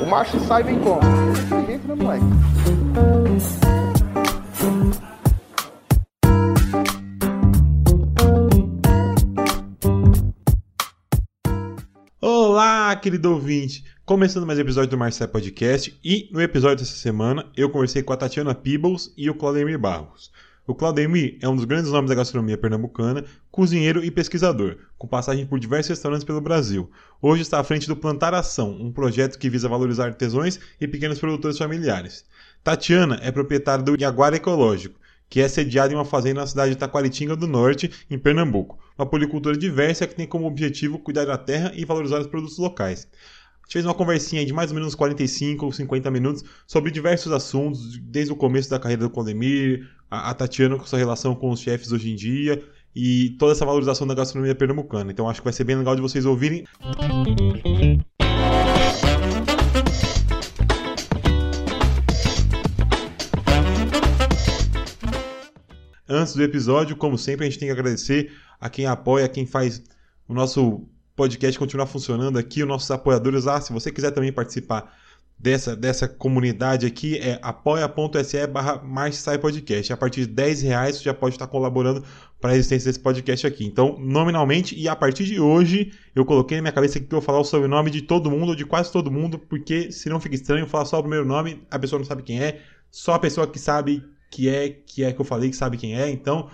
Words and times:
O 0.00 0.06
macho 0.06 0.40
sai 0.46 0.62
bem 0.62 0.80
como? 0.80 1.02
Entra, 1.70 1.94
moleque. 1.94 2.24
Olá, 12.18 12.96
querido 12.96 13.32
ouvinte! 13.32 13.84
Começando 14.06 14.46
mais 14.46 14.58
um 14.58 14.62
episódio 14.62 14.88
do 14.88 14.96
Marcelo 14.96 15.30
Podcast 15.30 16.00
e 16.02 16.30
no 16.32 16.40
episódio 16.40 16.78
dessa 16.78 16.96
semana 16.96 17.44
eu 17.54 17.68
conversei 17.68 18.02
com 18.02 18.14
a 18.14 18.16
Tatiana 18.16 18.54
Peebles 18.54 19.12
e 19.18 19.28
o 19.28 19.34
Claudemir 19.34 19.78
Barros. 19.78 20.32
O 20.66 20.74
Claudemir 20.74 21.36
é 21.42 21.48
um 21.48 21.54
dos 21.54 21.66
grandes 21.66 21.90
nomes 21.90 22.08
da 22.08 22.14
gastronomia 22.14 22.56
pernambucana, 22.56 23.22
cozinheiro 23.50 24.02
e 24.02 24.10
pesquisador, 24.10 24.78
com 24.96 25.06
passagem 25.06 25.44
por 25.44 25.60
diversos 25.60 25.90
restaurantes 25.90 26.24
pelo 26.24 26.40
Brasil. 26.40 26.90
Hoje 27.20 27.42
está 27.42 27.60
à 27.60 27.64
frente 27.64 27.86
do 27.86 27.94
Plantar 27.94 28.32
Ação, 28.32 28.70
um 28.80 28.90
projeto 28.90 29.38
que 29.38 29.50
visa 29.50 29.68
valorizar 29.68 30.06
artesãos 30.06 30.58
e 30.80 30.88
pequenos 30.88 31.18
produtores 31.18 31.58
familiares. 31.58 32.24
Tatiana 32.62 33.20
é 33.20 33.30
proprietária 33.30 33.84
do 33.84 33.94
Jaguar 34.00 34.32
Ecológico, 34.32 34.98
que 35.28 35.38
é 35.38 35.48
sediado 35.48 35.92
em 35.92 35.96
uma 35.96 36.04
fazenda 36.06 36.40
na 36.40 36.46
cidade 36.46 36.70
de 36.72 36.78
Taquaritinga 36.78 37.36
do 37.36 37.46
Norte, 37.46 37.90
em 38.10 38.18
Pernambuco. 38.18 38.78
Uma 38.96 39.04
policultura 39.04 39.58
diversa 39.58 40.06
que 40.06 40.14
tem 40.14 40.26
como 40.26 40.46
objetivo 40.46 40.98
cuidar 40.98 41.26
da 41.26 41.36
terra 41.36 41.72
e 41.74 41.84
valorizar 41.84 42.20
os 42.20 42.26
produtos 42.26 42.56
locais. 42.56 43.06
Gente 43.64 43.72
fez 43.72 43.84
uma 43.86 43.94
conversinha 43.94 44.44
de 44.44 44.52
mais 44.52 44.70
ou 44.70 44.76
menos 44.76 44.94
45 44.94 45.64
ou 45.64 45.72
50 45.72 46.10
minutos 46.10 46.44
sobre 46.66 46.90
diversos 46.90 47.32
assuntos, 47.32 47.98
desde 47.98 48.32
o 48.32 48.36
começo 48.36 48.68
da 48.68 48.78
carreira 48.78 49.02
do 49.02 49.10
Condemir, 49.10 49.88
a, 50.10 50.30
a 50.30 50.34
Tatiana 50.34 50.76
com 50.76 50.84
sua 50.84 50.98
relação 50.98 51.34
com 51.34 51.50
os 51.50 51.60
chefes 51.60 51.90
hoje 51.90 52.10
em 52.10 52.14
dia 52.14 52.62
e 52.94 53.30
toda 53.38 53.52
essa 53.52 53.64
valorização 53.64 54.06
da 54.06 54.14
gastronomia 54.14 54.54
pernambucana. 54.54 55.10
Então 55.10 55.28
acho 55.28 55.40
que 55.40 55.44
vai 55.44 55.52
ser 55.52 55.64
bem 55.64 55.76
legal 55.76 55.96
de 55.96 56.02
vocês 56.02 56.26
ouvirem. 56.26 56.64
Antes 66.06 66.34
do 66.34 66.42
episódio, 66.42 66.96
como 66.96 67.16
sempre, 67.16 67.46
a 67.46 67.48
gente 67.48 67.58
tem 67.58 67.68
que 67.68 67.72
agradecer 67.72 68.30
a 68.60 68.68
quem 68.68 68.84
apoia, 68.84 69.24
a 69.24 69.28
quem 69.28 69.46
faz 69.46 69.82
o 70.28 70.34
nosso 70.34 70.86
podcast 71.16 71.58
continuar 71.58 71.86
funcionando 71.86 72.38
aqui, 72.38 72.62
os 72.62 72.68
nossos 72.68 72.90
apoiadores. 72.90 73.46
Ah, 73.46 73.60
se 73.60 73.72
você 73.72 73.90
quiser 73.90 74.10
também 74.10 74.32
participar 74.32 74.92
dessa, 75.38 75.76
dessa 75.76 76.08
comunidade 76.08 76.86
aqui, 76.86 77.18
é 77.18 77.38
apoia.se 77.42 78.46
barra 78.46 78.82
Podcast. 79.40 79.92
A 79.92 79.96
partir 79.96 80.22
de 80.22 80.26
10 80.28 80.62
reais 80.62 80.96
você 80.96 81.04
já 81.04 81.14
pode 81.14 81.34
estar 81.34 81.46
colaborando 81.46 82.04
para 82.40 82.52
a 82.52 82.54
existência 82.56 82.90
desse 82.90 83.00
podcast 83.00 83.46
aqui. 83.46 83.64
Então, 83.64 83.96
nominalmente, 83.98 84.78
e 84.78 84.88
a 84.88 84.96
partir 84.96 85.24
de 85.24 85.40
hoje, 85.40 85.92
eu 86.14 86.24
coloquei 86.24 86.58
na 86.58 86.62
minha 86.62 86.72
cabeça 86.72 86.98
que 86.98 87.06
eu 87.06 87.10
vou 87.10 87.22
falar 87.22 87.40
o 87.40 87.44
sobrenome 87.44 87.90
de 87.90 88.02
todo 88.02 88.30
mundo, 88.30 88.56
de 88.56 88.64
quase 88.64 88.90
todo 88.90 89.10
mundo, 89.10 89.38
porque 89.38 89.92
se 89.92 90.08
não 90.08 90.20
fica 90.20 90.34
estranho 90.34 90.66
falar 90.66 90.84
só 90.84 90.98
o 90.98 91.02
primeiro 91.02 91.24
nome, 91.24 91.62
a 91.70 91.78
pessoa 91.78 91.98
não 91.98 92.06
sabe 92.06 92.22
quem 92.22 92.42
é, 92.42 92.60
só 92.90 93.14
a 93.14 93.18
pessoa 93.18 93.46
que 93.46 93.58
sabe 93.58 94.04
que 94.30 94.48
é 94.48 94.68
que 94.68 95.04
é 95.04 95.12
que 95.12 95.20
eu 95.20 95.24
falei 95.24 95.48
que 95.48 95.56
sabe 95.56 95.76
quem 95.76 95.98
é. 95.98 96.10
Então, 96.10 96.50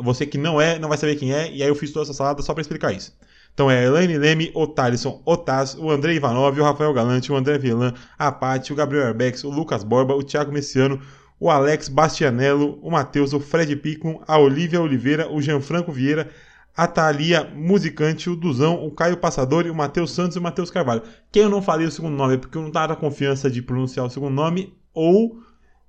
você 0.00 0.26
que 0.26 0.38
não 0.38 0.60
é, 0.60 0.78
não 0.78 0.88
vai 0.88 0.98
saber 0.98 1.16
quem 1.16 1.32
é, 1.32 1.50
e 1.52 1.62
aí 1.62 1.68
eu 1.68 1.74
fiz 1.74 1.92
toda 1.92 2.04
essa 2.04 2.14
salada 2.14 2.42
só 2.42 2.52
para 2.52 2.62
explicar 2.62 2.92
isso. 2.92 3.12
Então 3.54 3.70
é 3.70 3.84
Elaine 3.84 4.18
Leme, 4.18 4.50
o 4.52 4.66
Thalisson, 4.66 5.22
o 5.24 5.36
Taz, 5.36 5.76
o 5.76 5.88
André 5.88 6.14
Ivanov, 6.14 6.58
o 6.58 6.64
Rafael 6.64 6.92
Galante, 6.92 7.30
o 7.30 7.36
André 7.36 7.56
Villan, 7.56 7.94
a 8.18 8.32
Paty, 8.32 8.72
o 8.72 8.76
Gabriel 8.76 9.06
Arbex, 9.06 9.44
o 9.44 9.50
Lucas 9.50 9.84
Borba, 9.84 10.12
o 10.12 10.24
Thiago 10.24 10.52
Messiano, 10.52 11.00
o 11.38 11.48
Alex 11.48 11.88
Bastianello, 11.88 12.80
o 12.82 12.90
Matheus, 12.90 13.32
o 13.32 13.38
Fred 13.38 13.76
Picon, 13.76 14.20
a 14.26 14.36
Olivia 14.38 14.80
Oliveira, 14.80 15.32
o 15.32 15.40
Gianfranco 15.40 15.92
Vieira, 15.92 16.30
a 16.76 16.88
Thalia 16.88 17.44
Musicante, 17.54 18.28
o 18.28 18.34
Duzão, 18.34 18.84
o 18.84 18.90
Caio 18.90 19.16
Passador, 19.16 19.66
o 19.66 19.74
Matheus 19.74 20.10
Santos 20.10 20.34
e 20.34 20.40
o 20.40 20.42
Matheus 20.42 20.68
Carvalho. 20.68 21.02
Quem 21.30 21.44
eu 21.44 21.48
não 21.48 21.62
falei 21.62 21.86
o 21.86 21.90
segundo 21.92 22.16
nome 22.16 22.34
é 22.34 22.38
porque 22.38 22.58
eu 22.58 22.62
não 22.62 22.72
tava 22.72 22.96
confiança 22.96 23.48
de 23.48 23.62
pronunciar 23.62 24.04
o 24.04 24.10
segundo 24.10 24.34
nome 24.34 24.74
ou 24.92 25.38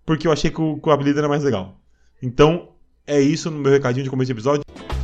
porque 0.05 0.27
eu 0.27 0.31
achei 0.31 0.51
que 0.51 0.61
o, 0.61 0.77
que 0.77 0.87
o 0.87 0.91
apelido 0.91 1.17
era 1.17 1.27
mais 1.27 1.43
legal. 1.43 1.79
Então, 2.21 2.69
é 3.07 3.19
isso 3.19 3.49
no 3.49 3.57
meu 3.57 3.71
recadinho 3.71 4.03
de 4.03 4.09
começo 4.09 4.27
de 4.27 4.33
episódio. 4.33 4.94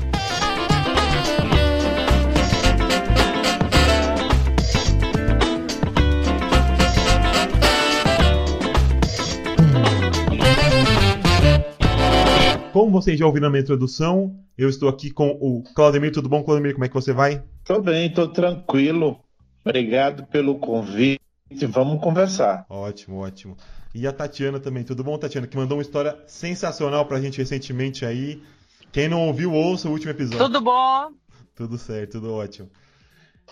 Como 12.91 13.01
vocês 13.01 13.17
já 13.17 13.25
ouviram 13.25 13.47
na 13.47 13.51
minha 13.51 13.61
introdução, 13.61 14.37
eu 14.57 14.67
estou 14.67 14.89
aqui 14.89 15.11
com 15.11 15.29
o 15.39 15.63
Claudemir. 15.73 16.11
Tudo 16.11 16.27
bom, 16.27 16.43
Claudemir? 16.43 16.73
Como 16.73 16.83
é 16.83 16.89
que 16.89 16.93
você 16.93 17.13
vai? 17.13 17.41
Tô 17.63 17.79
bem, 17.79 18.13
tô 18.13 18.27
tranquilo. 18.27 19.17
Obrigado 19.63 20.25
pelo 20.25 20.59
convite. 20.59 21.21
Vamos 21.69 22.03
conversar. 22.03 22.65
Ótimo, 22.67 23.19
ótimo. 23.19 23.55
E 23.95 24.05
a 24.05 24.11
Tatiana 24.11 24.59
também. 24.59 24.83
Tudo 24.83 25.05
bom, 25.05 25.17
Tatiana? 25.17 25.47
Que 25.47 25.55
mandou 25.55 25.77
uma 25.77 25.81
história 25.81 26.21
sensacional 26.27 27.05
pra 27.05 27.21
gente 27.21 27.37
recentemente 27.37 28.05
aí. 28.05 28.43
Quem 28.91 29.07
não 29.07 29.25
ouviu, 29.25 29.53
ouça 29.53 29.87
o 29.87 29.91
último 29.93 30.11
episódio. 30.11 30.39
Tudo 30.39 30.59
bom? 30.59 31.11
Tudo 31.55 31.77
certo, 31.77 32.19
tudo 32.19 32.33
ótimo. 32.33 32.69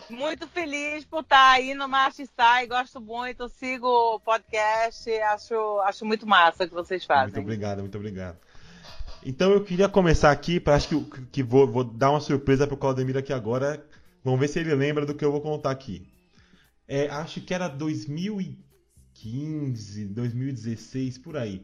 Muito 0.10 0.50
feliz 0.50 1.06
por 1.06 1.22
estar 1.22 1.52
aí 1.52 1.74
no 1.74 1.88
Marcha 1.88 2.26
Sai, 2.36 2.68
gosto 2.68 3.00
muito, 3.00 3.48
sigo 3.48 3.88
o 3.88 4.20
podcast, 4.20 5.10
acho, 5.10 5.80
acho 5.86 6.06
muito 6.06 6.28
massa 6.28 6.66
o 6.66 6.68
que 6.68 6.74
vocês 6.74 7.06
fazem. 7.06 7.36
Muito 7.36 7.40
obrigado, 7.40 7.80
muito 7.80 7.98
obrigado. 7.98 8.38
Então 9.26 9.52
eu 9.52 9.64
queria 9.64 9.90
começar 9.90 10.32
aqui, 10.32 10.60
para 10.60 10.76
acho 10.76 10.88
que, 10.88 11.26
que 11.32 11.42
vou, 11.44 11.68
vou, 11.68 11.84
dar 11.84 12.12
uma 12.12 12.22
surpresa 12.22 12.66
pro 12.66 12.78
Claudemir 12.78 13.18
aqui 13.18 13.34
agora. 13.34 13.86
Vamos 14.24 14.40
ver 14.40 14.48
se 14.48 14.60
ele 14.60 14.74
lembra 14.74 15.06
do 15.06 15.14
que 15.14 15.26
eu 15.26 15.32
vou 15.32 15.42
contar 15.42 15.72
aqui. 15.72 16.08
É, 16.88 17.10
acho 17.10 17.42
que 17.42 17.54
era 17.54 17.68
2015, 17.68 20.06
2016, 20.06 21.18
por 21.18 21.36
aí. 21.36 21.62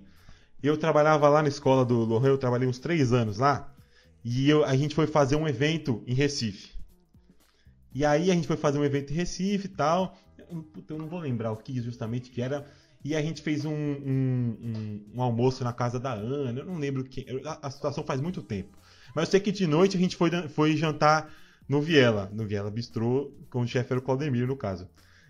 Eu 0.61 0.75
trabalhava 0.77 1.29
lá 1.29 1.41
na 1.41 1.47
escola 1.47 1.85
do 1.85 2.03
Lohan, 2.03 2.27
eu 2.27 2.37
trabalhei 2.37 2.67
uns 2.67 2.79
três 2.79 3.13
anos 3.13 3.37
lá. 3.37 3.73
E 4.23 4.49
eu, 4.49 4.65
a 4.65 4.75
gente 4.75 4.93
foi 4.93 5.07
fazer 5.07 5.35
um 5.35 5.47
evento 5.47 6.03
em 6.05 6.13
Recife. 6.13 6.75
E 7.93 8.03
aí 8.03 8.29
a 8.29 8.33
gente 8.33 8.47
foi 8.47 8.57
fazer 8.57 8.77
um 8.77 8.83
evento 8.83 9.13
em 9.13 9.15
Recife 9.15 9.67
e 9.67 9.69
tal. 9.69 10.17
Eu, 10.37 10.65
eu 10.89 10.97
não 10.97 11.07
vou 11.07 11.19
lembrar 11.19 11.51
o 11.51 11.57
que 11.57 11.81
justamente 11.81 12.29
que 12.29 12.41
era. 12.41 12.69
E 13.05 13.15
a 13.15 13.21
gente 13.21 13.43
fez 13.43 13.63
um, 13.65 13.71
um, 13.71 14.57
um, 14.63 15.05
um 15.13 15.21
almoço 15.21 15.63
na 15.63 15.71
casa 15.71 15.99
da 15.99 16.11
Ana. 16.11 16.61
Eu 16.61 16.65
não 16.65 16.79
lembro 16.79 17.03
quem. 17.03 17.23
A, 17.45 17.67
a, 17.67 17.69
situação 17.69 18.03
faz 18.03 18.19
muito 18.19 18.41
tempo. 18.41 18.75
Mas 19.13 19.27
eu 19.27 19.31
sei 19.31 19.39
que 19.39 19.51
de 19.51 19.67
noite 19.67 19.95
a 19.95 19.99
gente 19.99 20.15
foi, 20.15 20.31
foi 20.49 20.75
jantar 20.75 21.31
no 21.69 21.79
Viela. 21.79 22.31
No 22.33 22.47
Viela 22.47 22.71
Bistrô, 22.71 23.31
com 23.51 23.61
o 23.61 23.67
chefe 23.67 23.93
era 23.93 23.99
o 23.99 24.01
Claudemir, 24.01 24.47
no 24.47 24.57
caso. 24.57 24.89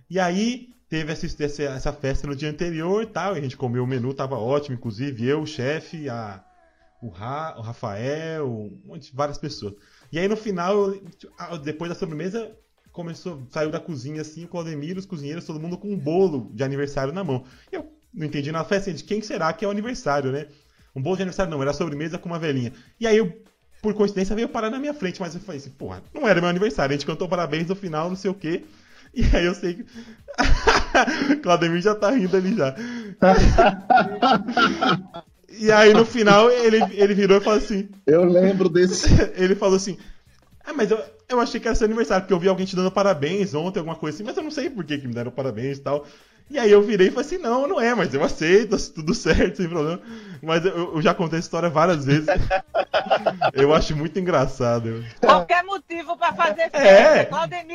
E 0.10 0.18
aí 0.18 0.70
teve 0.88 1.12
essa, 1.12 1.26
essa, 1.26 1.64
essa 1.64 1.92
festa 1.92 2.26
no 2.26 2.34
dia 2.34 2.50
anterior 2.50 3.04
e 3.04 3.08
tal. 3.08 3.36
E 3.36 3.40
a 3.40 3.42
gente 3.42 3.58
comeu 3.58 3.84
o 3.84 3.88
menu, 3.88 4.14
tava 4.14 4.38
ótimo, 4.38 4.78
inclusive 4.78 5.26
eu, 5.26 5.42
o 5.42 5.46
chefe, 5.46 6.08
a, 6.08 6.42
o, 7.02 7.10
Ra, 7.10 7.56
o 7.58 7.62
Rafael, 7.62 8.50
um 8.50 8.82
monte, 8.86 9.14
várias 9.14 9.38
pessoas. 9.38 9.74
E 10.14 10.18
aí 10.18 10.30
no 10.30 10.38
final, 10.38 10.94
depois 11.62 11.90
da 11.90 11.96
sobremesa, 11.96 12.58
começou, 12.96 13.46
saiu 13.52 13.70
da 13.70 13.80
cozinha 13.80 14.22
assim, 14.22 14.46
o 14.46 14.48
Claudemir, 14.48 14.98
os 14.98 15.06
cozinheiros, 15.06 15.46
todo 15.46 15.60
mundo 15.60 15.78
com 15.78 15.92
um 15.92 15.98
bolo 15.98 16.50
de 16.54 16.64
aniversário 16.64 17.14
na 17.14 17.24
mão. 17.24 17.44
E 17.72 17.76
eu 17.76 17.92
não 18.14 18.26
entendi 18.26 18.52
na 18.52 18.64
festa 18.64 18.92
de 18.92 19.04
quem 19.04 19.22
será 19.22 19.52
que 19.54 19.66
é 19.66 19.68
o 19.68 19.72
aniversário, 19.72 20.32
né? 20.32 20.48
Um 20.96 21.02
bolo 21.02 21.18
de 21.18 21.24
aniversário 21.24 21.52
não, 21.52 21.62
era 21.62 21.74
sobremesa 21.74 22.18
com 22.18 22.30
uma 22.30 22.40
velhinha. 22.40 22.72
E 23.00 23.06
aí 23.06 23.18
eu, 23.18 23.44
por 23.82 23.94
coincidência, 23.94 24.36
veio 24.36 24.48
parar 24.48 24.70
na 24.70 24.80
minha 24.80 24.94
frente, 24.94 25.20
mas 25.20 25.36
eu 25.36 25.42
falei 25.42 25.60
assim, 25.60 25.72
porra, 25.72 26.02
não 26.14 26.28
era 26.28 26.40
meu 26.40 26.50
aniversário, 26.50 26.94
a 26.94 26.98
gente 26.98 27.06
cantou 27.06 27.28
parabéns 27.28 27.68
no 27.68 27.76
final, 27.76 28.10
não 28.10 28.16
sei 28.16 28.32
o 28.32 28.36
quê. 28.36 28.64
E 29.14 29.24
aí 29.36 29.46
eu 29.46 29.54
sei 29.54 29.76
que. 29.76 29.86
Claudemir 31.44 31.82
já 31.82 31.96
tá 31.96 32.12
rindo 32.12 32.36
ali 32.36 32.56
já. 32.56 32.76
E 35.58 35.72
aí 35.72 35.94
no 35.94 36.06
final 36.06 36.50
ele, 36.50 36.80
ele 36.92 37.14
virou 37.14 37.38
e 37.38 37.42
falou 37.42 37.60
assim. 37.60 37.88
Eu 38.06 38.26
lembro 38.26 38.68
desse. 38.68 39.08
Ele 39.36 39.56
falou 39.56 39.78
assim. 39.78 39.98
Ah, 40.66 40.74
mas 40.74 40.92
eu, 40.92 41.02
eu 41.28 41.40
achei 41.40 41.60
que 41.60 41.68
era 41.68 41.76
seu 41.76 41.86
aniversário, 41.86 42.24
porque 42.24 42.34
eu 42.34 42.40
vi 42.40 42.48
alguém 42.48 42.66
te 42.66 42.76
dando 42.76 42.92
parabéns 42.92 43.54
ontem, 43.54 43.80
alguma 43.80 43.96
coisa 43.96 44.16
assim, 44.16 44.24
mas 44.24 44.38
eu 44.38 44.44
não 44.44 44.52
sei 44.52 44.70
por 44.70 44.84
que, 44.84 44.98
que 44.98 45.08
me 45.08 45.14
deram 45.14 45.32
parabéns 45.32 45.78
e 45.78 45.82
tal. 45.82 46.06
E 46.48 46.60
aí 46.60 46.72
eu 46.72 46.82
virei 46.84 47.08
e 47.08 47.12
falei 47.12 47.26
assim, 47.26 47.40
não, 47.40 47.68
não 47.68 47.82
é, 47.82 47.96
mas 47.96 48.14
eu 48.14 48.24
aceito, 48.24 48.78
tudo 48.94 49.16
certo, 49.16 49.58
sem 49.58 49.68
problema. 49.68 50.00
Mas 50.44 50.64
eu, 50.64 50.94
eu 50.96 51.02
já 51.02 51.12
contei 51.12 51.40
essa 51.40 51.48
história 51.48 51.70
várias 51.70 52.06
vezes. 52.06 52.28
eu 53.54 53.74
acho 53.74 53.96
muito 53.96 54.20
engraçado. 54.20 55.04
Qualquer 55.20 55.64
motivo 55.64 56.16
para 56.16 56.34
fazer 56.34 56.70
festa. 56.70 56.78
É. 56.78 57.26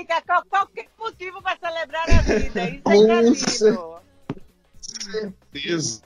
Quer 0.05 0.23
qualquer 0.23 0.87
motivo 0.97 1.43
para 1.43 1.59
celebrar 1.59 2.09
a 2.09 2.23
vida. 2.23 2.71
Isso 3.25 3.67
é 3.67 3.73
Com 3.73 4.01
certeza. 5.53 6.03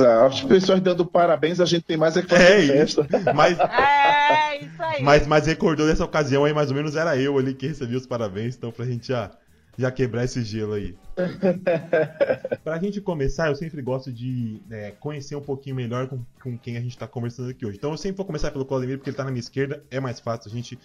As 0.00 0.42
pessoas 0.42 0.80
dando 0.80 1.06
parabéns, 1.06 1.60
a 1.60 1.64
gente 1.64 1.84
tem 1.84 1.96
mais 1.96 2.16
é 2.16 2.22
que 2.22 2.28
fazer 2.28 2.44
é 2.44 2.66
festa. 2.66 3.06
Mas, 3.34 3.58
é, 3.58 4.64
isso 4.64 4.82
aí. 4.82 5.02
Mas, 5.02 5.26
mas 5.26 5.46
recordou 5.46 5.86
dessa 5.86 6.04
ocasião 6.04 6.44
aí, 6.44 6.52
mais 6.52 6.70
ou 6.70 6.76
menos 6.76 6.96
era 6.96 7.16
eu 7.16 7.38
ali 7.38 7.54
que 7.54 7.66
recebia 7.66 7.98
os 7.98 8.06
parabéns, 8.06 8.56
então 8.56 8.70
pra 8.70 8.84
gente 8.84 9.08
já, 9.08 9.30
já 9.76 9.90
quebrar 9.90 10.24
esse 10.24 10.42
gelo 10.42 10.74
aí. 10.74 10.96
pra 12.64 12.78
gente 12.78 13.00
começar, 13.00 13.48
eu 13.48 13.56
sempre 13.56 13.82
gosto 13.82 14.12
de 14.12 14.60
é, 14.70 14.92
conhecer 14.98 15.36
um 15.36 15.40
pouquinho 15.40 15.76
melhor 15.76 16.08
com, 16.08 16.20
com 16.42 16.58
quem 16.58 16.76
a 16.76 16.80
gente 16.80 16.96
tá 16.96 17.06
conversando 17.06 17.50
aqui 17.50 17.64
hoje. 17.64 17.76
Então 17.76 17.90
eu 17.90 17.96
sempre 17.96 18.16
vou 18.16 18.26
começar 18.26 18.50
pelo 18.50 18.64
Claudemir, 18.64 18.98
porque 18.98 19.10
ele 19.10 19.16
tá 19.16 19.24
na 19.24 19.30
minha 19.30 19.40
esquerda, 19.40 19.82
é 19.90 20.00
mais 20.00 20.20
fácil 20.20 20.50
a 20.50 20.54
gente 20.54 20.78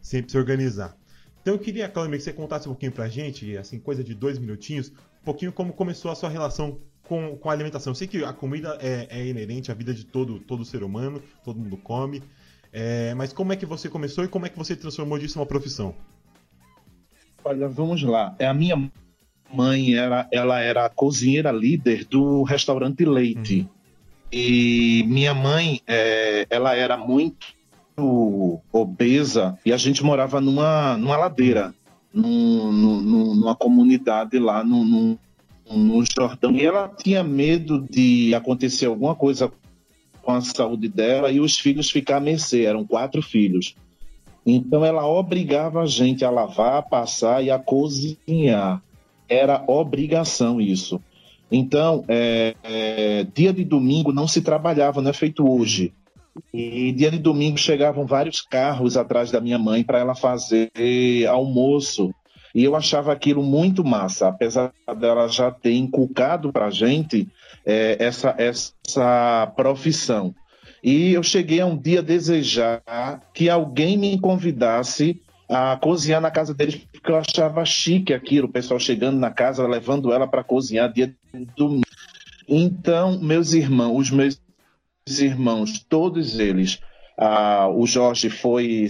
sempre 0.00 0.30
se 0.30 0.38
organizar. 0.38 0.96
Então 1.42 1.54
eu 1.54 1.58
queria, 1.58 1.88
Claudemir, 1.88 2.18
que 2.18 2.24
você 2.24 2.32
contasse 2.32 2.68
um 2.68 2.72
pouquinho 2.72 2.92
pra 2.92 3.08
gente, 3.08 3.56
assim, 3.56 3.78
coisa 3.78 4.02
de 4.02 4.14
dois 4.14 4.38
minutinhos, 4.38 4.90
um 5.22 5.24
pouquinho 5.24 5.52
como 5.52 5.72
começou 5.72 6.10
a 6.10 6.14
sua 6.14 6.28
relação 6.28 6.80
com, 7.08 7.36
com 7.36 7.50
a 7.50 7.52
alimentação. 7.52 7.90
Eu 7.90 7.94
sei 7.94 8.06
que 8.06 8.24
a 8.24 8.32
comida 8.32 8.78
é, 8.80 9.06
é 9.10 9.26
inerente 9.26 9.70
à 9.70 9.74
vida 9.74 9.94
de 9.94 10.04
todo, 10.04 10.40
todo 10.40 10.64
ser 10.64 10.82
humano, 10.82 11.22
todo 11.44 11.58
mundo 11.58 11.76
come. 11.76 12.22
É, 12.72 13.14
mas 13.14 13.32
como 13.32 13.52
é 13.52 13.56
que 13.56 13.64
você 13.64 13.88
começou 13.88 14.24
e 14.24 14.28
como 14.28 14.46
é 14.46 14.48
que 14.48 14.58
você 14.58 14.76
transformou 14.76 15.18
disso 15.18 15.38
em 15.38 15.40
uma 15.40 15.46
profissão? 15.46 15.94
Olha, 17.44 17.68
vamos 17.68 18.02
lá. 18.02 18.34
É 18.38 18.46
a 18.46 18.54
minha 18.54 18.90
mãe 19.52 19.94
era, 19.94 20.28
ela 20.32 20.60
era 20.60 20.84
a 20.84 20.90
cozinheira 20.90 21.52
líder 21.52 22.04
do 22.04 22.42
restaurante 22.42 23.04
Leite. 23.04 23.60
Uhum. 23.60 23.68
E 24.32 25.04
minha 25.06 25.32
mãe, 25.32 25.80
é, 25.86 26.46
ela 26.50 26.74
era 26.74 26.96
muito 26.96 27.46
obesa 28.72 29.58
e 29.64 29.72
a 29.72 29.76
gente 29.76 30.04
morava 30.04 30.40
numa, 30.40 30.98
numa 30.98 31.16
ladeira, 31.16 31.74
num, 32.12 32.70
num, 32.70 33.34
numa 33.34 33.56
comunidade 33.56 34.38
lá 34.38 34.62
no, 34.62 35.18
no, 35.70 36.04
Jordão. 36.04 36.52
E 36.52 36.64
ela 36.64 36.88
tinha 36.88 37.22
medo 37.22 37.86
de 37.90 38.34
acontecer 38.34 38.86
alguma 38.86 39.14
coisa 39.14 39.50
com 40.22 40.32
a 40.32 40.40
saúde 40.40 40.88
dela 40.88 41.30
e 41.30 41.40
os 41.40 41.58
filhos 41.58 41.90
ficar 41.90 42.16
a 42.16 42.20
mercê. 42.20 42.64
Eram 42.64 42.86
quatro 42.86 43.22
filhos. 43.22 43.74
Então 44.44 44.84
ela 44.84 45.06
obrigava 45.06 45.82
a 45.82 45.86
gente 45.86 46.24
a 46.24 46.30
lavar, 46.30 46.78
a 46.78 46.82
passar 46.82 47.42
e 47.42 47.50
a 47.50 47.58
cozinhar. 47.58 48.82
Era 49.28 49.64
obrigação 49.66 50.60
isso. 50.60 51.00
Então, 51.50 52.04
é, 52.08 52.54
é, 52.62 53.26
dia 53.34 53.52
de 53.52 53.64
domingo 53.64 54.12
não 54.12 54.26
se 54.26 54.40
trabalhava, 54.40 55.00
não 55.00 55.10
é 55.10 55.12
feito 55.12 55.48
hoje. 55.48 55.92
E 56.52 56.92
dia 56.92 57.10
de 57.10 57.18
domingo 57.18 57.56
chegavam 57.56 58.06
vários 58.06 58.40
carros 58.40 58.96
atrás 58.96 59.30
da 59.30 59.40
minha 59.40 59.58
mãe 59.58 59.82
para 59.82 59.98
ela 59.98 60.14
fazer 60.14 60.70
almoço. 61.28 62.12
E 62.56 62.64
eu 62.64 62.74
achava 62.74 63.12
aquilo 63.12 63.42
muito 63.42 63.84
massa, 63.84 64.28
apesar 64.28 64.72
dela 64.98 65.28
já 65.28 65.50
ter 65.50 65.74
inculcado 65.74 66.50
para 66.50 66.68
a 66.68 66.70
gente 66.70 67.28
é, 67.66 67.98
essa, 68.02 68.34
essa 68.38 69.52
profissão. 69.54 70.34
E 70.82 71.12
eu 71.12 71.22
cheguei 71.22 71.60
a 71.60 71.66
um 71.66 71.76
dia 71.76 72.02
desejar 72.02 73.20
que 73.34 73.50
alguém 73.50 73.98
me 73.98 74.18
convidasse 74.18 75.20
a 75.46 75.76
cozinhar 75.76 76.22
na 76.22 76.30
casa 76.30 76.54
deles, 76.54 76.76
porque 76.76 77.10
eu 77.10 77.16
achava 77.18 77.62
chique 77.66 78.14
aquilo, 78.14 78.48
o 78.48 78.52
pessoal 78.52 78.80
chegando 78.80 79.18
na 79.18 79.30
casa, 79.30 79.66
levando 79.66 80.10
ela 80.10 80.26
para 80.26 80.42
cozinhar 80.42 80.90
dia 80.90 81.14
de 81.34 81.44
domingo. 81.54 81.84
Então, 82.48 83.20
meus 83.20 83.52
irmãos, 83.52 83.98
os 83.98 84.10
meus 84.10 84.40
irmãos, 85.18 85.84
todos 85.86 86.38
eles, 86.38 86.80
ah, 87.18 87.68
o 87.68 87.86
Jorge 87.86 88.30
foi 88.30 88.88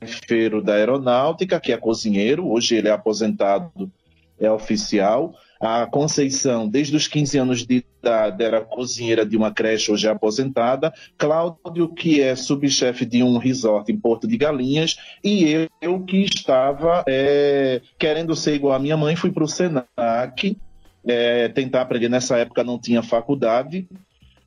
cetaifeiro 0.00 0.62
da 0.62 0.74
aeronáutica, 0.74 1.60
que 1.60 1.72
é 1.72 1.76
cozinheiro, 1.76 2.48
hoje 2.48 2.76
ele 2.76 2.88
é 2.88 2.92
aposentado, 2.92 3.90
é 4.38 4.50
oficial. 4.50 5.34
A 5.60 5.86
Conceição, 5.86 6.68
desde 6.68 6.96
os 6.96 7.08
15 7.08 7.38
anos 7.38 7.66
de 7.66 7.84
idade, 8.00 8.44
era 8.44 8.60
cozinheira 8.60 9.26
de 9.26 9.36
uma 9.36 9.52
creche, 9.52 9.90
hoje 9.90 10.06
é 10.06 10.10
aposentada. 10.10 10.92
Cláudio, 11.16 11.88
que 11.88 12.20
é 12.20 12.36
subchefe 12.36 13.04
de 13.04 13.24
um 13.24 13.38
resort 13.38 13.90
em 13.90 13.96
Porto 13.96 14.28
de 14.28 14.36
Galinhas. 14.36 14.96
E 15.22 15.50
eu, 15.50 15.68
eu 15.82 16.00
que 16.04 16.18
estava 16.18 17.02
é, 17.08 17.80
querendo 17.98 18.36
ser 18.36 18.54
igual 18.54 18.74
à 18.74 18.78
minha 18.78 18.96
mãe, 18.96 19.16
fui 19.16 19.32
para 19.32 19.42
o 19.42 19.48
Senac, 19.48 20.56
é, 21.04 21.48
tentar 21.48 21.82
aprender. 21.82 22.08
Nessa 22.08 22.36
época 22.38 22.62
não 22.62 22.78
tinha 22.78 23.02
faculdade, 23.02 23.88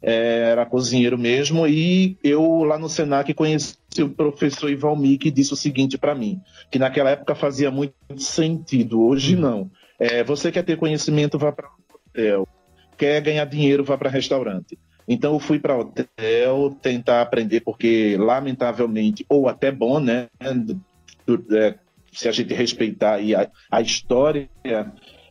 é, 0.01 0.51
era 0.51 0.65
cozinheiro 0.65 1.18
mesmo. 1.18 1.68
E 1.68 2.18
eu, 2.24 2.63
lá 2.63 2.80
no 2.80 2.88
Senac, 2.88 3.33
conheci 3.33 3.81
o 4.00 4.10
professor 4.10 4.70
Ivalmi, 4.70 5.18
que 5.18 5.32
disse 5.32 5.54
o 5.54 5.58
seguinte 5.58 5.98
para 5.98 6.16
mim: 6.16 6.40
que 6.70 6.80
naquela 6.80 7.10
época 7.10 7.36
fazia 7.36 7.72
muito 7.72 7.94
sentido, 8.18 9.02
hoje 9.02 9.36
não 9.36 9.70
é, 10.02 10.24
você 10.24 10.52
quer 10.52 10.64
ter 10.64 10.78
conhecimento, 10.78 11.38
vá 11.38 11.52
para 11.52 11.70
hotel. 11.94 12.48
Quer 12.98 13.22
ganhar 13.22 13.46
dinheiro, 13.46 13.84
vá 13.84 13.96
para 13.96 14.10
restaurante. 14.10 14.80
Então 15.08 15.34
eu 15.34 15.40
fui 15.40 15.60
para 15.60 15.78
hotel 15.78 16.76
tentar 16.82 17.22
aprender, 17.22 17.60
porque 17.60 18.18
lamentavelmente, 18.18 19.24
ou 19.30 19.48
até 19.48 19.72
bom, 19.72 20.00
né? 20.00 20.28
É, 21.52 21.76
se 22.12 22.28
a 22.28 22.32
gente 22.32 22.52
respeitar 22.52 23.20
a, 23.20 23.78
a 23.78 23.80
história, 23.80 24.50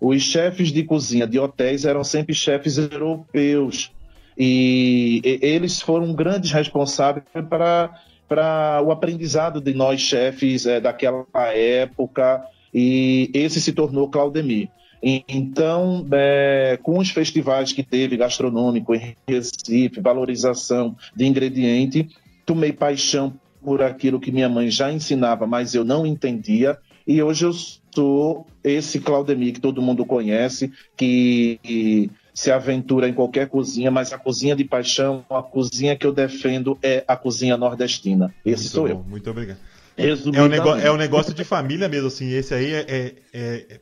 os 0.01 0.23
chefes 0.23 0.71
de 0.71 0.85
cozinha 0.85 1.27
de 1.27 1.37
hotéis 1.37 1.85
eram 1.85 2.05
sempre 2.05 2.33
chefes 2.33 2.79
europeus. 2.79 3.93
E, 4.39 5.21
e 5.25 5.39
eles 5.45 5.81
foram 5.81 6.15
grandes 6.15 6.53
responsáveis 6.53 7.25
para, 7.49 7.93
para 8.31 8.81
o 8.81 8.93
aprendizado 8.93 9.61
de 9.61 9.75
nós 9.75 10.01
chefes 10.01 10.65
é, 10.65 10.81
daquela 10.81 11.27
época 11.53 12.41
e 12.73 13.29
esse 13.35 13.61
se 13.61 13.73
tornou 13.73 14.09
Claudemir. 14.09 14.69
Então, 15.03 16.07
é, 16.13 16.79
com 16.81 16.99
os 16.99 17.11
festivais 17.11 17.73
que 17.73 17.83
teve 17.83 18.17
gastronômico 18.17 18.95
em 18.95 19.17
Recife, 19.27 20.01
valorização 20.01 20.95
de 21.17 21.27
ingrediente, 21.27 22.09
tomei 22.47 22.73
paixão 22.73 23.35
por 23.61 23.83
aquilo 23.83 24.21
que 24.21 24.31
minha 24.31 24.49
mãe 24.49 24.71
já 24.71 24.93
ensinava, 24.93 25.45
mas 25.45 25.75
eu 25.75 25.85
não 25.85 26.07
entendia. 26.07 26.79
E 27.05 27.21
hoje 27.21 27.45
eu 27.47 27.53
sou 27.93 28.47
esse 28.63 29.01
Claudemir 29.01 29.55
que 29.55 29.61
todo 29.61 29.83
mundo 29.83 30.07
conhece, 30.07 30.71
que, 30.97 32.09
se 32.41 32.51
aventura 32.51 33.07
em 33.07 33.13
qualquer 33.13 33.51
cozinha, 33.51 33.91
mas 33.91 34.15
a 34.15 34.19
cozinha 34.19 34.57
de 34.57 34.65
paixão, 34.65 35.23
a 35.29 35.43
cozinha 35.43 35.95
que 35.95 36.07
eu 36.07 36.13
defendo 36.13 36.79
é 36.83 37.05
a 37.07 37.15
cozinha 37.15 37.55
nordestina. 37.55 38.35
Esse 38.47 38.63
muito 38.63 38.71
sou 38.71 38.85
bom, 38.85 38.89
eu. 38.89 39.05
Muito 39.05 39.31
obrigado. 39.31 39.59
É 39.95 40.43
um, 40.43 40.49
negócio, 40.49 40.87
é 40.87 40.91
um 40.91 40.97
negócio 40.97 41.35
de 41.35 41.45
família 41.45 41.87
mesmo, 41.87 42.07
assim. 42.07 42.31
Esse 42.31 42.55
aí 42.55 42.73
é, 42.73 42.87
é, 42.89 43.15
é 43.35 43.81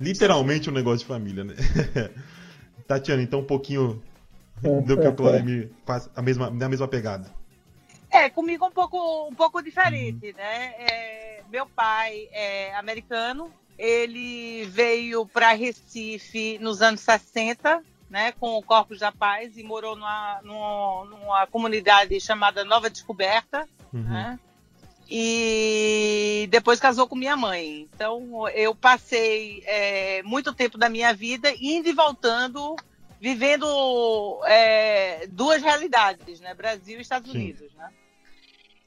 literalmente 0.00 0.70
um 0.70 0.72
negócio 0.72 1.00
de 1.00 1.04
família, 1.04 1.44
né? 1.44 1.54
Tatiana, 2.88 3.22
então 3.22 3.40
um 3.40 3.44
pouquinho 3.44 4.02
do 4.62 4.98
que 4.98 5.06
o 5.06 5.12
Claudemir 5.12 5.68
faz 5.84 6.08
a 6.16 6.22
mesma, 6.22 6.48
na 6.48 6.70
mesma 6.70 6.88
pegada. 6.88 7.30
É, 8.10 8.30
comigo 8.30 8.64
um 8.64 8.70
pouco, 8.70 9.28
um 9.28 9.34
pouco 9.34 9.62
diferente, 9.62 10.28
uhum. 10.28 10.36
né? 10.38 10.74
É, 10.78 11.42
meu 11.50 11.66
pai 11.66 12.26
é 12.32 12.74
americano, 12.74 13.52
ele 13.78 14.64
veio 14.66 15.26
para 15.26 15.52
Recife 15.52 16.58
nos 16.60 16.82
anos 16.82 17.00
60, 17.00 17.82
né, 18.08 18.32
com 18.32 18.56
o 18.56 18.62
Corpos 18.62 18.98
da 18.98 19.10
Paz 19.10 19.56
e 19.56 19.62
morou 19.62 19.96
numa, 19.96 20.40
numa, 20.42 21.04
numa 21.04 21.46
comunidade 21.46 22.20
chamada 22.20 22.64
Nova 22.64 22.90
Descoberta, 22.90 23.66
uhum. 23.92 24.02
né? 24.02 24.38
e 25.14 26.48
depois 26.50 26.80
casou 26.80 27.06
com 27.06 27.14
minha 27.14 27.36
mãe. 27.36 27.86
Então 27.94 28.48
eu 28.48 28.74
passei 28.74 29.62
é, 29.66 30.22
muito 30.22 30.54
tempo 30.54 30.78
da 30.78 30.88
minha 30.88 31.12
vida 31.12 31.52
indo 31.60 31.88
e 31.88 31.92
voltando, 31.92 32.76
vivendo 33.20 33.66
é, 34.46 35.26
duas 35.26 35.62
realidades, 35.62 36.40
né? 36.40 36.54
Brasil 36.54 36.98
e 36.98 37.02
Estados 37.02 37.30
Sim. 37.30 37.38
Unidos, 37.38 37.74
né? 37.74 37.90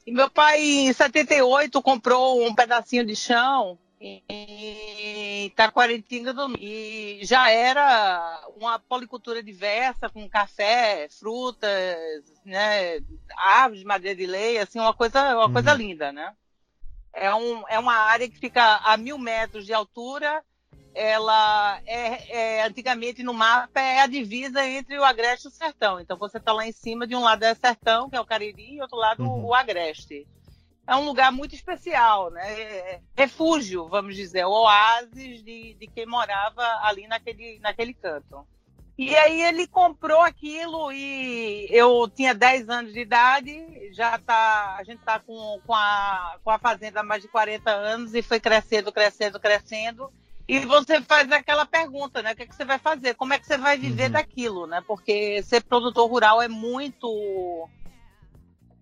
E 0.04 0.10
meu 0.10 0.28
pai, 0.28 0.60
em 0.60 0.92
78, 0.92 1.80
comprou 1.80 2.44
um 2.44 2.54
pedacinho 2.54 3.04
de 3.04 3.14
chão 3.14 3.78
em 4.00 5.50
Taquaritinga 5.50 6.32
do 6.32 6.54
e 6.58 7.20
já 7.22 7.50
era 7.50 8.46
uma 8.56 8.78
policultura 8.78 9.42
diversa 9.42 10.08
com 10.08 10.28
café, 10.28 11.08
frutas, 11.08 11.66
né, 12.44 13.00
árvores 13.36 13.80
de 13.80 13.86
madeira 13.86 14.16
de 14.16 14.26
lei, 14.26 14.58
assim 14.58 14.78
uma 14.78 14.94
coisa 14.94 15.34
uma 15.34 15.46
uhum. 15.46 15.52
coisa 15.52 15.72
linda, 15.72 16.12
né? 16.12 16.34
É, 17.12 17.34
um, 17.34 17.64
é 17.68 17.78
uma 17.78 17.94
área 17.94 18.28
que 18.28 18.38
fica 18.38 18.76
a 18.84 18.96
mil 18.96 19.16
metros 19.16 19.64
de 19.64 19.72
altura. 19.72 20.42
Ela 20.94 21.80
é, 21.86 22.58
é 22.58 22.64
antigamente 22.64 23.22
no 23.22 23.34
mapa 23.34 23.80
é 23.80 24.00
a 24.00 24.06
divisa 24.06 24.66
entre 24.66 24.98
o 24.98 25.04
Agreste 25.04 25.46
e 25.46 25.48
o 25.48 25.50
Sertão. 25.50 26.00
Então 26.00 26.16
você 26.16 26.38
está 26.38 26.52
lá 26.52 26.66
em 26.66 26.72
cima 26.72 27.06
de 27.06 27.14
um 27.14 27.20
lado 27.20 27.42
é 27.42 27.54
Sertão, 27.54 28.08
que 28.08 28.16
é 28.16 28.20
o 28.20 28.24
Cariri, 28.24 28.74
e 28.74 28.80
outro 28.80 28.96
lado 28.96 29.22
uhum. 29.22 29.44
o 29.44 29.54
Agreste 29.54 30.26
é 30.86 30.94
um 30.96 31.04
lugar 31.04 31.32
muito 31.32 31.54
especial, 31.54 32.30
né? 32.30 32.60
É 32.60 33.00
refúgio, 33.16 33.88
vamos 33.88 34.14
dizer, 34.14 34.44
oásis 34.44 35.42
de, 35.42 35.74
de 35.74 35.86
quem 35.88 36.06
morava 36.06 36.62
ali 36.82 37.06
naquele, 37.08 37.58
naquele 37.60 37.92
canto. 37.92 38.46
E 38.98 39.14
aí 39.14 39.42
ele 39.42 39.66
comprou 39.66 40.22
aquilo 40.22 40.90
e 40.90 41.66
eu 41.70 42.08
tinha 42.08 42.34
10 42.34 42.70
anos 42.70 42.92
de 42.94 43.00
idade, 43.00 43.92
já 43.92 44.18
tá, 44.18 44.76
a 44.78 44.84
gente 44.84 45.00
tá 45.04 45.18
com, 45.18 45.60
com, 45.66 45.74
a, 45.74 46.38
com 46.42 46.50
a 46.50 46.58
fazenda 46.58 47.00
há 47.00 47.02
mais 47.02 47.20
de 47.20 47.28
40 47.28 47.70
anos 47.70 48.14
e 48.14 48.22
foi 48.22 48.40
crescendo, 48.40 48.90
crescendo, 48.90 49.38
crescendo. 49.38 50.10
E 50.48 50.60
você 50.60 51.02
faz 51.02 51.30
aquela 51.30 51.66
pergunta, 51.66 52.22
né? 52.22 52.32
O 52.32 52.36
que, 52.36 52.44
é 52.44 52.46
que 52.46 52.54
você 52.54 52.64
vai 52.64 52.78
fazer? 52.78 53.14
Como 53.14 53.34
é 53.34 53.38
que 53.38 53.46
você 53.46 53.58
vai 53.58 53.76
viver 53.76 54.06
uhum. 54.06 54.12
daquilo, 54.12 54.66
né? 54.66 54.82
Porque 54.86 55.42
ser 55.42 55.62
produtor 55.64 56.08
rural 56.08 56.40
é 56.40 56.48
muito 56.48 57.68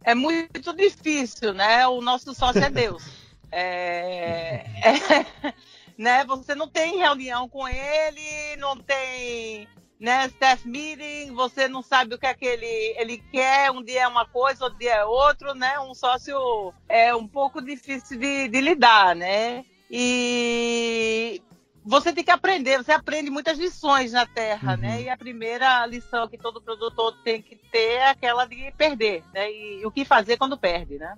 é 0.04 0.14
muito 0.14 0.72
difícil, 0.74 1.52
né? 1.54 1.86
O 1.88 2.00
nosso 2.00 2.34
sócio 2.34 2.62
é 2.62 2.70
Deus. 2.70 3.04
É, 3.50 4.64
é, 4.82 5.54
né? 5.96 6.24
Você 6.24 6.54
não 6.54 6.68
tem 6.68 6.98
reunião 6.98 7.48
com 7.48 7.66
ele, 7.66 8.56
não 8.58 8.76
tem 8.76 9.66
né, 9.98 10.26
staff 10.26 10.68
meeting, 10.68 11.32
você 11.32 11.66
não 11.66 11.82
sabe 11.82 12.14
o 12.14 12.18
que 12.18 12.26
é 12.26 12.34
que 12.34 12.44
ele, 12.44 12.94
ele 12.98 13.18
quer, 13.32 13.70
um 13.70 13.82
dia 13.82 14.02
é 14.02 14.08
uma 14.08 14.26
coisa, 14.26 14.64
outro 14.64 14.78
dia 14.78 14.96
é 14.96 15.04
outro, 15.04 15.54
né? 15.54 15.78
Um 15.80 15.94
sócio 15.94 16.74
é 16.88 17.14
um 17.14 17.26
pouco 17.26 17.62
difícil 17.62 18.18
de, 18.18 18.48
de 18.48 18.60
lidar, 18.60 19.16
né? 19.16 19.64
E 19.90 21.40
você 21.84 22.12
tem 22.12 22.24
que 22.24 22.30
aprender, 22.30 22.78
você 22.78 22.92
aprende 22.92 23.30
muitas 23.30 23.58
lições 23.58 24.12
na 24.12 24.24
Terra, 24.24 24.76
né? 24.76 24.88
uhum. 24.88 24.94
né? 24.94 25.02
E 25.02 25.08
a 25.10 25.16
primeira 25.16 25.84
lição 25.86 26.26
que 26.26 26.38
todo 26.38 26.62
produtor 26.62 27.16
tem 27.22 27.42
que 27.42 27.56
ter 27.56 27.98
é 27.98 28.08
aquela 28.08 28.46
de 28.46 28.72
perder, 28.72 29.22
né? 29.34 29.50
E, 29.50 29.80
e 29.82 29.86
o 29.86 29.90
que 29.90 30.04
fazer 30.04 30.38
quando 30.38 30.56
perde, 30.56 30.96
né? 30.96 31.14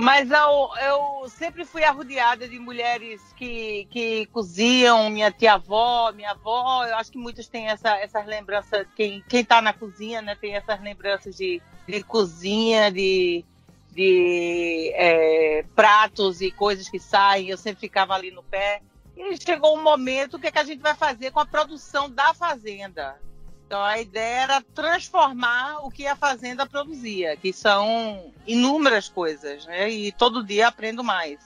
Mas 0.00 0.30
eu, 0.30 0.70
eu, 0.80 1.28
sempre 1.28 1.64
fui 1.64 1.82
arrodeada 1.82 2.48
de 2.48 2.56
mulheres 2.56 3.20
que, 3.36 3.84
que 3.90 4.26
cozinham, 4.26 5.10
minha 5.10 5.32
tia-avó, 5.32 6.12
minha 6.12 6.30
avó, 6.30 6.86
eu 6.86 6.94
acho 6.94 7.10
que 7.10 7.18
muitos 7.18 7.48
têm 7.48 7.66
essa, 7.66 7.96
essas 7.96 8.24
lembranças, 8.24 8.86
quem, 8.94 9.24
quem 9.28 9.44
tá 9.44 9.60
na 9.60 9.72
cozinha, 9.72 10.22
né, 10.22 10.36
tem 10.40 10.54
essas 10.54 10.80
lembranças 10.80 11.34
de, 11.34 11.60
de 11.84 12.00
cozinha, 12.04 12.92
de, 12.92 13.44
de 13.90 14.92
é, 14.94 15.64
pratos 15.74 16.40
e 16.40 16.52
coisas 16.52 16.88
que 16.88 17.00
saem, 17.00 17.48
eu 17.48 17.58
sempre 17.58 17.80
ficava 17.80 18.14
ali 18.14 18.30
no 18.30 18.44
pé. 18.44 18.80
E 19.18 19.36
chegou 19.36 19.76
um 19.76 19.82
momento, 19.82 20.34
o 20.34 20.38
que, 20.38 20.46
é 20.46 20.52
que 20.52 20.60
a 20.60 20.64
gente 20.64 20.80
vai 20.80 20.94
fazer 20.94 21.32
com 21.32 21.40
a 21.40 21.46
produção 21.46 22.08
da 22.08 22.32
fazenda? 22.32 23.20
Então 23.66 23.82
a 23.82 23.98
ideia 24.00 24.42
era 24.42 24.62
transformar 24.62 25.84
o 25.84 25.90
que 25.90 26.06
a 26.06 26.14
fazenda 26.14 26.64
produzia, 26.64 27.36
que 27.36 27.52
são 27.52 28.32
inúmeras 28.46 29.08
coisas, 29.08 29.66
né? 29.66 29.90
E 29.90 30.12
todo 30.12 30.46
dia 30.46 30.68
aprendo 30.68 31.02
mais. 31.02 31.40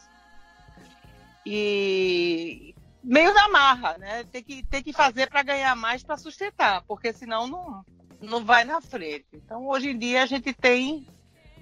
E 1.47 2.75
meio 3.03 3.33
na 3.33 3.49
marra, 3.49 3.97
né? 3.97 4.23
Tem 4.31 4.45
que, 4.45 4.63
tem 4.67 4.83
que 4.83 4.93
fazer 4.93 5.31
para 5.31 5.43
ganhar 5.43 5.75
mais 5.75 6.03
para 6.05 6.19
sustentar, 6.19 6.83
porque 6.83 7.13
senão 7.13 7.47
não, 7.47 7.85
não 8.21 8.45
vai 8.45 8.65
na 8.65 8.83
frente. 8.83 9.27
Então 9.33 9.67
hoje 9.67 9.91
em 9.91 9.99
dia 9.99 10.23
a 10.23 10.27
gente 10.27 10.53
tem 10.53 11.07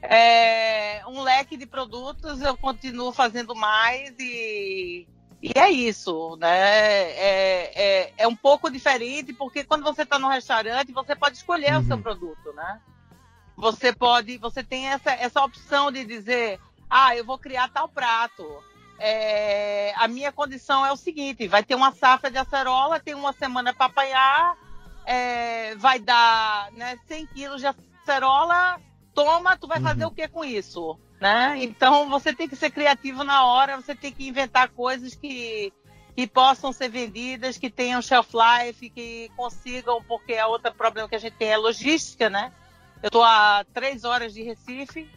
é, 0.03 1.03
um 1.07 1.23
leque 1.23 1.57
de 1.57 1.67
produtos, 1.67 2.43
eu 2.43 2.57
continuo 2.57 3.13
fazendo 3.13 3.55
mais 3.55 4.15
e 4.19 5.09
e 5.43 5.59
é 5.59 5.71
isso, 5.71 6.37
né? 6.37 6.49
É, 6.49 7.73
é, 7.75 8.13
é 8.19 8.29
um 8.29 8.37
pouco 8.37 8.71
diferente, 8.71 9.33
porque 9.33 9.65
quando 9.65 9.83
você 9.83 10.03
está 10.03 10.19
no 10.19 10.29
restaurante, 10.29 10.93
você 10.93 11.17
pode 11.17 11.39
escolher 11.39 11.75
uhum. 11.75 11.81
o 11.81 11.85
seu 11.85 11.97
uhum. 11.97 12.03
produto, 12.03 12.53
né? 12.53 12.81
Você 13.57 13.93
pode, 13.93 14.37
você 14.37 14.63
tem 14.63 14.89
essa, 14.89 15.11
essa 15.13 15.43
opção 15.43 15.91
de 15.91 16.05
dizer, 16.05 16.61
ah, 16.91 17.17
eu 17.17 17.25
vou 17.25 17.39
criar 17.39 17.69
tal 17.69 17.89
prato. 17.89 18.45
É, 18.99 19.95
a 19.97 20.07
minha 20.07 20.31
condição 20.31 20.85
é 20.85 20.93
o 20.93 20.97
seguinte: 20.97 21.49
vai 21.49 21.63
ter 21.63 21.75
uma 21.75 21.93
safra 21.93 22.31
de 22.31 22.37
acerola, 22.37 23.01
tem 23.01 23.15
uma 23.15 23.33
semana 23.33 23.73
para 23.73 23.87
apanhar, 23.87 24.59
é, 25.07 25.75
vai 25.77 25.99
dar 25.99 26.71
né, 26.73 26.99
100 27.07 27.27
quilos 27.29 27.61
de 27.63 27.67
acerola, 27.67 28.79
toma, 29.15 29.57
tu 29.57 29.67
vai 29.67 29.79
uhum. 29.79 29.85
fazer 29.85 30.05
o 30.05 30.11
que 30.11 30.29
com 30.29 30.45
isso? 30.45 30.99
Né? 31.21 31.57
Então 31.59 32.09
você 32.09 32.33
tem 32.33 32.49
que 32.49 32.57
ser 32.57 32.71
criativo 32.71 33.23
na 33.23 33.45
hora, 33.45 33.77
você 33.77 33.95
tem 33.95 34.11
que 34.11 34.27
inventar 34.27 34.71
coisas 34.71 35.15
que, 35.15 35.71
que 36.17 36.27
possam 36.27 36.73
ser 36.73 36.89
vendidas, 36.89 37.59
que 37.59 37.69
tenham 37.69 38.01
shelf 38.01 38.31
life, 38.33 38.89
que 38.89 39.31
consigam, 39.37 40.03
porque 40.05 40.35
a 40.35 40.47
outro 40.47 40.73
problema 40.73 41.09
que 41.09 41.15
a 41.15 41.19
gente 41.19 41.37
tem 41.37 41.51
é 41.51 41.59
logística, 41.59 42.31
né? 42.31 42.51
Eu 43.03 43.09
estou 43.09 43.23
a 43.23 43.65
três 43.75 44.05
horas 44.05 44.33
de 44.33 44.43
Recife, 44.43 45.11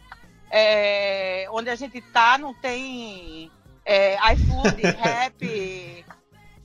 é, 0.50 1.46
onde 1.50 1.70
a 1.70 1.74
gente 1.74 1.98
está 1.98 2.36
não 2.36 2.52
tem 2.52 3.50
é, 3.84 4.16
iFood, 4.34 4.82
Rap, 5.00 6.04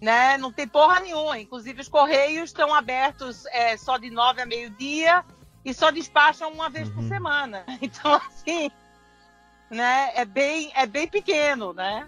né? 0.02 0.38
Não 0.38 0.52
tem 0.52 0.68
porra 0.68 1.00
nenhuma. 1.00 1.40
Inclusive 1.40 1.82
os 1.82 1.88
correios 1.88 2.50
estão 2.50 2.74
abertos 2.74 3.46
é, 3.48 3.78
só 3.78 3.98
de 3.98 4.10
nove 4.10 4.42
a 4.42 4.46
meio-dia 4.46 5.24
e 5.64 5.74
só 5.74 5.92
despacham 5.92 6.52
uma 6.52 6.70
vez 6.70 6.90
uhum. 6.90 6.96
por 6.96 7.04
semana. 7.06 7.66
Então, 7.82 8.14
assim, 8.14 8.70
né? 9.70 10.12
É 10.16 10.26
bem, 10.26 10.72
é 10.76 10.86
bem 10.86 11.08
pequeno, 11.08 11.74
né? 11.74 12.06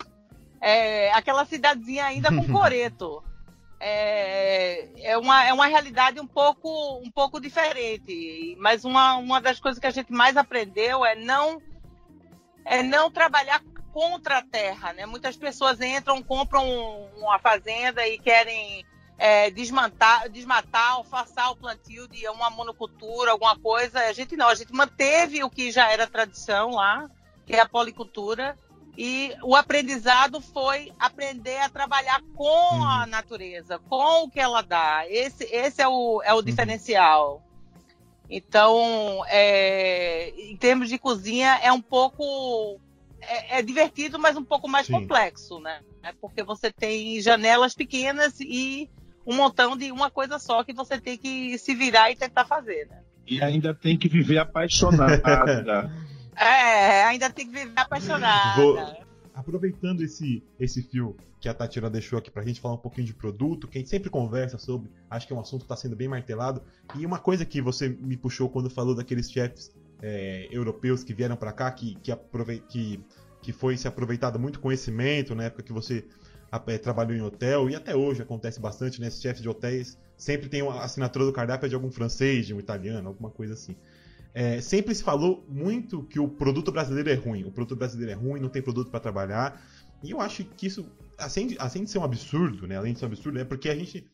É 0.59 1.11
aquela 1.13 1.45
cidadezinha 1.45 2.05
ainda 2.05 2.29
com 2.29 2.45
coreto. 2.51 3.23
É, 3.79 4.89
é, 5.11 5.17
uma, 5.17 5.43
é 5.43 5.51
uma 5.51 5.65
realidade 5.65 6.19
um 6.19 6.27
pouco, 6.27 6.99
um 7.03 7.09
pouco 7.09 7.39
diferente. 7.39 8.55
Mas 8.59 8.85
uma, 8.85 9.15
uma 9.17 9.41
das 9.41 9.59
coisas 9.59 9.79
que 9.79 9.87
a 9.87 9.91
gente 9.91 10.11
mais 10.11 10.37
aprendeu 10.37 11.03
é 11.03 11.15
não, 11.15 11.61
é 12.63 12.83
não 12.83 13.09
trabalhar 13.09 13.61
contra 13.91 14.37
a 14.37 14.43
terra. 14.43 14.93
Né? 14.93 15.05
Muitas 15.05 15.35
pessoas 15.35 15.81
entram, 15.81 16.21
compram 16.21 16.63
uma 17.17 17.39
fazenda 17.39 18.07
e 18.07 18.19
querem 18.19 18.85
é, 19.17 19.49
desmatar, 19.49 20.29
desmatar 20.29 20.99
ou 20.99 21.03
forçar 21.03 21.51
o 21.51 21.55
plantio 21.55 22.07
de 22.07 22.27
uma 22.29 22.51
monocultura, 22.51 23.31
alguma 23.31 23.57
coisa. 23.57 23.99
A 24.01 24.13
gente 24.13 24.37
não, 24.37 24.47
a 24.47 24.55
gente 24.55 24.71
manteve 24.71 25.43
o 25.43 25.49
que 25.49 25.71
já 25.71 25.91
era 25.91 26.05
tradição 26.05 26.69
lá 26.69 27.09
que 27.51 27.57
é 27.57 27.61
a 27.61 27.67
policultura. 27.67 28.57
E 28.97 29.33
o 29.43 29.55
aprendizado 29.55 30.41
foi 30.41 30.91
aprender 30.99 31.57
a 31.57 31.69
trabalhar 31.69 32.21
com 32.35 32.75
uhum. 32.75 32.83
a 32.87 33.05
natureza, 33.05 33.79
com 33.79 34.23
o 34.23 34.29
que 34.29 34.39
ela 34.39 34.61
dá. 34.61 35.05
Esse, 35.07 35.43
esse 35.45 35.81
é, 35.81 35.87
o, 35.87 36.21
é 36.23 36.33
o 36.33 36.37
uhum. 36.37 36.43
diferencial. 36.43 37.41
Então, 38.29 39.23
é, 39.27 40.29
em 40.37 40.55
termos 40.55 40.89
de 40.89 40.97
cozinha, 40.97 41.59
é 41.61 41.71
um 41.71 41.81
pouco. 41.81 42.79
É, 43.21 43.59
é 43.59 43.61
divertido, 43.61 44.17
mas 44.17 44.35
um 44.35 44.43
pouco 44.43 44.67
mais 44.67 44.87
Sim. 44.87 44.93
complexo, 44.93 45.59
né? 45.59 45.81
É 46.03 46.11
porque 46.13 46.43
você 46.43 46.71
tem 46.71 47.21
janelas 47.21 47.73
pequenas 47.73 48.39
e 48.39 48.89
um 49.25 49.35
montão 49.35 49.77
de 49.77 49.91
uma 49.91 50.09
coisa 50.09 50.39
só 50.39 50.63
que 50.63 50.73
você 50.73 50.99
tem 50.99 51.17
que 51.17 51.57
se 51.57 51.75
virar 51.75 52.11
e 52.11 52.15
tentar 52.15 52.45
fazer, 52.45 52.87
né? 52.87 53.03
E 53.27 53.41
ainda 53.41 53.73
tem 53.73 53.97
que 53.97 54.09
viver 54.09 54.39
apaixonada. 54.39 55.91
É, 56.41 57.03
ainda 57.03 57.29
tem 57.29 57.45
que 57.45 57.53
viver 57.53 57.71
apaixonada. 57.75 58.61
Vou... 58.61 58.77
Aproveitando 59.33 60.01
esse, 60.01 60.43
esse 60.59 60.83
fio 60.83 61.15
que 61.39 61.47
a 61.47 61.53
Tatiana 61.53 61.89
deixou 61.89 62.19
aqui 62.19 62.29
pra 62.29 62.43
gente 62.43 62.59
falar 62.59 62.75
um 62.75 62.79
pouquinho 62.79 63.07
de 63.07 63.13
produto, 63.13 63.67
que 63.67 63.77
a 63.77 63.81
gente 63.81 63.89
sempre 63.89 64.09
conversa 64.09 64.57
sobre, 64.57 64.91
acho 65.09 65.25
que 65.25 65.33
é 65.33 65.35
um 65.35 65.39
assunto 65.39 65.61
que 65.61 65.67
tá 65.69 65.75
sendo 65.75 65.95
bem 65.95 66.07
martelado. 66.07 66.61
E 66.95 67.05
uma 67.05 67.17
coisa 67.17 67.45
que 67.45 67.61
você 67.61 67.87
me 67.87 68.17
puxou 68.17 68.49
quando 68.49 68.69
falou 68.69 68.93
daqueles 68.93 69.31
chefs 69.31 69.73
é, 70.01 70.47
europeus 70.51 71.03
que 71.03 71.13
vieram 71.13 71.37
para 71.37 71.53
cá, 71.53 71.71
que, 71.71 71.95
que, 71.95 72.11
aprove... 72.11 72.59
que, 72.67 73.03
que 73.41 73.53
foi 73.53 73.77
se 73.77 73.87
aproveitado 73.87 74.37
muito 74.37 74.59
conhecimento 74.59 75.33
na 75.33 75.45
época 75.45 75.63
que 75.63 75.71
você 75.71 76.03
é, 76.67 76.77
trabalhou 76.77 77.15
em 77.15 77.21
hotel, 77.21 77.69
e 77.69 77.75
até 77.75 77.95
hoje 77.95 78.21
acontece 78.21 78.59
bastante, 78.59 78.99
né? 78.99 79.07
Esses 79.07 79.21
chefs 79.21 79.41
de 79.41 79.47
hotéis 79.47 79.97
sempre 80.17 80.49
tem 80.49 80.61
a 80.61 80.83
assinatura 80.83 81.25
do 81.25 81.31
cardápio 81.31 81.69
de 81.69 81.73
algum 81.73 81.89
francês, 81.89 82.45
de 82.45 82.53
um 82.53 82.59
italiano, 82.59 83.07
alguma 83.07 83.31
coisa 83.31 83.53
assim. 83.53 83.75
É, 84.33 84.61
sempre 84.61 84.95
se 84.95 85.03
falou 85.03 85.45
muito 85.49 86.03
que 86.03 86.19
o 86.19 86.27
produto 86.27 86.71
brasileiro 86.71 87.09
é 87.09 87.15
ruim. 87.15 87.43
O 87.43 87.51
produto 87.51 87.77
brasileiro 87.77 88.11
é 88.11 88.15
ruim, 88.15 88.39
não 88.39 88.49
tem 88.49 88.61
produto 88.61 88.89
para 88.89 88.99
trabalhar. 88.99 89.61
E 90.03 90.11
eu 90.11 90.21
acho 90.21 90.43
que 90.43 90.67
isso, 90.67 90.89
assim, 91.17 91.55
assim 91.59 91.83
de 91.83 91.91
ser 91.91 91.99
um 91.99 92.03
absurdo, 92.03 92.65
né? 92.65 92.77
Além 92.77 92.93
de 92.93 92.99
ser 92.99 93.05
um 93.05 93.09
absurdo, 93.09 93.39
é 93.39 93.43
porque 93.43 93.69
a 93.69 93.75
gente. 93.75 94.09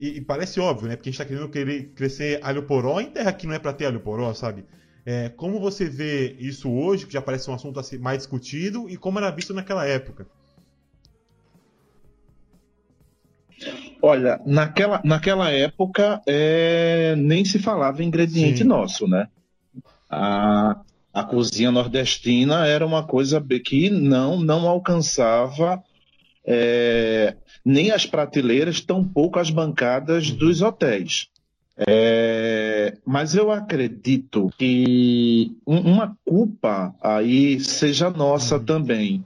E, 0.00 0.16
e, 0.16 0.20
parece 0.20 0.58
óbvio, 0.58 0.88
né? 0.88 0.96
Porque 0.96 1.08
a 1.08 1.12
gente 1.12 1.18
tá 1.18 1.24
querendo 1.24 1.48
querer 1.48 1.92
crescer 1.94 2.40
alho 2.42 2.62
poró 2.64 3.00
em 3.00 3.10
terra 3.10 3.32
que 3.32 3.46
não 3.46 3.54
é 3.54 3.58
para 3.58 3.72
ter 3.72 3.86
alho 3.86 4.00
poró, 4.00 4.32
sabe? 4.34 4.64
É, 5.04 5.28
como 5.28 5.60
você 5.60 5.88
vê 5.88 6.32
isso 6.38 6.70
hoje, 6.70 7.06
que 7.06 7.12
já 7.12 7.22
parece 7.22 7.50
um 7.50 7.54
assunto 7.54 7.78
assim, 7.78 7.98
mais 7.98 8.18
discutido, 8.18 8.88
e 8.88 8.96
como 8.96 9.18
era 9.18 9.30
visto 9.30 9.54
naquela 9.54 9.86
época? 9.86 10.26
Olha, 14.02 14.40
naquela, 14.46 15.00
naquela 15.04 15.50
época 15.50 16.22
é, 16.26 17.14
nem 17.16 17.44
se 17.44 17.58
falava 17.58 18.02
em 18.02 18.06
ingrediente 18.06 18.58
Sim. 18.58 18.64
nosso, 18.64 19.06
né? 19.06 19.28
A, 20.10 20.80
a 21.14 21.24
cozinha 21.24 21.70
nordestina 21.70 22.66
era 22.66 22.84
uma 22.84 23.06
coisa 23.06 23.40
que 23.64 23.88
não, 23.88 24.40
não 24.40 24.68
alcançava 24.68 25.82
é, 26.44 27.36
nem 27.64 27.90
as 27.90 28.06
prateleiras, 28.06 28.80
tampouco 28.80 29.38
as 29.38 29.50
bancadas 29.50 30.30
dos 30.30 30.62
hotéis. 30.62 31.28
É, 31.88 32.98
mas 33.06 33.34
eu 33.34 33.50
acredito 33.50 34.50
que 34.58 35.56
uma 35.64 36.14
culpa 36.26 36.94
aí 37.00 37.58
seja 37.60 38.10
nossa 38.10 38.56
uhum. 38.56 38.64
também. 38.64 39.24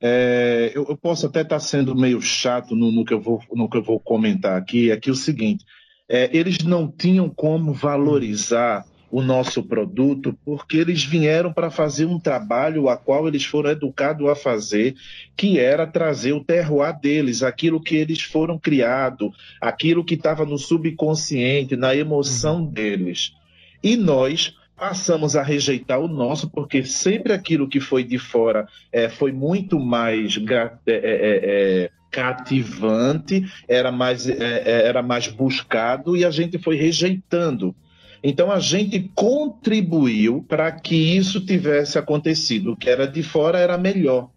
É, 0.00 0.72
eu, 0.74 0.86
eu, 0.88 0.96
posso 0.96 1.26
até 1.26 1.42
estar 1.42 1.60
sendo 1.60 1.94
meio 1.94 2.22
chato 2.22 2.74
no, 2.74 2.90
no, 2.90 3.04
que 3.04 3.12
eu 3.12 3.20
vou, 3.20 3.42
no 3.52 3.68
que 3.68 3.76
eu 3.76 3.82
vou 3.82 3.98
comentar 3.98 4.56
aqui, 4.56 4.90
é 4.90 4.96
que 4.96 5.10
é 5.10 5.12
o 5.12 5.16
seguinte, 5.16 5.64
é, 6.08 6.30
eles 6.32 6.58
não 6.58 6.90
tinham 6.90 7.28
como 7.28 7.74
valorizar 7.74 8.86
o 9.10 9.20
nosso 9.20 9.62
produto, 9.62 10.38
porque 10.44 10.76
eles 10.76 11.04
vieram 11.04 11.52
para 11.52 11.70
fazer 11.70 12.06
um 12.06 12.18
trabalho 12.18 12.88
a 12.88 12.96
qual 12.96 13.26
eles 13.26 13.44
foram 13.44 13.70
educados 13.70 14.28
a 14.28 14.36
fazer, 14.36 14.94
que 15.36 15.58
era 15.58 15.86
trazer 15.86 16.32
o 16.32 16.44
terroir 16.44 16.98
deles, 16.98 17.42
aquilo 17.42 17.80
que 17.80 17.96
eles 17.96 18.22
foram 18.22 18.58
criados, 18.58 19.30
aquilo 19.60 20.04
que 20.04 20.14
estava 20.14 20.44
no 20.44 20.56
subconsciente, 20.56 21.76
na 21.76 21.94
emoção 21.94 22.60
uhum. 22.60 22.66
deles. 22.66 23.34
E 23.82 23.96
nós 23.96 24.54
passamos 24.76 25.34
a 25.36 25.42
rejeitar 25.42 25.98
o 25.98 26.08
nosso, 26.08 26.48
porque 26.48 26.84
sempre 26.84 27.32
aquilo 27.32 27.68
que 27.68 27.80
foi 27.80 28.04
de 28.04 28.18
fora 28.18 28.66
é, 28.92 29.08
foi 29.08 29.32
muito 29.32 29.78
mais 29.78 30.38
é, 30.38 30.70
é, 30.86 31.90
cativante, 32.10 33.44
era 33.68 33.92
mais, 33.92 34.26
era 34.28 35.02
mais 35.02 35.28
buscado 35.28 36.16
e 36.16 36.24
a 36.24 36.30
gente 36.30 36.58
foi 36.58 36.76
rejeitando. 36.76 37.74
Então 38.22 38.50
a 38.50 38.60
gente 38.60 39.10
contribuiu 39.14 40.44
para 40.48 40.70
que 40.72 40.94
isso 40.94 41.40
tivesse 41.44 41.98
acontecido. 41.98 42.72
O 42.72 42.76
que 42.76 42.90
era 42.90 43.06
de 43.06 43.22
fora 43.22 43.58
era 43.58 43.78
melhor. 43.78 44.28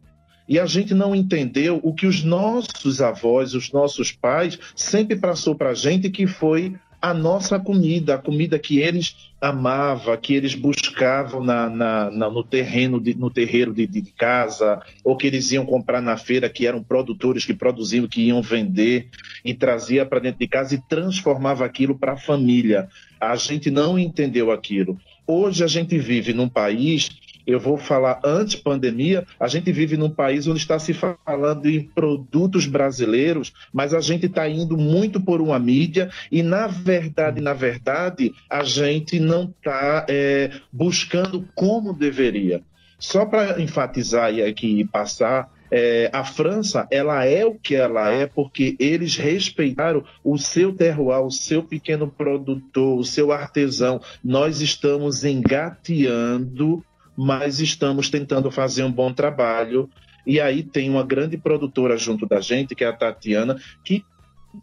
E 0.48 0.60
a 0.60 0.66
gente 0.66 0.94
não 0.94 1.16
entendeu 1.16 1.80
o 1.84 1.94
que 1.94 2.06
os 2.06 2.24
nossos 2.24 3.02
avós, 3.02 3.54
os 3.54 3.72
nossos 3.72 4.12
pais, 4.12 4.60
sempre 4.76 5.16
passou 5.16 5.56
para 5.56 5.70
a 5.70 5.74
gente, 5.74 6.10
que 6.10 6.28
foi 6.28 6.76
a 7.04 7.14
nossa 7.14 7.60
comida, 7.60 8.16
a 8.16 8.18
comida 8.18 8.58
que 8.58 8.80
eles 8.80 9.30
amavam, 9.42 10.16
que 10.16 10.34
eles 10.34 10.56
buscavam 10.56 11.44
na, 11.44 11.70
na, 11.70 12.10
na, 12.10 12.30
no 12.30 12.46
terreno, 12.46 12.98
de, 12.98 13.14
no 13.14 13.30
terreiro 13.30 13.74
de, 13.74 13.86
de, 13.86 14.04
casa, 14.04 14.82
ou 15.04 15.18
que 15.18 15.28
eles 15.28 15.52
iam 15.52 15.66
comprar 15.66 16.02
na 16.02 16.16
feira, 16.16 16.48
que 16.48 16.66
eram 16.66 16.82
produtores 16.82 17.44
que 17.44 17.54
produziam, 17.54 18.08
que 18.08 18.22
iam 18.22 18.42
vender 18.42 19.10
e 19.44 19.54
trazia 19.54 20.06
para 20.06 20.20
dentro 20.20 20.40
de 20.40 20.48
casa 20.48 20.76
e 20.76 20.82
transformava 20.88 21.66
aquilo 21.66 21.94
para 21.94 22.14
a 22.14 22.18
família. 22.18 22.88
A 23.20 23.36
gente 23.36 23.70
não 23.70 24.00
entendeu 24.00 24.50
aquilo. 24.50 24.98
Hoje 25.28 25.62
a 25.62 25.68
gente 25.68 26.00
vive 26.00 26.32
num 26.32 26.48
país 26.48 27.10
eu 27.46 27.60
vou 27.60 27.78
falar 27.78 28.20
antes 28.24 28.56
pandemia, 28.56 29.26
a 29.40 29.48
gente 29.48 29.72
vive 29.72 29.98
num 29.98 30.10
país 30.10 30.48
onde 30.48 30.60
está 30.60 30.80
se 30.80 30.94
falando 30.94 31.68
em 31.68 31.84
produtos 31.84 32.66
brasileiros, 32.66 33.54
mas 33.72 33.94
a 33.94 34.00
gente 34.00 34.26
está 34.26 34.48
indo 34.48 34.78
muito 34.78 35.20
por 35.20 35.42
uma 35.42 35.60
mídia 35.60 36.10
e 36.32 36.42
na 36.42 36.68
verdade, 36.68 37.42
na 37.42 37.54
verdade, 37.54 38.34
a 38.50 38.64
gente 38.64 39.20
não 39.20 39.46
está 39.46 40.06
é, 40.10 40.52
buscando 40.72 41.48
como 41.56 41.94
deveria. 41.94 42.62
Só 42.98 43.26
para 43.26 43.62
enfatizar 43.62 44.34
e 44.34 44.42
aqui 44.42 44.86
passar, 44.86 45.52
é, 45.70 46.10
a 46.14 46.24
França, 46.24 46.88
ela 46.92 47.26
é 47.26 47.44
o 47.44 47.56
que 47.56 47.76
ela 47.76 48.12
é 48.12 48.28
porque 48.28 48.76
eles 48.80 49.18
respeitaram 49.18 50.06
o 50.24 50.38
seu 50.38 50.72
terroir, 50.72 51.20
o 51.20 51.32
seu 51.32 51.64
pequeno 51.64 52.08
produtor, 52.08 53.00
o 53.00 53.04
seu 53.04 53.32
artesão. 53.32 54.00
Nós 54.24 54.62
estamos 54.62 55.24
engateando 55.26 56.86
mas 57.18 57.60
estamos 57.60 58.10
tentando 58.10 58.52
fazer 58.52 58.84
um 58.84 58.92
bom 58.92 59.14
trabalho. 59.14 59.90
E 60.26 60.40
aí 60.40 60.64
tem 60.64 60.90
uma 60.90 61.04
grande 61.04 61.38
produtora 61.38 61.98
junto 61.98 62.26
da 62.26 62.40
gente, 62.40 62.76
que 62.76 62.84
é 62.84 62.88
a 62.88 62.94
Tatiana, 62.94 63.60
que 63.84 64.04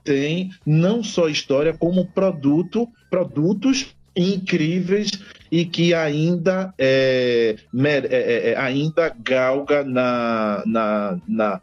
tem 0.05 0.51
não 0.65 1.03
só 1.03 1.29
história, 1.29 1.73
como 1.73 2.07
produto, 2.07 2.89
produtos 3.11 3.95
incríveis 4.17 5.11
e 5.51 5.65
que 5.65 5.95
ainda 5.95 6.73
é, 6.79 7.57
é, 7.75 7.89
é, 7.89 8.51
é, 8.51 8.59
ainda 8.59 9.09
galga 9.09 9.85
na, 9.85 10.63
na, 10.67 11.19
na, 11.27 11.61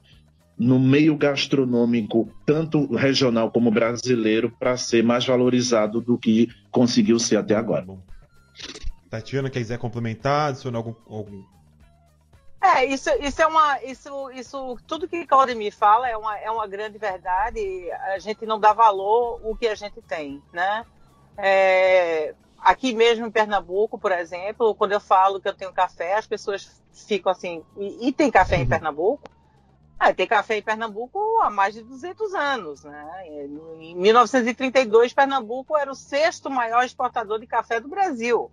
no 0.57 0.79
meio 0.79 1.15
gastronômico, 1.15 2.29
tanto 2.45 2.93
regional 2.95 3.51
como 3.51 3.71
brasileiro, 3.71 4.51
para 4.59 4.77
ser 4.77 5.03
mais 5.03 5.25
valorizado 5.25 6.01
do 6.01 6.17
que 6.17 6.49
conseguiu 6.71 7.19
ser 7.19 7.37
até 7.37 7.55
agora. 7.55 7.85
Tatiana, 9.09 9.49
quiser 9.49 9.77
complementar, 9.77 10.49
adicionar 10.49 10.79
algum, 10.79 10.95
algum... 11.09 11.43
É, 12.61 12.85
isso, 12.85 13.09
isso 13.21 13.41
é 13.41 13.47
uma. 13.47 13.81
Isso, 13.83 14.31
isso, 14.31 14.77
tudo 14.87 15.07
que 15.07 15.25
Claudemir 15.27 15.73
fala 15.73 16.09
é 16.09 16.17
uma, 16.17 16.37
é 16.37 16.49
uma 16.49 16.67
grande 16.67 16.97
verdade. 16.97 17.59
A 17.91 18.17
gente 18.19 18.45
não 18.45 18.59
dá 18.59 18.73
valor 18.73 19.39
o 19.43 19.55
que 19.55 19.67
a 19.67 19.75
gente 19.75 20.01
tem, 20.01 20.41
né? 20.51 20.85
É, 21.37 22.33
aqui 22.57 22.93
mesmo 22.93 23.27
em 23.27 23.31
Pernambuco, 23.31 23.99
por 23.99 24.11
exemplo, 24.11 24.73
quando 24.75 24.91
eu 24.91 24.99
falo 24.99 25.39
que 25.39 25.47
eu 25.47 25.53
tenho 25.53 25.71
café, 25.71 26.15
as 26.15 26.25
pessoas 26.25 26.81
ficam 26.91 27.31
assim, 27.31 27.63
e, 27.77 28.07
e 28.07 28.11
tem 28.11 28.31
café 28.31 28.57
em 28.57 28.63
uhum. 28.63 28.69
Pernambuco? 28.69 29.29
Ah, 29.99 30.13
tem 30.13 30.27
café 30.27 30.57
em 30.57 30.61
Pernambuco 30.61 31.19
há 31.41 31.49
mais 31.49 31.73
de 31.73 31.83
200 31.83 32.33
anos, 32.33 32.83
né? 32.83 33.27
Em 33.79 33.95
1932, 33.95 35.13
Pernambuco 35.13 35.75
era 35.77 35.91
o 35.91 35.95
sexto 35.95 36.49
maior 36.49 36.83
exportador 36.83 37.39
de 37.39 37.47
café 37.47 37.79
do 37.79 37.87
Brasil. 37.87 38.51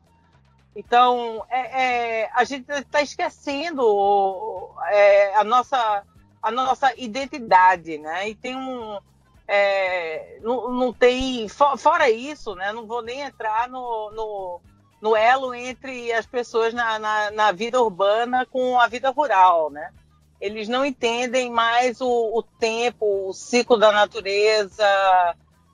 Então, 0.76 1.44
é, 1.48 1.82
é, 2.22 2.30
a 2.34 2.42
gente 2.42 2.68
está 2.68 3.00
esquecendo 3.00 4.70
é, 4.88 5.36
a, 5.36 5.44
nossa, 5.44 6.02
a 6.42 6.50
nossa 6.50 6.92
identidade, 6.96 7.98
né? 7.98 8.28
E 8.28 8.34
tem 8.34 8.56
um. 8.56 8.98
É, 9.46 10.38
não, 10.42 10.72
não, 10.72 10.92
tem. 10.92 11.48
Fora 11.48 12.10
isso, 12.10 12.54
né? 12.56 12.72
Não 12.72 12.86
vou 12.86 13.02
nem 13.02 13.20
entrar 13.20 13.68
no, 13.68 14.10
no, 14.10 14.60
no 15.00 15.16
elo 15.16 15.54
entre 15.54 16.12
as 16.12 16.26
pessoas 16.26 16.74
na, 16.74 16.98
na, 16.98 17.30
na, 17.30 17.52
vida 17.52 17.80
urbana 17.80 18.44
com 18.44 18.80
a 18.80 18.88
vida 18.88 19.10
rural, 19.10 19.70
né? 19.70 19.92
Eles 20.40 20.68
não 20.68 20.84
entendem 20.84 21.50
mais 21.50 22.00
o, 22.00 22.08
o 22.08 22.42
tempo, 22.42 23.28
o 23.28 23.32
ciclo 23.32 23.76
da 23.76 23.92
natureza, 23.92 24.84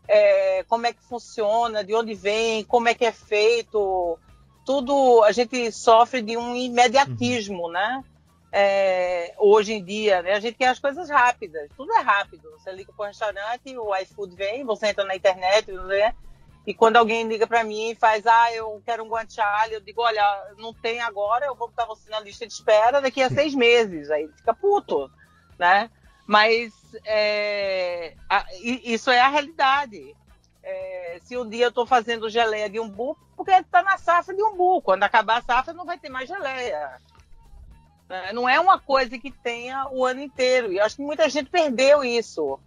é, 0.06 0.62
como 0.68 0.86
é 0.86 0.92
que 0.92 1.02
funciona, 1.02 1.82
de 1.82 1.94
onde 1.94 2.14
vem, 2.14 2.64
como 2.64 2.88
é 2.88 2.94
que 2.94 3.06
é 3.06 3.12
feito 3.12 4.18
tudo 4.70 5.24
a 5.24 5.32
gente 5.32 5.72
sofre 5.72 6.22
de 6.22 6.36
um 6.36 6.54
imediatismo, 6.54 7.64
uhum. 7.64 7.72
né? 7.72 8.04
É, 8.52 9.34
hoje 9.36 9.72
em 9.72 9.84
dia, 9.84 10.22
né? 10.22 10.34
A 10.34 10.38
gente 10.38 10.56
quer 10.56 10.68
as 10.68 10.78
coisas 10.78 11.10
rápidas, 11.10 11.68
tudo 11.76 11.92
é 11.92 12.00
rápido. 12.00 12.48
Você 12.52 12.70
liga 12.70 12.92
para 12.92 13.02
o 13.02 13.06
restaurante, 13.08 13.76
o 13.76 13.96
iFood 13.96 14.36
vem, 14.36 14.64
você 14.64 14.86
entra 14.86 15.04
na 15.04 15.16
internet, 15.16 15.72
né? 15.72 16.14
E 16.64 16.72
quando 16.72 16.98
alguém 16.98 17.26
liga 17.26 17.48
para 17.48 17.64
mim 17.64 17.90
e 17.90 17.96
faz, 17.96 18.24
ah, 18.28 18.54
eu 18.54 18.80
quero 18.86 19.02
um 19.02 19.08
guanciale, 19.08 19.74
eu 19.74 19.80
digo, 19.80 20.02
olha, 20.02 20.22
não 20.56 20.72
tem 20.72 21.00
agora, 21.00 21.46
eu 21.46 21.56
vou 21.56 21.66
botar 21.66 21.84
você 21.84 22.08
na 22.08 22.20
lista 22.20 22.46
de 22.46 22.52
espera 22.52 23.00
daqui 23.00 23.24
a 23.24 23.28
seis 23.28 23.56
meses. 23.56 24.08
Aí 24.08 24.22
ele 24.22 24.32
fica 24.34 24.54
puto, 24.54 25.10
né? 25.58 25.90
Mas 26.28 26.72
é, 27.04 28.14
a, 28.28 28.46
isso 28.62 29.10
é 29.10 29.20
a 29.20 29.28
realidade. 29.28 30.14
É, 30.70 31.20
se 31.24 31.36
um 31.36 31.48
dia 31.48 31.64
eu 31.64 31.68
estou 31.70 31.86
fazendo 31.86 32.30
geleia 32.30 32.68
de 32.68 32.78
umbu, 32.78 33.16
porque 33.36 33.50
está 33.50 33.82
na 33.82 33.98
safra 33.98 34.34
de 34.34 34.42
umbu. 34.42 34.80
Quando 34.80 35.02
acabar 35.02 35.38
a 35.38 35.42
safra, 35.42 35.74
não 35.74 35.84
vai 35.84 35.98
ter 35.98 36.08
mais 36.08 36.28
geleia. 36.28 37.00
É, 38.08 38.32
não 38.32 38.48
é 38.48 38.58
uma 38.60 38.78
coisa 38.78 39.18
que 39.18 39.30
tenha 39.30 39.88
o 39.90 40.04
ano 40.04 40.20
inteiro. 40.20 40.72
E 40.72 40.80
acho 40.80 40.96
que 40.96 41.02
muita 41.02 41.28
gente 41.28 41.50
perdeu 41.50 42.04
isso. 42.04 42.58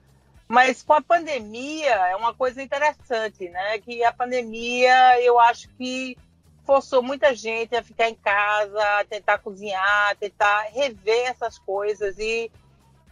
Mas 0.48 0.84
com 0.84 0.94
a 0.94 1.02
pandemia 1.02 1.94
é 1.94 2.16
uma 2.16 2.34
coisa 2.34 2.62
interessante, 2.62 3.50
né? 3.50 3.80
Que 3.80 4.04
a 4.04 4.12
pandemia, 4.12 5.22
eu 5.22 5.39
acho 5.39 5.70
que 5.70 6.18
forçou 6.66 7.02
muita 7.02 7.36
gente 7.36 7.76
a 7.76 7.84
ficar 7.84 8.10
em 8.10 8.16
casa, 8.16 8.82
a 9.00 9.06
tentar 9.06 9.38
cozinhar, 9.39 10.12
a 10.12 10.16
tentar 10.16 10.63
rever 10.72 11.30
essas 11.30 11.58
coisas 11.60 12.18
e 12.18 12.52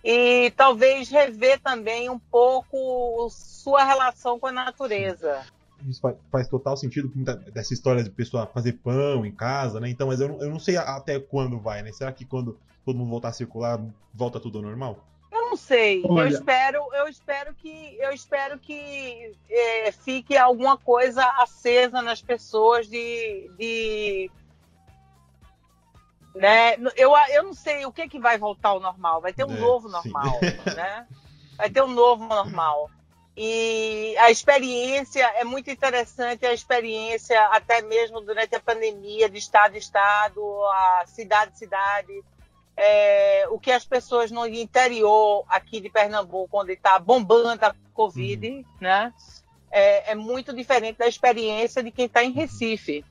e 0.04 0.52
talvez 0.52 1.10
rever 1.10 1.60
também 1.60 2.10
um 2.10 2.20
pouco 2.20 3.30
sua 3.30 3.84
relação 3.84 4.40
com 4.40 4.48
a 4.48 4.52
natureza. 4.52 5.46
Isso 5.88 6.02
faz, 6.32 6.48
total 6.48 6.78
sentido 6.78 7.12
dessa 7.52 7.74
história 7.74 8.04
de 8.04 8.10
pessoa 8.10 8.46
fazer 8.46 8.74
pão 8.74 9.26
em 9.26 9.32
casa, 9.32 9.80
né? 9.80 9.90
Então, 9.90 10.08
mas 10.08 10.20
eu, 10.20 10.40
eu 10.40 10.50
não 10.50 10.60
sei 10.60 10.78
até 10.78 11.20
quando 11.20 11.60
vai, 11.60 11.82
né? 11.82 11.92
Será 11.92 12.12
que 12.12 12.24
quando 12.24 12.58
todo 12.86 12.98
mundo 12.98 13.10
voltar 13.10 13.30
a 13.30 13.34
circular, 13.34 13.80
volta 14.14 14.40
tudo 14.40 14.60
ao 14.60 14.64
normal? 14.64 15.04
Eu 15.32 15.50
não 15.50 15.58
sei. 15.58 16.04
Olha. 16.06 16.30
Eu 16.30 16.38
espero, 16.38 16.94
eu 16.94 17.08
espero 17.08 17.54
que, 17.56 17.98
eu 18.00 18.12
espero 18.12 18.60
que 18.60 19.34
é, 19.50 19.92
fique 19.92 20.38
alguma 20.38 20.78
coisa 20.78 21.26
acesa 21.40 22.02
nas 22.02 22.22
pessoas 22.22 22.88
de, 22.88 23.50
de 23.58 24.30
né? 26.34 26.76
Eu, 26.96 27.14
eu 27.30 27.44
não 27.44 27.54
sei 27.54 27.86
o 27.86 27.92
que, 27.92 28.08
que 28.08 28.20
vai 28.20 28.38
voltar 28.38 28.70
ao 28.70 28.80
normal. 28.80 29.22
Vai 29.22 29.34
ter 29.34 29.46
um 29.46 29.56
é, 29.56 29.60
novo 29.60 29.90
normal, 29.90 30.40
né? 30.76 31.08
Vai 31.58 31.70
ter 31.70 31.82
um 31.84 31.88
novo 31.88 32.26
normal. 32.26 32.90
E 33.36 34.16
a 34.18 34.30
experiência 34.30 35.24
é 35.38 35.44
muito 35.44 35.70
interessante, 35.70 36.46
a 36.46 36.54
experiência 36.54 37.42
até 37.48 37.82
mesmo 37.82 38.20
durante 38.22 38.56
a 38.56 38.60
pandemia, 38.60 39.30
de 39.30 39.38
estado 39.38 39.76
a 39.76 39.78
estado, 39.78 40.42
a 40.66 41.04
cidade 41.08 41.52
a 41.54 41.56
cidade. 41.56 42.24
É, 42.76 43.46
o 43.50 43.60
que 43.60 43.72
as 43.72 43.86
pessoas 43.86 44.32
no 44.32 44.46
interior 44.48 45.46
aqui 45.48 45.80
de 45.80 45.90
Pernambuco, 45.90 46.60
onde 46.60 46.74
está 46.74 46.98
bombando 46.98 47.66
a 47.66 47.76
Covid, 47.94 48.48
uhum. 48.48 48.66
né? 48.80 49.14
É, 49.70 50.12
é, 50.12 50.16
muito 50.16 50.54
diferente 50.54 50.98
da 50.98 51.08
experiência 51.08 51.82
de 51.82 51.92
quem 51.92 52.06
está 52.06 52.24
em 52.24 52.32
Recife. 52.32 53.06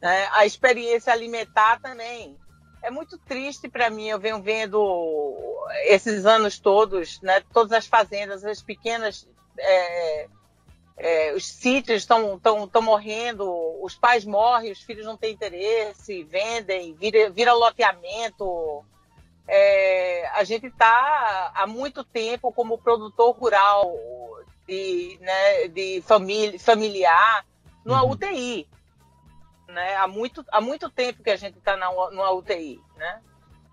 Né? 0.00 0.28
A 0.32 0.46
experiência 0.46 1.12
alimentar 1.12 1.80
também. 1.80 2.36
É 2.82 2.90
muito 2.90 3.18
triste 3.18 3.68
para 3.68 3.90
mim, 3.90 4.08
eu 4.08 4.18
venho 4.18 4.40
vendo 4.40 5.36
esses 5.84 6.24
anos 6.24 6.58
todos, 6.58 7.20
né? 7.20 7.42
todas 7.52 7.72
as 7.72 7.86
fazendas, 7.86 8.42
as 8.42 8.62
pequenas, 8.62 9.28
é, 9.58 10.28
é, 10.96 11.34
os 11.34 11.46
sítios 11.46 12.02
estão 12.02 12.40
morrendo, 12.82 13.46
os 13.82 13.94
pais 13.94 14.24
morrem, 14.24 14.72
os 14.72 14.80
filhos 14.80 15.04
não 15.04 15.16
têm 15.16 15.34
interesse, 15.34 16.24
vendem, 16.24 16.94
vira, 16.94 17.28
vira 17.28 17.52
loteamento. 17.52 18.82
É, 19.46 20.30
a 20.32 20.44
gente 20.44 20.66
está 20.66 21.52
há 21.54 21.66
muito 21.66 22.02
tempo 22.02 22.50
como 22.50 22.78
produtor 22.78 23.36
rural 23.36 23.94
de, 24.66 25.18
né, 25.20 25.68
de 25.68 26.02
família, 26.06 26.58
familiar 26.58 27.44
numa 27.84 28.04
uhum. 28.04 28.12
UTI 28.12 28.66
né? 29.70 29.96
Há 29.96 30.06
muito, 30.06 30.44
há 30.50 30.60
muito 30.60 30.90
tempo 30.90 31.22
que 31.22 31.30
a 31.30 31.36
gente 31.36 31.58
está 31.58 31.76
numa 31.76 32.30
UTI, 32.32 32.80
né? 32.96 33.20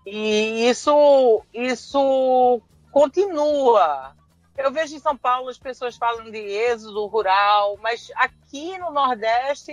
E 0.06 0.68
isso, 0.68 1.42
isso 1.52 2.62
continua. 2.90 4.16
Eu 4.56 4.72
vejo 4.72 4.96
em 4.96 4.98
São 4.98 5.16
Paulo 5.16 5.48
as 5.48 5.58
pessoas 5.58 5.96
falam 5.96 6.30
de 6.30 6.38
êxodo 6.38 7.06
rural, 7.06 7.78
mas 7.80 8.10
aqui 8.16 8.76
no 8.78 8.90
Nordeste 8.90 9.72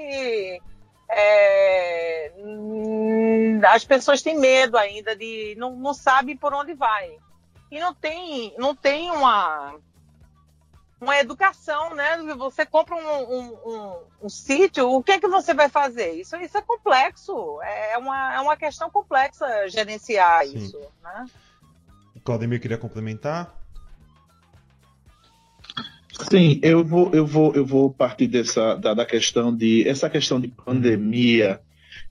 é, 1.09 2.31
as 3.67 3.85
pessoas 3.85 4.21
têm 4.21 4.37
medo 4.37 4.77
ainda 4.77 5.15
de 5.15 5.55
não, 5.57 5.75
não 5.75 5.93
sabem 5.93 6.35
por 6.35 6.53
onde 6.53 6.73
vai 6.73 7.17
e 7.71 7.79
não 7.79 7.93
tem 7.93 8.53
não 8.57 8.75
tem 8.75 9.11
uma 9.11 9.75
uma 10.99 11.17
educação, 11.19 11.93
né? 11.93 12.17
Você 12.37 12.65
compra 12.65 12.95
um, 12.95 12.99
um, 12.99 13.53
um, 13.65 13.95
um, 14.23 14.29
sítio, 14.29 14.89
o 14.89 15.03
que 15.03 15.13
é 15.13 15.19
que 15.19 15.27
você 15.27 15.53
vai 15.53 15.69
fazer? 15.69 16.13
Isso, 16.13 16.35
isso 16.37 16.57
é 16.57 16.61
complexo, 16.61 17.61
é, 17.61 17.93
é 17.93 17.97
uma, 17.97 18.35
é 18.35 18.39
uma 18.39 18.57
questão 18.57 18.89
complexa 18.89 19.67
gerenciar 19.67 20.45
Sim. 20.45 20.57
isso, 20.57 20.79
né? 21.03 21.25
Claudemir 22.23 22.59
queria 22.59 22.77
complementar? 22.77 23.53
Sim, 26.29 26.59
eu 26.63 26.83
vou, 26.83 27.11
eu 27.13 27.25
vou, 27.25 27.53
eu 27.53 27.65
vou 27.65 27.91
partir 27.91 28.27
dessa 28.27 28.75
da, 28.75 28.93
da 28.93 29.05
questão 29.05 29.55
de 29.55 29.87
essa 29.87 30.09
questão 30.09 30.39
de 30.39 30.47
pandemia. 30.47 31.61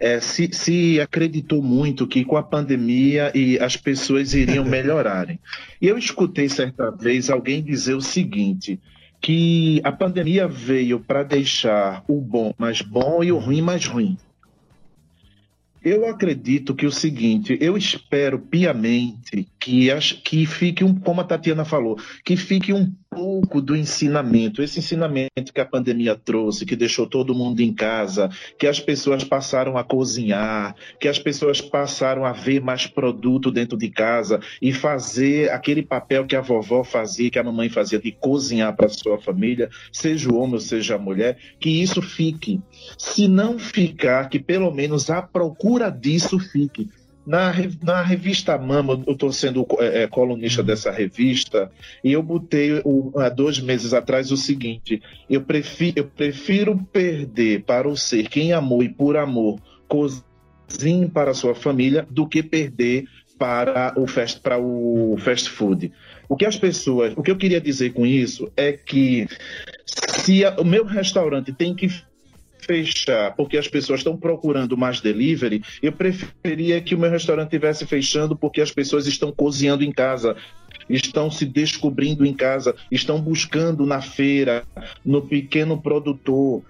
É, 0.05 0.21
se, 0.21 0.51
se, 0.53 1.01
acreditou 1.01 1.63
muito 1.63 2.07
que 2.07 2.27
com 2.27 2.37
a 2.37 2.43
pandemia 2.43 3.33
e 3.35 3.59
as 3.59 3.75
pessoas 3.75 4.35
iriam 4.35 4.63
melhorarem. 4.69 5.41
E 5.81 5.87
eu 5.87 5.97
escutei 5.97 6.47
certa 6.47 6.91
vez 6.91 7.31
alguém 7.31 7.63
dizer 7.63 7.95
o 7.95 8.03
seguinte: 8.03 8.79
que 9.19 9.81
a 9.83 9.91
pandemia 9.91 10.47
veio 10.47 11.01
para 11.01 11.23
deixar 11.23 12.05
o 12.07 12.21
bom 12.21 12.53
mais 12.59 12.83
bom 12.83 13.25
e 13.25 13.33
o 13.33 13.39
ruim 13.39 13.63
mais 13.63 13.87
ruim. 13.87 14.19
Eu 15.83 16.07
acredito 16.07 16.75
que 16.75 16.85
o 16.85 16.93
seguinte, 16.93 17.57
eu 17.59 17.75
espero 17.75 18.39
piamente 18.39 19.49
que, 19.59 19.89
que 20.23 20.45
fique 20.45 20.85
um, 20.85 20.95
como 20.95 21.23
a 21.23 21.25
Tatiana 21.25 21.65
falou, 21.65 21.99
que 22.23 22.37
fique 22.37 22.75
um 22.75 22.93
pouco 23.15 23.61
do 23.61 23.77
ensinamento, 23.77 24.63
esse 24.63 24.81
ensinamento 24.81 25.53
que 25.55 25.61
a 25.61 25.65
pandemia 25.65 26.17
trouxe, 26.17 26.67
que 26.67 26.77
deixou 26.77 27.07
todo 27.07 27.35
mundo 27.35 27.61
em 27.61 27.73
casa, 27.73 28.29
que 28.59 28.67
as 28.67 28.81
pessoas 28.81 29.25
passaram 29.25 29.79
a 29.79 29.85
cozinhar, 29.85 30.75
que 30.99 31.09
as 31.09 31.19
pessoas 31.19 31.61
passaram 31.61 32.25
a 32.25 32.33
ver 32.33 32.61
mais 32.61 32.87
produto 32.87 33.51
dentro 33.51 33.79
de 33.79 33.89
casa 33.89 34.41
e 34.61 34.73
fazer 34.73 35.51
aquele 35.51 35.83
papel 35.83 36.27
que 36.27 36.37
a 36.37 36.41
vovó 36.41 36.83
fazia, 36.83 37.31
que 37.31 37.39
a 37.39 37.45
mamãe 37.45 37.69
fazia 37.69 37.99
de 37.99 38.13
cozinhar 38.13 38.75
para 38.77 38.89
sua 38.89 39.19
família, 39.19 39.71
seja 39.93 40.31
o 40.31 40.37
homem 40.37 40.55
ou 40.55 40.61
seja 40.61 40.97
a 40.97 40.99
mulher, 40.99 41.39
que 41.59 41.71
isso 41.71 42.03
fique. 42.03 42.61
Se 42.99 43.29
não 43.29 43.59
ficar, 43.59 44.29
que 44.29 44.39
pelo 44.39 44.71
menos 44.71 45.09
a 45.11 45.23
procura 45.23 45.91
disso 45.91 46.39
fique 46.39 46.89
na, 47.27 47.53
na 47.83 48.03
revista 48.03 48.59
Mama, 48.59 49.03
eu 49.07 49.15
estou 49.15 49.33
sendo 49.33 49.67
é, 49.79 50.03
é, 50.03 50.07
colunista 50.07 50.61
uhum. 50.61 50.67
dessa 50.67 50.91
revista, 50.91 51.71
e 52.03 52.13
eu 52.13 52.23
botei 52.23 52.83
o, 52.85 53.13
há 53.19 53.29
dois 53.29 53.59
meses 53.61 53.95
atrás 53.95 54.31
o 54.31 54.37
seguinte: 54.37 55.03
eu 55.29 55.41
prefiro, 55.41 56.01
eu 56.01 56.05
prefiro 56.05 56.77
perder 56.93 57.63
para 57.65 57.89
o 57.89 57.97
ser 57.97 58.29
quem 58.29 58.53
amou 58.53 58.83
e 58.83 58.89
por 58.89 59.17
amor 59.17 59.59
cozinhe 59.89 61.09
para 61.09 61.31
a 61.31 61.35
sua 61.35 61.55
família 61.55 62.07
do 62.11 62.27
que 62.27 62.43
perder 62.43 63.05
para 63.39 63.95
o 63.97 64.07
fast, 64.07 64.41
para 64.41 64.59
o 64.59 65.17
fast 65.19 65.49
food. 65.49 65.93
O 66.29 66.37
que 66.37 66.47
as 66.47 66.57
pessoas, 66.57 67.13
o 67.17 67.23
que 67.23 67.31
eu 67.31 67.37
queria 67.37 67.61
dizer 67.61 67.93
com 67.93 68.07
isso 68.07 68.51
é 68.57 68.73
que 68.73 69.27
se 69.87 70.45
a, 70.45 70.57
o 70.59 70.65
meu 70.65 70.85
restaurante 70.85 71.53
tem 71.53 71.75
que 71.75 71.89
fechar 72.65 73.35
porque 73.37 73.57
as 73.57 73.69
pessoas 73.69 74.01
estão 74.01 74.17
procurando 74.17 74.77
mais 74.77 75.01
delivery, 75.01 75.63
eu 75.83 75.93
preferia 75.93 76.81
que 76.81 76.95
o 76.95 76.99
meu 76.99 77.11
restaurante 77.11 77.51
tivesse 77.51 77.87
fechando 77.87 78.37
porque 78.37 78.61
as 78.61 78.71
pessoas 78.71 79.07
estão 79.07 79.33
cozinhando 79.33 79.85
em 79.85 79.93
casa, 79.93 80.37
estão 80.89 81.31
se 81.31 81.45
descobrindo 81.45 82.25
em 82.25 82.35
casa, 82.35 82.75
estão 82.91 83.21
buscando 83.21 83.87
na 83.87 84.01
feira, 84.01 84.65
no 85.05 85.23
pequeno 85.23 85.81
produtor. 85.81 86.63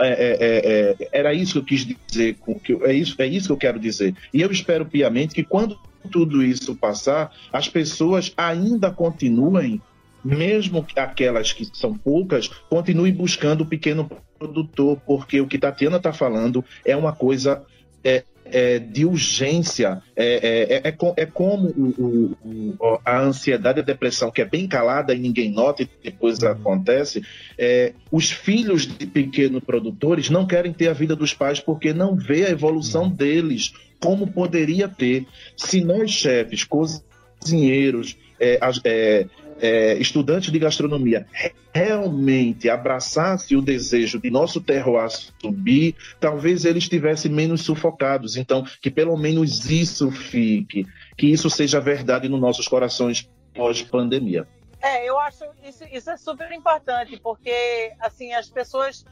É, 0.00 0.08
é, 0.08 0.36
é, 0.40 0.96
é 1.00 1.08
era 1.12 1.34
isso 1.34 1.54
que 1.54 1.58
eu 1.58 1.64
quis 1.64 1.86
dizer, 2.06 2.36
é 2.82 2.92
isso, 2.92 3.14
é 3.18 3.26
isso 3.26 3.46
que 3.46 3.52
eu 3.52 3.56
quero 3.56 3.78
dizer. 3.78 4.14
E 4.32 4.40
eu 4.40 4.50
espero 4.50 4.86
piamente 4.86 5.34
que 5.34 5.42
quando 5.42 5.78
tudo 6.10 6.42
isso 6.42 6.74
passar, 6.74 7.32
as 7.52 7.68
pessoas 7.68 8.32
ainda 8.36 8.90
continuem 8.90 9.80
mesmo 10.24 10.86
aquelas 10.96 11.52
que 11.52 11.68
são 11.72 11.94
poucas, 11.94 12.48
continue 12.68 13.12
buscando 13.12 13.62
o 13.62 13.66
pequeno 13.66 14.10
produtor, 14.38 15.00
porque 15.06 15.40
o 15.40 15.46
que 15.46 15.58
Tatiana 15.58 15.96
está 15.96 16.12
falando 16.12 16.64
é 16.84 16.96
uma 16.96 17.12
coisa 17.12 17.62
é, 18.04 18.24
é, 18.44 18.78
de 18.78 19.04
urgência. 19.04 20.02
É, 20.14 20.82
é, 20.84 20.88
é, 20.88 20.96
é 21.16 21.26
como 21.26 21.68
o, 21.68 22.36
o, 22.44 22.98
a 23.04 23.20
ansiedade 23.20 23.78
e 23.78 23.82
a 23.82 23.84
depressão, 23.84 24.30
que 24.30 24.42
é 24.42 24.44
bem 24.44 24.68
calada 24.68 25.14
e 25.14 25.18
ninguém 25.18 25.50
nota 25.50 25.82
e 25.82 25.88
depois 26.02 26.38
uhum. 26.40 26.48
acontece. 26.48 27.22
É, 27.58 27.92
os 28.10 28.30
filhos 28.30 28.86
de 28.86 29.06
pequenos 29.06 29.62
produtores 29.64 30.30
não 30.30 30.46
querem 30.46 30.72
ter 30.72 30.88
a 30.88 30.92
vida 30.92 31.16
dos 31.16 31.32
pais 31.32 31.60
porque 31.60 31.92
não 31.92 32.14
vê 32.14 32.46
a 32.46 32.50
evolução 32.50 33.04
uhum. 33.04 33.10
deles 33.10 33.72
como 34.00 34.26
poderia 34.26 34.88
ter. 34.88 35.26
Se 35.56 35.82
nós, 35.82 36.10
chefes, 36.10 36.64
cozinheiros, 36.64 38.16
é, 38.40 38.58
é, 38.84 39.26
é, 39.60 39.94
estudantes 39.94 40.52
de 40.52 40.58
gastronomia 40.58 41.26
realmente 41.72 42.68
abraçasse 42.68 43.56
o 43.56 43.62
desejo 43.62 44.20
de 44.20 44.30
nosso 44.30 44.60
terroir 44.60 45.10
subir, 45.40 45.96
talvez 46.20 46.64
eles 46.64 46.84
estivessem 46.84 47.30
menos 47.30 47.62
sufocados. 47.62 48.36
Então, 48.36 48.64
que 48.80 48.90
pelo 48.90 49.16
menos 49.16 49.70
isso 49.70 50.10
fique, 50.10 50.86
que 51.16 51.26
isso 51.26 51.48
seja 51.48 51.80
verdade 51.80 52.28
nos 52.28 52.40
nossos 52.40 52.68
corações 52.68 53.28
pós-pandemia. 53.54 54.46
É, 54.80 55.08
eu 55.08 55.18
acho 55.18 55.44
isso, 55.64 55.84
isso 55.92 56.10
é 56.10 56.16
super 56.16 56.50
importante, 56.52 57.18
porque 57.22 57.92
assim 58.00 58.32
as 58.32 58.50
pessoas 58.50 59.04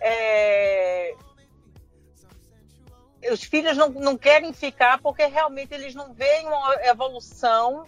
é, 0.00 1.14
os 3.32 3.42
filhos 3.42 3.76
não, 3.76 3.90
não 3.90 4.16
querem 4.16 4.52
ficar 4.52 5.00
porque 5.00 5.26
realmente 5.26 5.74
eles 5.74 5.94
não 5.94 6.14
veem 6.14 6.46
uma 6.46 6.74
evolução 6.84 7.84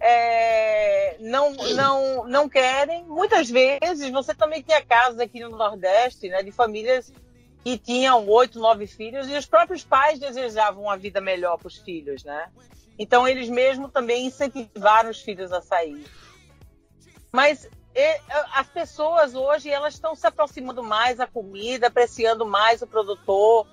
é, 0.00 1.16
não, 1.20 1.52
não, 1.52 2.26
não 2.26 2.48
querem. 2.48 3.04
Muitas 3.04 3.50
vezes, 3.50 4.10
você 4.10 4.34
também 4.34 4.62
tinha 4.62 4.82
casos 4.82 5.20
aqui 5.20 5.40
no 5.40 5.50
Nordeste, 5.50 6.28
né, 6.28 6.42
de 6.42 6.50
famílias 6.50 7.12
que 7.62 7.76
tinham 7.76 8.26
oito, 8.26 8.58
nove 8.58 8.86
filhos 8.86 9.28
e 9.28 9.36
os 9.36 9.44
próprios 9.44 9.84
pais 9.84 10.18
desejavam 10.18 10.84
uma 10.84 10.96
vida 10.96 11.20
melhor 11.20 11.58
para 11.58 11.68
os 11.68 11.76
filhos, 11.76 12.24
né? 12.24 12.48
Então 12.98 13.28
eles 13.28 13.48
mesmos 13.48 13.92
também 13.92 14.26
incentivaram 14.26 15.10
os 15.10 15.20
filhos 15.20 15.52
a 15.52 15.60
sair. 15.60 16.06
Mas 17.30 17.68
e, 17.94 18.20
as 18.54 18.66
pessoas 18.68 19.34
hoje 19.34 19.68
elas 19.68 19.94
estão 19.94 20.14
se 20.14 20.26
aproximando 20.26 20.82
mais 20.82 21.18
da 21.18 21.26
comida, 21.26 21.88
apreciando 21.88 22.46
mais 22.46 22.80
o 22.80 22.86
produtor, 22.86 23.66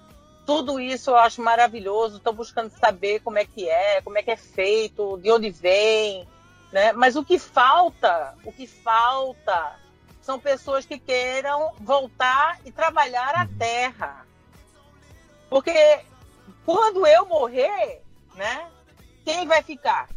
tudo 0.48 0.80
isso 0.80 1.12
eu 1.12 1.18
acho 1.18 1.42
maravilhoso. 1.42 2.18
Estou 2.18 2.32
buscando 2.32 2.70
saber 2.70 3.20
como 3.20 3.38
é 3.38 3.44
que 3.44 3.68
é, 3.70 4.02
como 4.02 4.18
é 4.18 4.24
que 4.24 4.32
é 4.32 4.38
feito, 4.38 5.18
de 5.18 5.30
onde 5.30 5.52
vem, 5.52 6.26
né? 6.72 6.94
Mas 6.94 7.18
o 7.18 7.26
que 7.26 7.38
falta, 7.38 8.34
o 8.46 8.54
que 8.54 8.66
falta 8.66 9.76
são 10.22 10.40
pessoas 10.40 10.86
que 10.86 10.98
queiram 10.98 11.74
voltar 11.82 12.60
e 12.64 12.72
trabalhar 12.72 13.36
a 13.36 13.46
terra. 13.60 14.26
Porque 15.50 16.00
quando 16.66 17.06
eu 17.06 17.26
morrer, 17.26 18.02
né? 18.34 18.70
Quem 19.26 19.46
vai 19.46 19.62
ficar? 19.62 20.08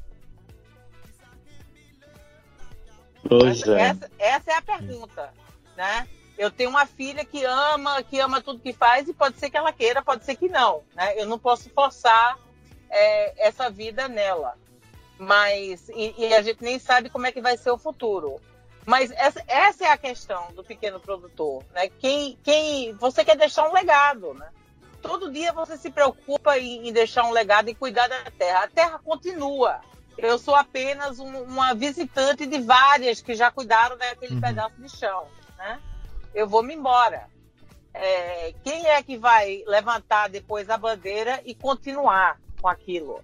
Pois 3.28 3.66
é. 3.66 3.80
Essa, 3.80 4.10
essa 4.16 4.50
é 4.52 4.54
a 4.54 4.62
pergunta, 4.62 5.34
né? 5.76 6.08
Eu 6.40 6.50
tenho 6.50 6.70
uma 6.70 6.86
filha 6.86 7.22
que 7.22 7.44
ama, 7.44 8.02
que 8.02 8.18
ama 8.18 8.40
tudo 8.40 8.60
que 8.60 8.72
faz 8.72 9.06
e 9.06 9.12
pode 9.12 9.38
ser 9.38 9.50
que 9.50 9.58
ela 9.58 9.74
queira, 9.74 10.02
pode 10.02 10.24
ser 10.24 10.36
que 10.36 10.48
não. 10.48 10.82
Né? 10.94 11.12
Eu 11.20 11.26
não 11.26 11.38
posso 11.38 11.68
forçar 11.68 12.38
é, 12.88 13.46
essa 13.46 13.68
vida 13.68 14.08
nela. 14.08 14.56
Mas 15.18 15.90
e, 15.90 16.14
e, 16.16 16.32
a 16.32 16.40
gente 16.40 16.64
nem 16.64 16.78
sabe 16.78 17.10
como 17.10 17.26
é 17.26 17.30
que 17.30 17.42
vai 17.42 17.58
ser 17.58 17.70
o 17.70 17.76
futuro. 17.76 18.40
Mas 18.86 19.10
essa, 19.10 19.44
essa 19.46 19.84
é 19.84 19.90
a 19.90 19.98
questão 19.98 20.50
do 20.54 20.64
pequeno 20.64 20.98
produtor, 20.98 21.62
né? 21.74 21.90
Quem, 21.90 22.38
quem 22.42 22.94
você 22.94 23.22
quer 23.22 23.36
deixar 23.36 23.68
um 23.68 23.74
legado, 23.74 24.32
né? 24.32 24.48
Todo 25.02 25.30
dia 25.30 25.52
você 25.52 25.76
se 25.76 25.90
preocupa 25.90 26.56
em, 26.56 26.88
em 26.88 26.92
deixar 26.92 27.24
um 27.24 27.32
legado 27.32 27.68
e 27.68 27.74
cuidar 27.74 28.08
da 28.08 28.30
terra. 28.30 28.64
A 28.64 28.68
terra 28.68 28.98
continua. 28.98 29.82
Eu 30.16 30.38
sou 30.38 30.54
apenas 30.54 31.18
um, 31.18 31.42
uma 31.42 31.74
visitante 31.74 32.46
de 32.46 32.60
várias 32.60 33.20
que 33.20 33.34
já 33.34 33.50
cuidaram 33.50 33.98
daquele 33.98 34.36
uhum. 34.36 34.40
pedaço 34.40 34.80
de 34.80 34.88
chão, 34.88 35.26
né? 35.58 35.78
Eu 36.34 36.48
vou 36.48 36.62
me 36.62 36.74
embora. 36.74 37.28
É, 37.92 38.54
quem 38.62 38.86
é 38.86 39.02
que 39.02 39.16
vai 39.16 39.64
levantar 39.66 40.28
depois 40.28 40.70
a 40.70 40.78
bandeira 40.78 41.40
e 41.44 41.54
continuar 41.54 42.40
com 42.60 42.68
aquilo? 42.68 43.20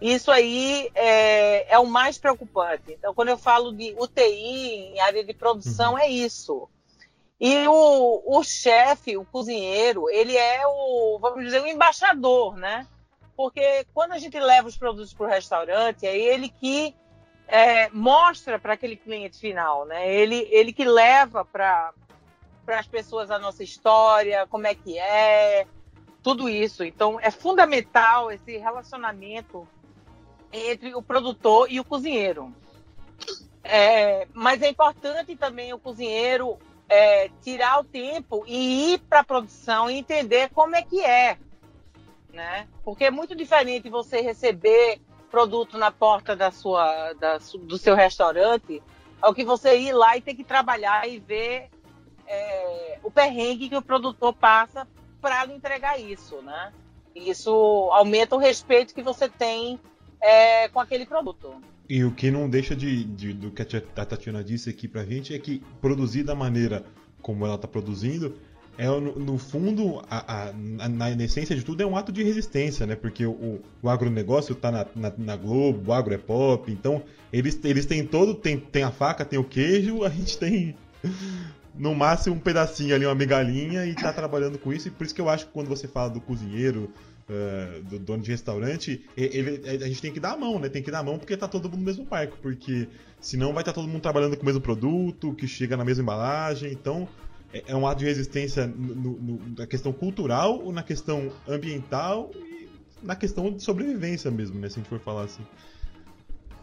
Isso 0.00 0.30
aí 0.30 0.90
é, 0.94 1.72
é, 1.72 1.78
o 1.78 1.86
mais 1.86 2.18
preocupante. 2.18 2.92
Então, 2.92 3.14
quando 3.14 3.28
eu 3.28 3.38
falo 3.38 3.72
de 3.72 3.94
UTI 3.98 4.92
em 4.92 5.00
área 5.00 5.24
de 5.24 5.34
produção, 5.34 5.92
uhum. 5.92 5.98
é 5.98 6.08
isso. 6.08 6.68
E 7.40 7.66
o, 7.68 8.22
o 8.26 8.42
chefe, 8.42 9.16
o 9.16 9.24
cozinheiro, 9.24 10.08
ele 10.10 10.36
é 10.36 10.62
o, 10.66 11.18
vamos 11.20 11.44
dizer, 11.44 11.62
o 11.62 11.66
embaixador, 11.66 12.56
né? 12.56 12.86
Porque 13.36 13.86
quando 13.94 14.12
a 14.12 14.18
gente 14.18 14.38
leva 14.38 14.66
os 14.66 14.76
produtos 14.76 15.14
para 15.14 15.26
o 15.26 15.30
restaurante, 15.30 16.06
é 16.06 16.16
ele 16.16 16.48
que 16.48 16.94
é, 17.46 17.88
mostra 17.90 18.58
para 18.58 18.74
aquele 18.74 18.96
cliente 18.96 19.38
final, 19.38 19.84
né? 19.84 20.12
Ele, 20.12 20.48
ele 20.50 20.72
que 20.72 20.84
leva 20.84 21.44
para 21.44 21.92
para 22.68 22.80
as 22.80 22.86
pessoas 22.86 23.30
a 23.30 23.38
nossa 23.38 23.64
história, 23.64 24.46
como 24.46 24.66
é 24.66 24.74
que 24.74 24.98
é, 24.98 25.66
tudo 26.22 26.50
isso. 26.50 26.84
Então, 26.84 27.18
é 27.18 27.30
fundamental 27.30 28.30
esse 28.30 28.58
relacionamento 28.58 29.66
entre 30.52 30.94
o 30.94 31.00
produtor 31.00 31.72
e 31.72 31.80
o 31.80 31.84
cozinheiro. 31.84 32.54
É, 33.64 34.28
mas 34.34 34.60
é 34.60 34.68
importante 34.68 35.34
também 35.34 35.72
o 35.72 35.78
cozinheiro 35.78 36.58
é, 36.90 37.30
tirar 37.40 37.80
o 37.80 37.84
tempo 37.84 38.44
e 38.46 38.92
ir 38.92 38.98
para 38.98 39.20
a 39.20 39.24
produção 39.24 39.90
e 39.90 39.96
entender 39.96 40.50
como 40.50 40.76
é 40.76 40.82
que 40.82 41.02
é. 41.02 41.38
Né? 42.30 42.68
Porque 42.84 43.04
é 43.04 43.10
muito 43.10 43.34
diferente 43.34 43.88
você 43.88 44.20
receber 44.20 45.00
produto 45.30 45.78
na 45.78 45.90
porta 45.90 46.36
da 46.36 46.50
sua, 46.50 47.14
da, 47.14 47.38
do 47.38 47.78
seu 47.78 47.94
restaurante 47.94 48.82
ao 49.22 49.32
que 49.32 49.42
você 49.42 49.78
ir 49.78 49.94
lá 49.94 50.18
e 50.18 50.20
ter 50.20 50.34
que 50.34 50.44
trabalhar 50.44 51.08
e 51.08 51.18
ver 51.18 51.70
é, 52.28 52.98
o 53.02 53.10
perrengue 53.10 53.68
que 53.68 53.76
o 53.76 53.82
produtor 53.82 54.34
passa 54.34 54.86
para 55.20 55.46
entregar 55.46 55.98
isso, 55.98 56.40
né? 56.42 56.72
Isso 57.14 57.50
aumenta 57.92 58.36
o 58.36 58.38
respeito 58.38 58.94
que 58.94 59.02
você 59.02 59.28
tem 59.28 59.80
é, 60.20 60.68
com 60.68 60.78
aquele 60.78 61.06
produto. 61.06 61.54
E 61.88 62.04
o 62.04 62.12
que 62.12 62.30
não 62.30 62.48
deixa 62.48 62.76
de, 62.76 63.02
de, 63.02 63.32
do 63.32 63.50
que 63.50 63.62
a 63.62 64.04
Tatiana 64.04 64.44
disse 64.44 64.70
aqui 64.70 64.86
pra 64.86 65.04
gente 65.04 65.34
é 65.34 65.38
que 65.38 65.60
produzir 65.80 66.22
da 66.22 66.34
maneira 66.34 66.84
como 67.22 67.44
ela 67.44 67.54
está 67.54 67.66
produzindo 67.66 68.38
é 68.76 68.86
no, 68.86 69.18
no 69.18 69.38
fundo, 69.38 70.00
a, 70.08 70.50
a, 70.50 70.52
na, 70.52 70.88
na, 70.88 71.24
essência 71.24 71.56
de 71.56 71.64
tudo, 71.64 71.82
é 71.82 71.86
um 71.86 71.96
ato 71.96 72.12
de 72.12 72.22
resistência, 72.22 72.86
né? 72.86 72.94
Porque 72.94 73.26
o, 73.26 73.60
o 73.82 73.88
agronegócio 73.88 74.52
está 74.52 74.70
na, 74.70 74.86
na, 74.94 75.12
na, 75.18 75.36
Globo, 75.36 75.90
o 75.90 75.92
agro 75.92 76.14
é 76.14 76.18
pop, 76.18 76.70
então 76.70 77.02
eles, 77.32 77.58
eles 77.64 77.86
têm 77.86 78.06
todo, 78.06 78.36
tem, 78.36 78.56
tem 78.56 78.84
a 78.84 78.92
faca, 78.92 79.24
tem 79.24 79.36
o 79.36 79.42
queijo, 79.42 80.04
a 80.04 80.08
gente 80.08 80.38
tem 80.38 80.76
no 81.78 81.94
máximo 81.94 82.36
um 82.36 82.40
pedacinho 82.40 82.94
ali, 82.94 83.06
uma 83.06 83.14
migalhinha, 83.14 83.86
e 83.86 83.90
está 83.90 84.12
trabalhando 84.12 84.58
com 84.58 84.72
isso, 84.72 84.88
e 84.88 84.90
por 84.90 85.04
isso 85.04 85.14
que 85.14 85.20
eu 85.20 85.28
acho 85.28 85.46
que 85.46 85.52
quando 85.52 85.68
você 85.68 85.86
fala 85.86 86.10
do 86.10 86.20
cozinheiro, 86.20 86.90
uh, 87.28 87.82
do 87.84 87.98
dono 87.98 88.22
de 88.22 88.30
restaurante, 88.30 89.04
ele, 89.16 89.62
a 89.66 89.86
gente 89.86 90.02
tem 90.02 90.12
que 90.12 90.20
dar 90.20 90.32
a 90.32 90.36
mão, 90.36 90.58
né? 90.58 90.68
Tem 90.68 90.82
que 90.82 90.90
dar 90.90 90.98
a 91.00 91.02
mão 91.02 91.18
porque 91.18 91.36
tá 91.36 91.46
todo 91.46 91.68
mundo 91.68 91.78
no 91.78 91.84
mesmo 91.84 92.04
barco, 92.04 92.36
porque 92.42 92.88
senão 93.20 93.52
vai 93.52 93.62
estar 93.62 93.72
tá 93.72 93.80
todo 93.80 93.88
mundo 93.88 94.02
trabalhando 94.02 94.36
com 94.36 94.42
o 94.42 94.46
mesmo 94.46 94.60
produto, 94.60 95.32
que 95.34 95.46
chega 95.46 95.76
na 95.76 95.84
mesma 95.84 96.02
embalagem, 96.02 96.72
então 96.72 97.08
é, 97.52 97.64
é 97.68 97.76
um 97.76 97.86
ato 97.86 98.00
de 98.00 98.06
resistência 98.06 98.66
no, 98.66 99.12
no, 99.12 99.40
na 99.56 99.66
questão 99.66 99.92
cultural 99.92 100.60
ou 100.60 100.72
na 100.72 100.82
questão 100.82 101.30
ambiental 101.46 102.30
e 102.34 102.68
na 103.02 103.14
questão 103.14 103.52
de 103.52 103.62
sobrevivência 103.62 104.30
mesmo, 104.30 104.58
né? 104.58 104.68
Se 104.68 104.74
a 104.74 104.82
gente 104.82 104.88
for 104.88 105.00
falar 105.00 105.24
assim. 105.24 105.42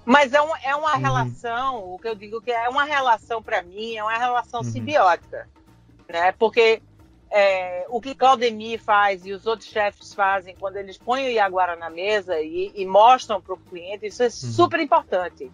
Mas 0.05 0.33
é, 0.33 0.41
um, 0.41 0.55
é 0.57 0.75
uma 0.75 0.93
uhum. 0.95 1.01
relação, 1.01 1.93
o 1.93 1.97
que 1.97 2.07
eu 2.07 2.15
digo 2.15 2.39
que 2.39 2.51
é 2.51 2.69
uma 2.69 2.83
relação 2.83 3.41
para 3.41 3.63
mim, 3.63 3.95
é 3.95 4.03
uma 4.03 4.17
relação 4.17 4.61
uhum. 4.61 4.71
simbiótica, 4.71 5.49
né? 6.07 6.31
Porque 6.33 6.81
é, 7.31 7.85
o 7.89 7.99
que 7.99 8.13
Claudemir 8.13 8.79
faz 8.79 9.25
e 9.25 9.33
os 9.33 9.47
outros 9.47 9.69
chefes 9.69 10.13
fazem 10.13 10.55
quando 10.55 10.77
eles 10.77 10.97
põem 10.97 11.25
o 11.25 11.31
Iaguara 11.31 11.75
na 11.75 11.89
mesa 11.89 12.39
e, 12.39 12.71
e 12.75 12.85
mostram 12.85 13.41
para 13.41 13.55
o 13.55 13.57
cliente, 13.57 14.05
isso 14.05 14.21
é 14.21 14.27
uhum. 14.27 14.31
super 14.31 14.79
importante. 14.79 15.51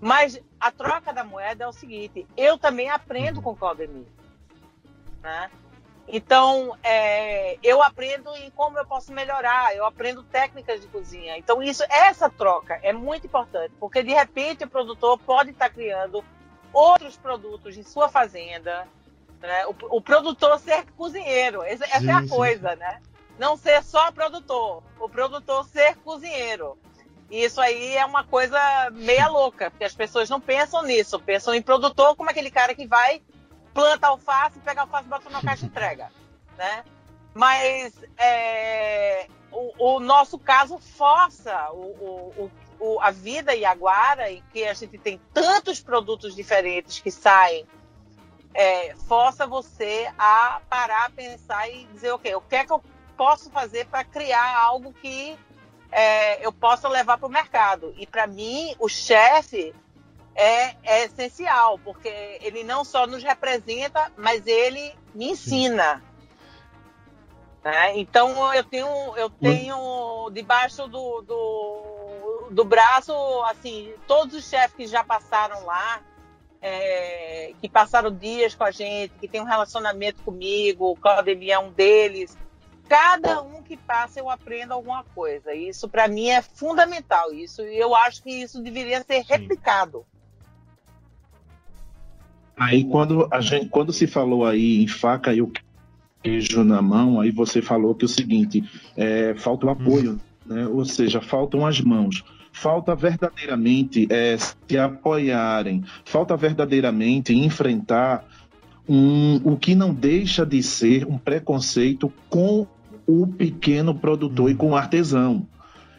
Mas 0.00 0.40
a 0.58 0.70
troca 0.70 1.12
da 1.12 1.24
moeda 1.24 1.64
é 1.64 1.68
o 1.68 1.72
seguinte: 1.72 2.26
eu 2.36 2.56
também 2.56 2.88
aprendo 2.88 3.38
uhum. 3.38 3.42
com 3.42 3.56
Claudemir. 3.56 4.06
Né? 5.22 5.50
Então, 6.12 6.76
é, 6.82 7.56
eu 7.62 7.82
aprendo 7.82 8.34
em 8.36 8.50
como 8.50 8.78
eu 8.78 8.84
posso 8.84 9.12
melhorar, 9.12 9.74
eu 9.76 9.86
aprendo 9.86 10.22
técnicas 10.24 10.80
de 10.80 10.88
cozinha. 10.88 11.38
Então, 11.38 11.62
isso, 11.62 11.84
essa 11.88 12.28
troca 12.28 12.80
é 12.82 12.92
muito 12.92 13.26
importante, 13.26 13.72
porque 13.78 14.02
de 14.02 14.12
repente 14.12 14.64
o 14.64 14.68
produtor 14.68 15.18
pode 15.18 15.50
estar 15.50 15.70
criando 15.70 16.24
outros 16.72 17.16
produtos 17.16 17.76
em 17.76 17.82
sua 17.82 18.08
fazenda, 18.08 18.88
né? 19.40 19.66
O, 19.66 19.96
o, 19.96 20.00
produtor 20.00 20.58
ser 20.58 20.84
cozinheiro, 20.96 21.62
essa, 21.62 21.86
sim, 21.86 22.08
é 22.08 22.12
a 22.12 22.28
coisa, 22.28 22.74
né? 22.76 23.00
Não 23.38 23.56
ser 23.56 23.82
só 23.82 24.10
produtor, 24.10 24.82
o 24.98 25.08
produtor 25.08 25.64
ser 25.64 25.96
cozinheiro. 25.96 26.76
E 27.30 27.44
isso 27.44 27.60
aí 27.60 27.96
é 27.96 28.04
uma 28.04 28.24
coisa 28.24 28.58
meia 28.90 29.28
louca, 29.28 29.70
porque 29.70 29.84
as 29.84 29.94
pessoas 29.94 30.28
não 30.28 30.40
pensam 30.40 30.82
nisso, 30.82 31.20
pensam 31.20 31.54
em 31.54 31.62
produtor 31.62 32.16
como 32.16 32.28
aquele 32.28 32.50
cara 32.50 32.74
que 32.74 32.86
vai, 32.86 33.22
planta 33.72 34.08
alface, 34.08 34.58
pega 34.60 34.82
alface, 34.82 35.08
bota 35.08 35.30
na 35.30 35.40
caixa 35.40 35.64
e 35.64 35.68
entrega, 35.68 36.10
né? 36.56 36.84
Mas 37.34 37.94
é, 38.18 39.28
o, 39.52 39.94
o, 39.96 40.00
nosso 40.00 40.38
caso 40.38 40.78
força 40.78 41.70
o, 41.72 42.50
o, 42.80 43.00
a 43.00 43.10
vida 43.10 43.54
Iaguara, 43.54 44.30
em 44.30 44.42
que 44.52 44.64
a 44.64 44.74
gente 44.74 44.98
tem 44.98 45.20
tantos 45.32 45.80
produtos 45.80 46.34
diferentes 46.34 46.98
que 46.98 47.10
saem 47.10 47.66
é, 48.54 48.94
força 49.06 49.46
você 49.46 50.10
a 50.18 50.60
parar, 50.68 51.10
pensar 51.12 51.68
e 51.68 51.84
dizer, 51.86 52.12
ok, 52.12 52.34
o 52.34 52.40
que 52.40 52.56
é 52.56 52.64
que 52.64 52.72
eu 52.72 52.82
posso 53.16 53.50
fazer 53.50 53.86
para 53.86 54.02
criar 54.02 54.58
algo 54.58 54.92
que 54.92 55.38
é, 55.92 56.44
eu 56.44 56.52
possa 56.52 56.88
levar 56.88 57.18
para 57.18 57.26
o 57.26 57.30
mercado? 57.30 57.94
E 57.96 58.06
para 58.06 58.26
mim, 58.26 58.74
o 58.78 58.88
chefe 58.88 59.74
é, 60.34 60.76
é, 60.82 61.04
essencial, 61.04 61.78
porque 61.78 62.08
ele 62.40 62.64
não 62.64 62.84
só 62.84 63.06
nos 63.06 63.22
representa, 63.22 64.10
mas 64.16 64.46
ele 64.46 64.94
me 65.14 65.30
ensina. 65.30 66.02
Né? 67.62 67.98
Então 67.98 68.54
eu 68.54 68.64
tenho, 68.64 69.16
eu 69.16 69.28
tenho 69.28 70.30
debaixo 70.32 70.88
do, 70.88 71.20
do, 71.22 72.48
do 72.50 72.64
braço, 72.64 73.12
assim, 73.50 73.92
todos 74.06 74.34
os 74.34 74.48
chefes 74.48 74.76
que 74.76 74.86
já 74.86 75.04
passaram 75.04 75.64
lá, 75.66 76.02
é, 76.62 77.52
que 77.60 77.68
passaram 77.68 78.14
dias 78.14 78.54
com 78.54 78.64
a 78.64 78.70
gente, 78.70 79.14
que 79.20 79.28
tem 79.28 79.40
um 79.40 79.44
relacionamento 79.44 80.22
comigo, 80.22 80.90
o 80.90 80.96
Claudemir 80.96 81.52
é 81.52 81.58
um 81.58 81.70
deles. 81.70 82.36
Cada 82.88 83.40
um 83.40 83.62
que 83.62 83.76
passa 83.76 84.18
eu 84.18 84.28
aprendo 84.28 84.72
alguma 84.72 85.04
coisa. 85.14 85.54
Isso 85.54 85.88
para 85.88 86.08
mim 86.08 86.28
é 86.28 86.42
fundamental. 86.42 87.32
Isso 87.32 87.62
e 87.62 87.78
eu 87.78 87.94
acho 87.94 88.22
que 88.22 88.30
isso 88.30 88.60
deveria 88.60 89.02
ser 89.04 89.22
replicado. 89.22 90.04
Aí 92.60 92.84
quando 92.84 93.26
a 93.30 93.40
gente, 93.40 93.70
quando 93.70 93.90
se 93.90 94.06
falou 94.06 94.44
aí 94.44 94.82
em 94.82 94.86
faca 94.86 95.32
e 95.32 95.40
o 95.40 95.50
queijo 96.22 96.62
na 96.62 96.82
mão, 96.82 97.18
aí 97.18 97.30
você 97.30 97.62
falou 97.62 97.94
que 97.94 98.04
o 98.04 98.08
seguinte, 98.08 98.62
é, 98.94 99.34
falta 99.34 99.64
o 99.64 99.70
apoio, 99.70 100.12
hum. 100.12 100.18
né? 100.54 100.66
Ou 100.66 100.84
seja, 100.84 101.22
faltam 101.22 101.66
as 101.66 101.80
mãos 101.80 102.22
falta 102.52 102.94
verdadeiramente 102.96 104.08
é, 104.10 104.36
se 104.36 104.76
apoiarem, 104.76 105.84
falta 106.04 106.36
verdadeiramente 106.36 107.32
enfrentar 107.32 108.26
um, 108.88 109.36
o 109.44 109.56
que 109.56 109.74
não 109.74 109.94
deixa 109.94 110.44
de 110.44 110.62
ser 110.62 111.06
um 111.06 111.16
preconceito 111.16 112.12
com 112.28 112.66
o 113.06 113.26
pequeno 113.26 113.94
produtor 113.94 114.50
e 114.50 114.54
com 114.54 114.70
o 114.70 114.76
artesão. 114.76 115.46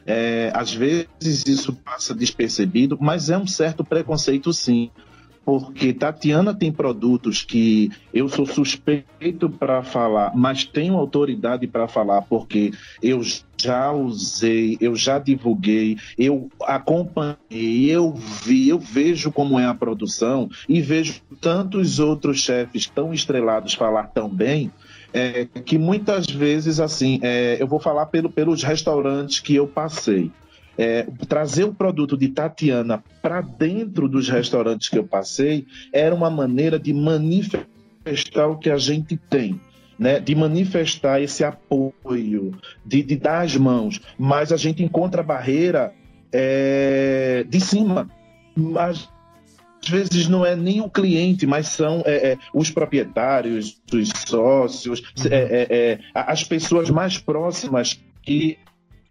É, 0.06 0.52
às 0.54 0.74
vezes 0.74 1.48
isso 1.48 1.74
passa 1.74 2.14
despercebido, 2.14 2.98
mas 3.00 3.30
é 3.30 3.38
um 3.38 3.48
certo 3.48 3.84
preconceito 3.84 4.52
sim 4.52 4.92
porque 5.44 5.94
Tatiana 5.94 6.54
tem 6.54 6.72
produtos 6.72 7.44
que 7.44 7.92
eu 8.14 8.30
sou 8.30 8.46
suspeito 8.46 9.50
para 9.50 9.84
falar, 9.84 10.32
mas 10.36 10.64
tenho 10.64 10.96
autoridade 10.96 11.68
para 11.68 11.88
falar, 11.88 12.22
porque 12.24 12.72
eu 13.02 13.22
já 13.58 13.92
usei, 13.92 14.78
eu 14.80 14.96
já 14.96 15.20
divulguei, 15.20 15.98
eu 16.18 16.50
acompanhei, 16.64 17.90
eu 17.90 18.14
vi, 18.14 18.70
eu 18.70 18.80
vejo 18.80 19.32
como 19.32 19.60
é 19.60 19.66
a 19.66 19.74
produção 19.74 20.50
e 20.68 20.82
vejo 20.82 21.22
tantos 21.40 22.00
outros 22.00 22.40
chefes 22.40 22.88
tão 22.88 23.14
estrelados 23.14 23.74
falar 23.74 24.08
tão 24.08 24.30
bem. 24.30 24.72
É, 25.14 25.44
que 25.44 25.78
muitas 25.78 26.26
vezes, 26.26 26.80
assim, 26.80 27.20
é, 27.22 27.58
eu 27.60 27.68
vou 27.68 27.82
falar 27.82 28.06
pelo, 28.06 28.30
pelos 28.30 28.64
restaurantes 28.64 29.42
que 29.42 29.54
eu 29.54 29.68
passei 29.68 30.32
é, 30.78 31.08
trazer 31.28 31.64
o 31.64 31.74
produto 31.74 32.18
de 32.18 32.30
Tatiana 32.30 33.04
para 33.22 33.42
dentro 33.42 34.08
dos 34.08 34.30
restaurantes 34.30 34.90
que 34.90 34.98
eu 34.98 35.04
passei 35.04 35.66
era 35.92 36.14
uma 36.14 36.30
maneira 36.30 36.80
de 36.80 36.94
manifestar 36.94 38.48
o 38.48 38.58
que 38.58 38.70
a 38.70 38.78
gente 38.78 39.18
tem. 39.18 39.60
Né, 40.00 40.20
de 40.20 40.34
manifestar 40.34 41.22
esse 41.22 41.44
apoio, 41.44 42.58
de, 42.84 43.04
de, 43.04 43.16
dar 43.16 43.42
as 43.42 43.56
mãos, 43.56 44.02
mas 44.18 44.52
a 44.52 44.58
gente 44.58 44.82
encontra 44.82 45.22
a 45.22 45.24
barreira 45.24 45.94
é, 46.32 47.46
de 47.48 47.60
cima. 47.60 48.10
Mas, 48.56 49.08
às 49.84 49.90
vezes 49.90 50.28
não 50.28 50.44
é 50.44 50.56
nem 50.56 50.82
o 50.82 50.90
cliente, 50.90 51.46
mas 51.46 51.68
são 51.68 52.02
é, 52.04 52.32
é, 52.32 52.38
os 52.52 52.72
proprietários, 52.72 53.80
os 53.94 54.10
sócios, 54.28 55.04
é, 55.30 55.36
é, 55.36 55.68
é, 55.70 56.00
as 56.16 56.44
pessoas 56.44 56.90
mais 56.90 57.20
próximas 57.20 58.02
que 58.24 58.58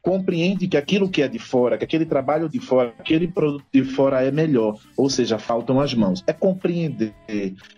compreende 0.03 0.67
que 0.67 0.77
aquilo 0.77 1.09
que 1.09 1.23
é 1.23 1.29
de 1.29 1.39
fora, 1.39 1.77
que 1.77 1.85
aquele 1.85 2.07
trabalho 2.07 2.49
de 2.49 2.59
fora, 2.59 2.95
aquele 2.99 3.29
produto 3.29 3.65
de 3.73 3.85
fora 3.85 4.23
é 4.23 4.31
melhor, 4.31 4.79
ou 4.97 5.11
seja, 5.11 5.39
faltam 5.39 5.81
as 5.81 5.95
mãos. 5.95 6.25
É 6.27 6.33
compreender 6.33 7.15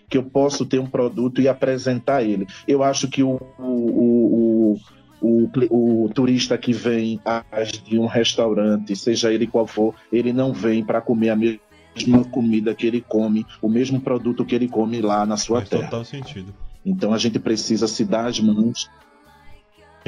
que 0.09 0.17
eu 0.17 0.23
posso 0.23 0.65
ter 0.65 0.79
um 0.79 0.85
produto 0.85 1.41
e 1.41 1.47
apresentar 1.47 2.23
ele. 2.23 2.47
Eu 2.67 2.83
acho 2.83 3.07
que 3.09 3.21
o, 3.21 3.39
o, 3.59 4.75
o, 5.21 5.49
o, 5.69 6.05
o 6.05 6.09
turista 6.09 6.57
que 6.57 6.71
vem 6.71 7.19
de 7.85 7.99
um 7.99 8.05
restaurante, 8.05 8.95
seja 8.95 9.31
ele 9.33 9.47
qual 9.47 9.67
for, 9.67 9.93
ele 10.11 10.31
não 10.31 10.53
vem 10.53 10.83
para 10.83 11.01
comer 11.01 11.29
a 11.29 11.35
mesma 11.35 12.23
comida 12.31 12.73
que 12.73 12.87
ele 12.87 13.01
come, 13.01 13.45
o 13.61 13.69
mesmo 13.69 13.99
produto 13.99 14.45
que 14.45 14.55
ele 14.55 14.67
come 14.67 15.01
lá 15.01 15.25
na 15.25 15.37
sua 15.37 15.59
Faz 15.59 15.69
terra. 15.69 15.83
Total 15.83 16.05
sentido. 16.05 16.53
Então 16.85 17.13
a 17.13 17.17
gente 17.17 17.39
precisa 17.39 17.87
se 17.87 18.03
dar 18.03 18.25
as 18.25 18.39
mãos 18.39 18.89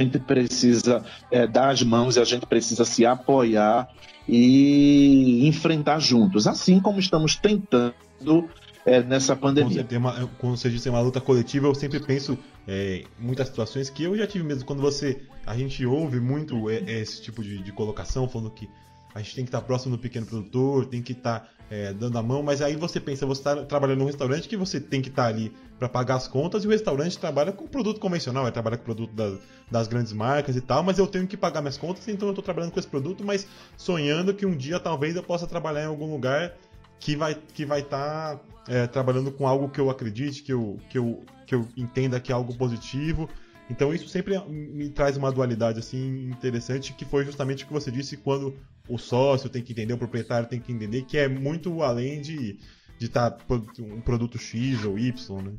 gente 0.01 0.19
precisa 0.19 1.03
é, 1.31 1.47
dar 1.47 1.69
as 1.69 1.81
mãos 1.83 2.15
e 2.15 2.19
a 2.19 2.23
gente 2.25 2.45
precisa 2.45 2.85
se 2.85 3.05
apoiar 3.05 3.87
e 4.27 5.47
enfrentar 5.47 5.99
juntos, 5.99 6.47
assim 6.47 6.79
como 6.79 6.99
estamos 6.99 7.35
tentando 7.35 8.49
é, 8.85 9.01
nessa 9.01 9.35
pandemia. 9.35 9.83
Quando 9.83 9.89
você, 9.89 9.97
uma, 9.97 10.29
quando 10.39 10.57
você 10.57 10.69
diz 10.69 10.85
uma 10.85 11.01
luta 11.01 11.19
coletiva, 11.19 11.67
eu 11.67 11.75
sempre 11.75 11.99
penso 11.99 12.37
é, 12.67 13.03
em 13.19 13.25
muitas 13.25 13.47
situações 13.47 13.89
que 13.89 14.03
eu 14.03 14.15
já 14.17 14.27
tive 14.27 14.43
mesmo. 14.45 14.65
Quando 14.65 14.81
você. 14.81 15.21
A 15.45 15.55
gente 15.55 15.85
ouve 15.85 16.19
muito 16.19 16.69
é, 16.69 16.77
é 16.87 17.01
esse 17.01 17.21
tipo 17.21 17.43
de, 17.43 17.59
de, 17.59 17.71
colocação, 17.71 18.27
falando 18.27 18.49
que 18.49 18.67
a 19.13 19.19
gente 19.19 19.35
tem 19.35 19.43
que 19.45 19.49
estar 19.49 19.61
próximo 19.61 19.95
do 19.95 20.01
pequeno 20.01 20.25
produtor, 20.25 20.87
tem 20.87 21.01
que 21.01 21.11
estar 21.11 21.47
é, 21.69 21.93
dando 21.93 22.17
a 22.17 22.23
mão, 22.23 22.43
mas 22.43 22.61
aí 22.61 22.75
você 22.75 22.99
pensa, 22.99 23.25
você 23.25 23.41
está 23.41 23.55
trabalhando 23.63 23.99
num 23.99 24.05
restaurante 24.05 24.47
que 24.47 24.55
você 24.55 24.79
tem 24.79 25.01
que 25.01 25.09
estar 25.09 25.25
ali 25.25 25.51
para 25.79 25.89
pagar 25.89 26.15
as 26.15 26.27
contas 26.27 26.63
e 26.63 26.67
o 26.67 26.69
restaurante 26.69 27.17
trabalha 27.17 27.51
com 27.51 27.67
produto 27.67 27.99
convencional, 27.99 28.43
vai 28.43 28.51
trabalhar 28.51 28.77
com 28.77 28.83
produto 28.83 29.13
das, 29.13 29.39
das, 29.69 29.87
grandes 29.87 30.13
marcas 30.13 30.55
e 30.55 30.61
tal, 30.61 30.83
mas 30.83 30.99
eu 30.99 31.07
tenho 31.07 31.27
que 31.27 31.35
pagar 31.35 31.61
minhas 31.61 31.77
contas, 31.77 32.07
então 32.07 32.27
eu 32.27 32.31
estou 32.31 32.43
trabalhando 32.43 32.71
com 32.71 32.79
esse 32.79 32.87
produto, 32.87 33.23
mas 33.23 33.47
sonhando 33.75 34.33
que 34.33 34.45
um 34.45 34.55
dia 34.55 34.79
talvez 34.79 35.15
eu 35.15 35.23
possa 35.23 35.47
trabalhar 35.47 35.83
em 35.83 35.87
algum 35.87 36.11
lugar 36.11 36.53
que 36.99 37.15
vai 37.15 37.35
que 37.35 37.65
vai 37.65 37.81
estar 37.81 38.37
tá, 38.37 38.41
é, 38.67 38.87
trabalhando 38.87 39.31
com 39.31 39.47
algo 39.47 39.69
que 39.69 39.79
eu 39.79 39.89
acredite, 39.89 40.43
que 40.43 40.53
eu, 40.53 40.79
que, 40.89 40.97
eu, 40.97 41.23
que 41.45 41.55
eu 41.55 41.67
entenda 41.75 42.19
que 42.19 42.31
é 42.31 42.35
algo 42.35 42.55
positivo. 42.55 43.29
Então 43.69 43.93
isso 43.93 44.07
sempre 44.07 44.39
me 44.47 44.89
traz 44.89 45.17
uma 45.17 45.31
dualidade 45.31 45.79
assim 45.79 46.29
interessante, 46.29 46.93
que 46.93 47.05
foi 47.05 47.25
justamente 47.25 47.63
o 47.63 47.67
que 47.67 47.73
você 47.73 47.89
disse 47.89 48.15
quando 48.17 48.55
o 48.87 48.97
sócio 48.97 49.49
tem 49.49 49.63
que 49.63 49.73
entender, 49.73 49.93
o 49.93 49.97
proprietário 49.97 50.47
tem 50.47 50.59
que 50.59 50.71
entender 50.71 51.03
que 51.03 51.17
é 51.17 51.27
muito 51.27 51.81
além 51.81 52.21
de 52.21 52.59
de 52.97 53.07
estar 53.07 53.31
tá 53.31 53.43
um 53.79 54.01
produto 54.01 54.37
X 54.37 54.85
ou 54.85 54.97
Y, 54.97 55.41
né? 55.41 55.53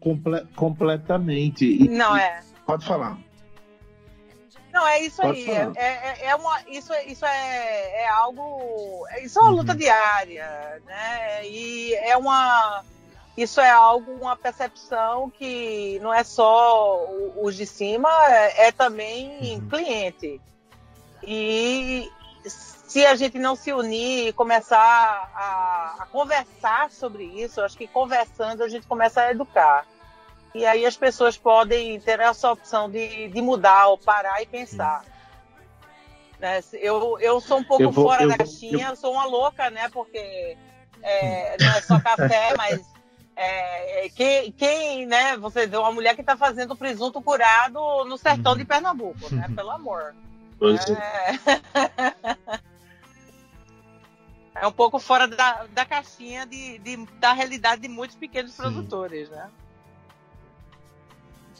Comple 0.00 0.46
completamente. 0.54 1.64
E, 1.64 1.88
Não 1.88 2.16
é. 2.16 2.40
Pode 2.66 2.86
falar. 2.86 3.18
Não, 4.72 4.86
é 4.86 5.00
isso 5.00 5.20
Pode 5.20 5.38
aí. 5.38 5.50
É, 5.50 5.72
é, 5.76 6.26
é, 6.26 6.36
uma, 6.36 6.60
isso, 6.68 6.92
isso 7.06 7.24
é, 7.24 8.02
é 8.02 8.08
algo. 8.08 9.06
Isso 9.22 9.38
é 9.38 9.42
uma 9.42 9.50
uhum. 9.50 9.56
luta 9.56 9.74
diária, 9.74 10.80
né? 10.86 11.46
E 11.46 11.94
é 11.94 12.16
uma. 12.16 12.84
Isso 13.38 13.60
é 13.60 13.70
algo, 13.70 14.14
uma 14.14 14.34
percepção 14.34 15.30
que 15.30 16.00
não 16.02 16.12
é 16.12 16.24
só 16.24 17.06
os 17.36 17.54
de 17.54 17.64
cima, 17.66 18.10
é, 18.26 18.66
é 18.66 18.72
também 18.72 19.54
uhum. 19.54 19.68
cliente. 19.68 20.40
E 21.22 22.10
se 22.44 23.06
a 23.06 23.14
gente 23.14 23.38
não 23.38 23.54
se 23.54 23.72
unir 23.72 24.26
e 24.26 24.32
começar 24.32 24.76
a, 25.32 25.98
a 26.00 26.06
conversar 26.06 26.90
sobre 26.90 27.26
isso, 27.26 27.60
acho 27.60 27.78
que 27.78 27.86
conversando 27.86 28.64
a 28.64 28.68
gente 28.68 28.88
começa 28.88 29.20
a 29.20 29.30
educar. 29.30 29.86
E 30.52 30.66
aí 30.66 30.84
as 30.84 30.96
pessoas 30.96 31.38
podem 31.38 32.00
ter 32.00 32.18
essa 32.18 32.50
opção 32.50 32.90
de, 32.90 33.28
de 33.28 33.40
mudar 33.40 33.86
ou 33.86 33.98
parar 33.98 34.42
e 34.42 34.46
pensar. 34.46 35.04
Né? 36.40 36.60
Eu, 36.72 37.20
eu 37.20 37.40
sou 37.40 37.58
um 37.58 37.64
pouco 37.64 37.88
vou, 37.92 38.04
fora 38.04 38.26
da 38.26 38.36
caixinha, 38.36 38.86
eu... 38.86 38.90
eu... 38.90 38.96
sou 38.96 39.12
uma 39.12 39.26
louca, 39.26 39.70
né? 39.70 39.88
Porque 39.90 40.58
é, 41.00 41.56
não 41.60 41.68
é 41.68 41.80
só 41.82 42.00
café, 42.00 42.52
mas 42.58 42.97
é, 43.40 44.06
é, 44.06 44.08
quem, 44.08 44.50
quem, 44.50 45.06
né? 45.06 45.36
Você 45.36 45.64
vê 45.68 45.76
uma 45.76 45.92
mulher 45.92 46.16
que 46.16 46.22
está 46.22 46.36
fazendo 46.36 46.74
presunto 46.74 47.22
curado 47.22 47.78
no 48.04 48.18
sertão 48.18 48.52
uhum. 48.52 48.58
de 48.58 48.64
Pernambuco, 48.64 49.32
né? 49.32 49.48
Pelo 49.54 49.70
amor. 49.70 50.12
É... 50.60 51.38
é 54.60 54.66
um 54.66 54.72
pouco 54.72 54.98
fora 54.98 55.28
da, 55.28 55.66
da 55.72 55.84
caixinha 55.84 56.44
de, 56.46 56.80
de, 56.80 57.06
da 57.20 57.32
realidade 57.32 57.82
de 57.82 57.88
muitos 57.88 58.16
pequenos 58.16 58.50
Sim. 58.50 58.62
produtores, 58.62 59.30
né? 59.30 59.48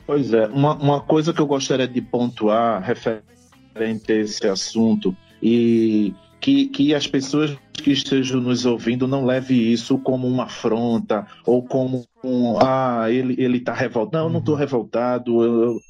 Pois 0.05 0.33
é, 0.33 0.49
uma, 0.49 0.75
uma 0.75 1.01
coisa 1.01 1.33
que 1.33 1.41
eu 1.41 1.47
gostaria 1.47 1.87
de 1.87 2.03
pontuar 2.03 2.83
referente 2.83 4.11
a 4.11 4.17
esse 4.17 4.49
assunto 4.49 5.17
e 5.41 6.13
que, 6.49 6.67
que 6.69 6.95
as 6.95 7.07
pessoas 7.07 7.55
que 7.75 7.91
estejam 7.93 8.41
nos 8.41 8.65
ouvindo 8.65 9.07
não 9.07 9.27
levem 9.27 9.71
isso 9.71 9.99
como 9.99 10.27
uma 10.27 10.45
afronta 10.45 11.27
ou 11.45 11.63
como 11.63 12.07
um, 12.25 12.59
ah, 12.59 13.07
ele, 13.11 13.35
ele 13.39 13.61
tá 13.61 13.75
revoltado. 13.75 14.17
Não, 14.17 14.25
eu 14.29 14.33
não 14.33 14.39
estou 14.41 14.55
uhum. 14.55 14.61
revoltado, 14.61 15.45
eu, 15.45 15.63
eu, 15.63 15.81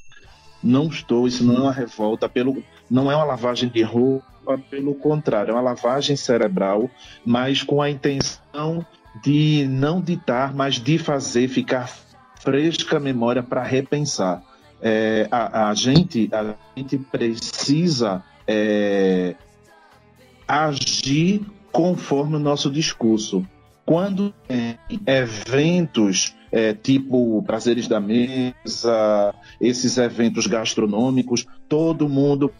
não 0.62 0.88
estou, 0.88 1.29
isso 1.29 1.44
não 1.44 1.57
é 1.57 1.61
uma 1.61 1.73
revolta, 1.73 2.29
pelo, 2.29 2.61
não 2.90 3.11
é 3.11 3.14
uma 3.14 3.25
lavagem 3.25 3.68
de 3.68 3.83
roupa, 3.83 4.59
pelo 4.68 4.97
contrário, 4.97 5.53
é 5.53 5.55
uma 5.55 5.62
lavagem 5.62 6.16
cerebral, 6.16 6.90
mas 7.25 7.62
com 7.62 7.81
a 7.81 7.88
intenção 7.88 8.85
de 9.23 9.64
não 9.71 10.01
ditar, 10.01 10.53
mas 10.53 10.75
de 10.75 10.99
fazer 10.99 11.47
ficar 11.47 11.88
fresca 12.40 12.97
a 12.97 13.01
memória 13.01 13.44
para 13.44 13.62
repensar. 13.62 14.42
É, 14.83 15.29
a, 15.31 15.68
a, 15.68 15.75
gente, 15.75 16.29
a 16.33 16.55
gente 16.77 16.99
precisa 16.99 18.25
é, 18.47 19.37
agir 20.48 21.42
conforme 21.70 22.37
o 22.37 22.40
nosso 22.40 22.70
discurso. 22.70 23.46
Quando 23.84 24.34
tem 24.46 24.78
eventos 25.06 26.34
é, 26.50 26.72
tipo 26.72 27.42
Prazeres 27.42 27.87
da 27.87 28.00
Mesa, 28.00 29.34
esses 29.61 29.98
eventos 29.98 30.46
gastronômicos, 30.46 31.46
todo 31.68 32.08
mundo 32.08 32.50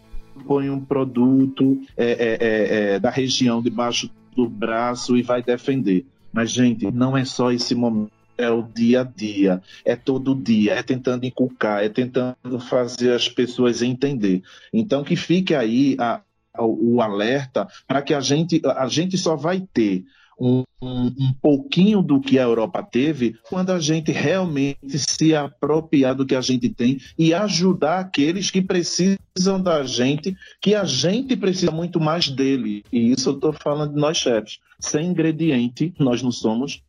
põe 0.47 0.69
um 0.69 0.79
produto 0.79 1.81
é, 1.97 2.05
é, 2.05 2.37
é, 2.39 2.93
é, 2.95 2.99
da 2.99 3.09
região 3.09 3.61
debaixo 3.61 4.09
do 4.35 4.47
braço 4.47 5.17
e 5.17 5.21
vai 5.21 5.41
defender. 5.41 6.05
Mas, 6.31 6.51
gente, 6.51 6.89
não 6.91 7.17
é 7.17 7.25
só 7.25 7.51
esse 7.51 7.73
momento 7.73 8.11
é 8.37 8.49
o 8.49 8.63
dia 8.63 9.01
a 9.01 9.03
dia, 9.03 9.61
é 9.83 9.97
todo 9.97 10.33
dia, 10.33 10.75
é 10.75 10.81
tentando 10.81 11.25
inculcar, 11.25 11.83
é 11.83 11.89
tentando 11.89 12.57
fazer 12.69 13.11
as 13.11 13.27
pessoas 13.27 13.81
entender. 13.81 14.41
Então 14.71 15.03
que 15.03 15.17
fique 15.17 15.53
aí 15.53 15.97
a, 15.99 16.13
a, 16.15 16.21
o 16.61 17.01
alerta 17.01 17.67
para 17.87 18.01
que 18.01 18.13
a 18.13 18.19
gente, 18.19 18.61
a 18.65 18.87
gente 18.87 19.17
só 19.17 19.35
vai 19.35 19.61
ter 19.73 20.05
um, 20.39 20.63
um, 20.81 21.07
um, 21.07 21.33
pouquinho 21.41 22.01
do 22.01 22.21
que 22.21 22.39
a 22.39 22.43
Europa 22.43 22.81
teve 22.81 23.37
quando 23.49 23.71
a 23.71 23.79
gente 23.79 24.11
realmente 24.11 24.97
se 24.97 25.35
apropriar 25.35 26.15
do 26.15 26.25
que 26.25 26.35
a 26.35 26.41
gente 26.41 26.69
tem 26.69 26.99
e 27.17 27.33
ajudar 27.33 27.99
aqueles 27.99 28.49
que 28.49 28.61
precisam 28.61 29.61
da 29.61 29.83
gente, 29.83 30.35
que 30.61 30.73
a 30.73 30.85
gente 30.85 31.35
precisa 31.35 31.71
muito 31.71 31.99
mais 31.99 32.29
dele. 32.29 32.85
E 32.91 33.11
isso 33.11 33.29
eu 33.29 33.35
estou 33.35 33.51
falando 33.51 33.93
de 33.93 33.99
nós 33.99 34.17
chefes. 34.17 34.59
Sem 34.79 35.07
ingrediente, 35.07 35.93
nós 35.99 36.21
não 36.21 36.31
somos 36.31 36.81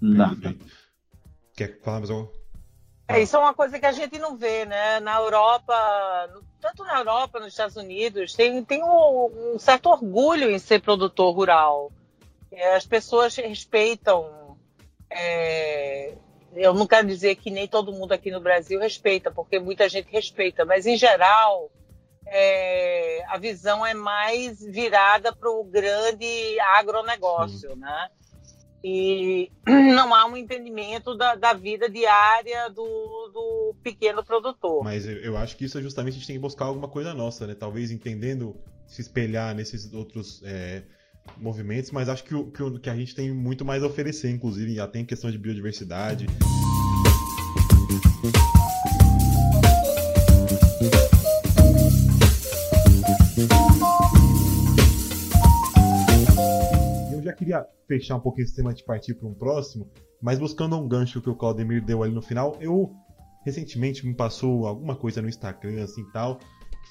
nada. 0.00 0.56
Quer 1.56 1.78
falar 1.80 2.00
mais 2.00 2.10
alguma? 2.10 2.37
É, 3.08 3.22
isso 3.22 3.36
é 3.36 3.38
uma 3.38 3.54
coisa 3.54 3.78
que 3.78 3.86
a 3.86 3.92
gente 3.92 4.18
não 4.18 4.36
vê, 4.36 4.66
né? 4.66 5.00
Na 5.00 5.16
Europa, 5.16 5.74
tanto 6.60 6.84
na 6.84 6.98
Europa, 6.98 7.40
nos 7.40 7.48
Estados 7.48 7.76
Unidos, 7.76 8.34
tem, 8.34 8.62
tem 8.62 8.84
um, 8.84 9.54
um 9.54 9.58
certo 9.58 9.88
orgulho 9.88 10.50
em 10.50 10.58
ser 10.58 10.82
produtor 10.82 11.34
rural. 11.34 11.90
As 12.76 12.86
pessoas 12.86 13.34
respeitam. 13.34 14.56
É, 15.10 16.12
eu 16.54 16.74
não 16.74 16.86
quero 16.86 17.06
dizer 17.06 17.36
que 17.36 17.50
nem 17.50 17.66
todo 17.66 17.92
mundo 17.92 18.12
aqui 18.12 18.30
no 18.30 18.40
Brasil 18.40 18.78
respeita, 18.78 19.30
porque 19.30 19.58
muita 19.58 19.88
gente 19.88 20.10
respeita, 20.10 20.66
mas 20.66 20.86
em 20.86 20.96
geral 20.96 21.70
é, 22.26 23.24
a 23.28 23.38
visão 23.38 23.84
é 23.86 23.94
mais 23.94 24.60
virada 24.60 25.34
para 25.34 25.50
o 25.50 25.64
grande 25.64 26.60
agronegócio, 26.60 27.70
Sim. 27.70 27.80
né? 27.80 28.10
E 28.82 29.50
não 29.66 30.14
há 30.14 30.26
um 30.26 30.36
entendimento 30.36 31.16
da, 31.16 31.34
da 31.34 31.52
vida 31.52 31.90
diária 31.90 32.68
do, 32.68 32.84
do, 33.32 33.74
pequeno 33.82 34.24
produtor. 34.24 34.84
Mas 34.84 35.06
eu, 35.06 35.36
acho 35.36 35.56
que 35.56 35.64
isso 35.64 35.78
é 35.78 35.82
justamente 35.82 36.14
a 36.14 36.18
gente 36.18 36.26
tem 36.26 36.36
que 36.36 36.42
buscar 36.42 36.66
alguma 36.66 36.88
coisa 36.88 37.12
nossa, 37.12 37.46
né? 37.46 37.54
Talvez 37.54 37.90
entendendo, 37.90 38.56
se 38.86 39.00
espelhar 39.00 39.54
nesses 39.54 39.92
outros 39.92 40.42
é, 40.44 40.82
movimentos, 41.36 41.90
mas 41.90 42.08
acho 42.08 42.24
que, 42.24 42.34
o, 42.34 42.50
que, 42.50 42.78
que 42.80 42.90
a 42.90 42.96
gente 42.96 43.14
tem 43.14 43.32
muito 43.32 43.64
mais 43.64 43.82
a 43.82 43.86
oferecer, 43.86 44.30
inclusive, 44.30 44.74
já 44.74 44.86
tem 44.86 45.04
questão 45.04 45.30
de 45.30 45.38
biodiversidade. 45.38 46.26
Queria 57.38 57.66
fechar 57.86 58.16
um 58.16 58.20
pouquinho 58.20 58.44
esse 58.44 58.56
tema 58.56 58.74
de 58.74 58.84
partir 58.84 59.14
para 59.14 59.28
um 59.28 59.34
próximo, 59.34 59.90
mas 60.20 60.38
buscando 60.38 60.76
um 60.76 60.86
gancho 60.86 61.22
que 61.22 61.30
o 61.30 61.34
Claudemir 61.34 61.84
deu 61.84 62.02
ali 62.02 62.12
no 62.12 62.20
final, 62.20 62.56
eu 62.60 62.92
recentemente 63.44 64.06
me 64.06 64.14
passou 64.14 64.66
alguma 64.66 64.96
coisa 64.96 65.22
no 65.22 65.28
Instagram, 65.28 65.82
assim 65.82 66.04
tal, 66.12 66.38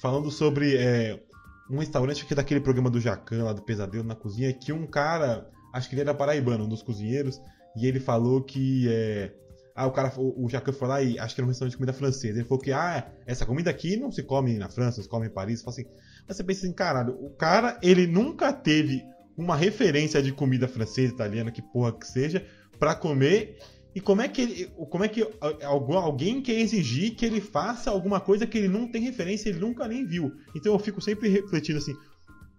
falando 0.00 0.30
sobre 0.30 0.76
é, 0.76 1.22
um 1.70 1.78
restaurante 1.78 2.24
aqui 2.24 2.34
daquele 2.34 2.60
programa 2.60 2.90
do 2.90 3.00
Jacan, 3.00 3.44
lá 3.44 3.52
do 3.52 3.62
Pesadelo 3.62 4.04
na 4.04 4.14
Cozinha, 4.14 4.52
que 4.52 4.72
um 4.72 4.86
cara, 4.86 5.48
acho 5.72 5.88
que 5.88 5.94
ele 5.94 6.02
era 6.02 6.14
paraibano, 6.14 6.64
um 6.64 6.68
dos 6.68 6.82
cozinheiros, 6.82 7.40
e 7.76 7.86
ele 7.86 8.00
falou 8.00 8.42
que 8.42 8.88
é, 8.88 9.32
ah, 9.78 9.86
o 9.86 9.92
cara, 9.92 10.12
o, 10.16 10.48
Jacan 10.48 10.72
foi 10.72 10.88
lá 10.88 11.00
e 11.00 11.18
acho 11.20 11.36
que 11.36 11.40
era 11.40 11.46
um 11.46 11.50
restaurante 11.50 11.70
de 11.70 11.76
comida 11.76 11.92
francesa. 11.92 12.38
Ele 12.38 12.48
falou 12.48 12.60
que, 12.60 12.72
ah, 12.72 13.08
essa 13.24 13.46
comida 13.46 13.70
aqui 13.70 13.96
não 13.96 14.10
se 14.10 14.24
come 14.24 14.58
na 14.58 14.68
França, 14.68 15.00
se 15.00 15.08
come 15.08 15.28
em 15.28 15.30
Paris. 15.30 15.62
Fala 15.62 15.72
assim, 15.72 15.84
mas 16.26 16.36
você 16.36 16.42
pensa 16.42 16.66
assim, 16.66 16.74
caralho, 16.74 17.14
o 17.24 17.30
cara, 17.30 17.78
ele 17.80 18.04
nunca 18.04 18.52
teve 18.52 19.04
uma 19.38 19.54
referência 19.54 20.20
de 20.20 20.32
comida 20.32 20.66
francesa, 20.66 21.14
italiana, 21.14 21.52
que 21.52 21.62
porra 21.62 21.92
que 21.92 22.06
seja, 22.06 22.44
para 22.76 22.96
comer. 22.96 23.56
E 23.94 24.00
como 24.00 24.20
é 24.20 24.28
que 24.28 24.42
ele, 24.42 24.66
como 24.90 25.04
é 25.04 25.08
que 25.08 25.26
alguém 25.62 26.42
quer 26.42 26.58
exigir 26.60 27.14
que 27.14 27.24
ele 27.24 27.40
faça 27.40 27.88
alguma 27.90 28.20
coisa 28.20 28.46
que 28.46 28.58
ele 28.58 28.68
não 28.68 28.88
tem 28.90 29.02
referência, 29.02 29.48
ele 29.48 29.60
nunca 29.60 29.86
nem 29.86 30.04
viu. 30.04 30.32
Então 30.54 30.72
eu 30.72 30.78
fico 30.78 31.00
sempre 31.00 31.28
refletindo 31.28 31.78
assim, 31.78 31.94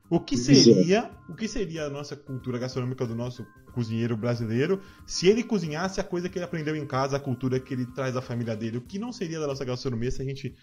o 0.09 0.19
que 0.19 0.37
seria, 0.37 1.11
o 1.29 1.35
que 1.35 1.47
seria 1.47 1.83
a 1.85 1.89
nossa 1.89 2.15
cultura 2.15 2.57
gastronômica 2.57 3.05
do 3.05 3.13
nosso 3.13 3.45
cozinheiro 3.73 4.17
brasileiro 4.17 4.81
se 5.05 5.27
ele 5.27 5.43
cozinhasse 5.43 5.99
a 6.01 6.03
coisa 6.03 6.27
que 6.27 6.39
ele 6.39 6.45
aprendeu 6.45 6.75
em 6.75 6.85
casa, 6.85 7.17
a 7.17 7.19
cultura 7.19 7.59
que 7.59 7.73
ele 7.73 7.85
traz 7.85 8.13
da 8.13 8.21
família 8.21 8.55
dele? 8.55 8.77
O 8.77 8.81
que 8.81 8.97
não 8.97 9.11
seria 9.11 9.39
da 9.39 9.47
nossa 9.47 9.65
gastronomia 9.65 10.09
se 10.09 10.21
a 10.21 10.25
gente 10.25 10.55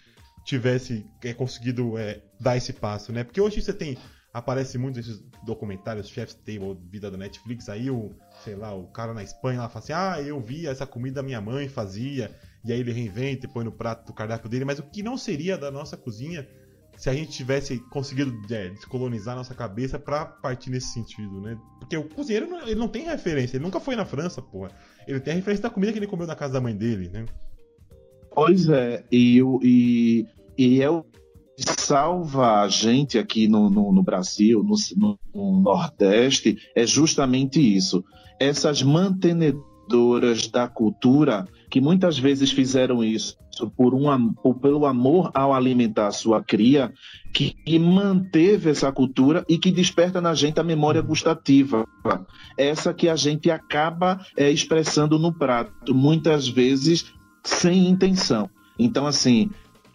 tivesse 0.43 1.05
é, 1.23 1.33
conseguido 1.33 1.97
é, 1.97 2.21
dar 2.39 2.57
esse 2.57 2.73
passo, 2.73 3.11
né? 3.11 3.23
Porque 3.23 3.39
hoje 3.39 3.61
você 3.61 3.71
tem 3.71 3.97
aparece 4.33 4.77
muito 4.77 4.99
esses 4.99 5.23
documentários, 5.43 6.09
Chef's 6.09 6.35
Table, 6.35 6.77
vida 6.89 7.09
da 7.09 7.17
Netflix, 7.17 7.69
aí 7.69 7.89
o, 7.89 8.15
sei 8.43 8.55
lá, 8.55 8.73
o 8.73 8.87
cara 8.87 9.13
na 9.13 9.23
Espanha 9.23 9.61
lá 9.61 9.69
fala 9.69 9.83
assim, 9.83 9.93
ah, 9.93 10.21
eu 10.21 10.39
vi 10.39 10.67
essa 10.67 10.85
comida 10.85 11.23
minha 11.23 11.41
mãe 11.41 11.67
fazia, 11.67 12.35
e 12.63 12.71
aí 12.71 12.79
ele 12.79 12.91
reinventa 12.91 13.45
e 13.45 13.49
põe 13.49 13.63
no 13.63 13.71
prato 13.71 14.05
do 14.05 14.13
cardápio 14.13 14.49
dele, 14.49 14.65
mas 14.65 14.79
o 14.79 14.83
que 14.83 15.01
não 15.01 15.17
seria 15.17 15.57
da 15.57 15.71
nossa 15.71 15.97
cozinha 15.97 16.47
se 16.97 17.09
a 17.09 17.13
gente 17.13 17.31
tivesse 17.31 17.77
conseguido 17.91 18.35
é, 18.51 18.69
descolonizar 18.69 19.35
nossa 19.35 19.53
cabeça 19.53 19.99
para 19.99 20.25
partir 20.25 20.71
nesse 20.71 20.87
sentido, 20.87 21.39
né? 21.39 21.57
Porque 21.79 21.95
o 21.95 22.03
cozinheiro 22.03 22.47
ele 22.63 22.75
não 22.75 22.87
tem 22.87 23.05
referência, 23.05 23.55
ele 23.55 23.63
nunca 23.63 23.79
foi 23.79 23.95
na 23.95 24.03
França, 24.03 24.41
porra. 24.41 24.71
Ele 25.07 25.19
tem 25.19 25.33
a 25.33 25.35
referência 25.35 25.61
da 25.61 25.69
comida 25.69 25.93
que 25.93 25.99
ele 25.99 26.07
comeu 26.07 26.25
na 26.25 26.35
casa 26.35 26.53
da 26.53 26.61
mãe 26.61 26.75
dele, 26.75 27.09
né? 27.09 27.25
Pois 28.31 28.67
é, 28.67 29.03
e, 29.11 29.39
e, 29.61 30.25
e 30.57 30.81
é 30.81 30.89
o 30.89 31.05
salva 31.57 32.61
a 32.61 32.69
gente 32.69 33.17
aqui 33.17 33.47
no, 33.47 33.69
no, 33.69 33.91
no 33.91 34.03
Brasil, 34.03 34.63
no, 34.63 35.17
no, 35.33 35.61
Nordeste, 35.61 36.57
é 36.75 36.85
justamente 36.85 37.59
isso. 37.59 38.03
Essas 38.39 38.83
mantenedoras 38.83 40.47
da 40.47 40.67
cultura 40.67 41.47
que 41.69 41.81
muitas 41.81 42.17
vezes 42.17 42.51
fizeram 42.51 43.03
isso 43.03 43.37
por 43.75 43.95
um, 43.95 44.33
por, 44.33 44.55
pelo 44.59 44.85
amor 44.85 45.31
ao 45.33 45.53
alimentar 45.53 46.07
a 46.07 46.11
sua 46.11 46.43
cria, 46.43 46.93
que, 47.33 47.55
que, 47.65 47.79
manteve 47.79 48.69
essa 48.69 48.91
cultura 48.91 49.43
e 49.49 49.57
que 49.57 49.71
desperta 49.71 50.21
na 50.21 50.35
gente 50.35 50.59
a 50.59 50.63
memória 50.63 51.01
gustativa. 51.01 51.87
Essa 52.55 52.93
que 52.93 53.09
a 53.09 53.15
gente 53.15 53.49
acaba 53.49 54.19
é, 54.35 54.51
expressando 54.51 55.17
no 55.17 55.33
prato, 55.33 55.95
muitas 55.95 56.47
vezes 56.47 57.11
sem 57.43 57.87
intenção. 57.87 58.47
Então, 58.77 59.07
assim, 59.07 59.49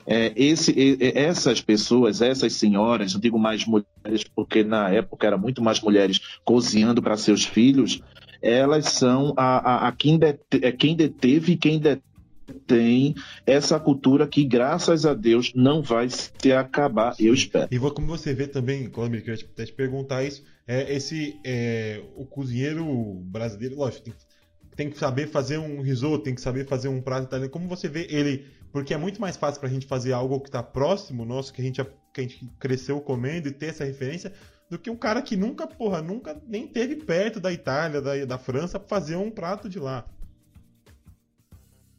é, 0.06 0.32
esse, 0.36 0.98
essas 1.14 1.60
pessoas, 1.60 2.20
essas 2.20 2.54
senhoras, 2.54 3.14
não 3.14 3.20
digo 3.20 3.38
mais 3.38 3.64
mulheres, 3.64 4.24
porque 4.34 4.64
na 4.64 4.90
época 4.90 5.26
era 5.26 5.38
muito 5.38 5.62
mais 5.62 5.80
mulheres 5.80 6.20
cozinhando 6.44 7.02
para 7.02 7.16
seus 7.16 7.44
filhos, 7.44 8.00
elas 8.40 8.86
são 8.86 9.32
a, 9.36 9.86
a, 9.86 9.88
a 9.88 9.92
quem, 9.92 10.18
dete, 10.18 10.40
é 10.62 10.72
quem 10.72 10.96
deteve 10.96 11.52
e 11.52 11.56
quem 11.56 11.78
detém 11.78 13.14
essa 13.46 13.78
cultura 13.78 14.26
que, 14.26 14.44
graças 14.44 15.06
a 15.06 15.14
Deus, 15.14 15.52
não 15.54 15.80
vai 15.80 16.08
se 16.10 16.52
acabar, 16.52 17.14
eu 17.18 17.32
espero. 17.32 17.68
E 17.70 17.78
como 17.78 18.06
você 18.06 18.34
vê 18.34 18.48
também, 18.48 18.88
Cláudio, 18.90 19.18
eu 19.18 19.24
queria 19.24 19.44
até 19.44 19.64
te 19.64 19.72
perguntar 19.72 20.24
isso, 20.24 20.42
é, 20.66 20.92
esse, 20.94 21.38
é, 21.44 22.02
o 22.16 22.24
cozinheiro 22.24 22.84
brasileiro, 23.24 23.76
lógico, 23.76 24.04
tem, 24.04 24.14
tem 24.74 24.90
que 24.90 24.98
saber 24.98 25.28
fazer 25.28 25.58
um 25.58 25.80
risoto, 25.80 26.24
tem 26.24 26.34
que 26.34 26.40
saber 26.40 26.66
fazer 26.66 26.88
um 26.88 27.00
prato 27.00 27.26
italiano. 27.26 27.50
Como 27.50 27.68
você 27.68 27.88
vê 27.88 28.06
ele 28.10 28.46
porque 28.72 28.94
é 28.94 28.96
muito 28.96 29.20
mais 29.20 29.36
fácil 29.36 29.60
para 29.60 29.68
a 29.68 29.72
gente 29.72 29.86
fazer 29.86 30.12
algo 30.12 30.40
que 30.40 30.48
está 30.48 30.62
próximo 30.62 31.24
nosso, 31.24 31.52
que 31.52 31.60
a, 31.60 31.64
gente, 31.64 31.84
que 32.12 32.20
a 32.20 32.22
gente 32.22 32.50
cresceu 32.58 33.00
comendo 33.00 33.46
e 33.48 33.52
ter 33.52 33.66
essa 33.66 33.84
referência, 33.84 34.32
do 34.70 34.78
que 34.78 34.88
um 34.88 34.96
cara 34.96 35.20
que 35.20 35.36
nunca, 35.36 35.66
porra, 35.66 36.00
nunca 36.00 36.40
nem 36.48 36.66
teve 36.66 36.96
perto 36.96 37.38
da 37.38 37.52
Itália, 37.52 38.00
da, 38.00 38.24
da 38.24 38.38
França, 38.38 38.80
fazer 38.80 39.16
um 39.16 39.30
prato 39.30 39.68
de 39.68 39.78
lá. 39.78 40.06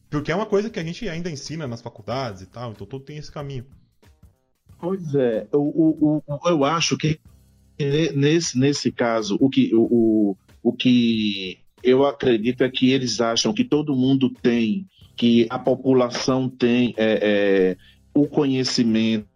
Porque 0.09 0.31
é 0.31 0.35
uma 0.35 0.47
coisa 0.47 0.69
que 0.69 0.79
a 0.79 0.83
gente 0.83 1.07
ainda 1.07 1.29
ensina 1.29 1.67
nas 1.67 1.81
faculdades 1.81 2.41
e 2.41 2.47
tal, 2.47 2.71
então 2.71 2.87
todo 2.87 3.03
tem 3.03 3.17
esse 3.17 3.31
caminho. 3.31 3.65
Pois 4.79 5.13
é, 5.13 5.47
eu, 5.53 6.23
eu, 6.27 6.39
eu 6.45 6.63
acho 6.63 6.97
que 6.97 7.19
nesse, 8.15 8.57
nesse 8.57 8.91
caso, 8.91 9.37
o 9.39 9.49
que, 9.49 9.71
o, 9.73 10.35
o 10.61 10.73
que 10.73 11.59
eu 11.83 12.05
acredito 12.05 12.63
é 12.63 12.69
que 12.69 12.91
eles 12.91 13.21
acham 13.21 13.53
que 13.53 13.63
todo 13.63 13.95
mundo 13.95 14.29
tem 14.29 14.87
que 15.15 15.47
a 15.49 15.59
população 15.59 16.49
tem 16.49 16.93
é, 16.97 17.19
é, 17.21 17.77
o 18.13 18.27
conhecimento, 18.27 19.27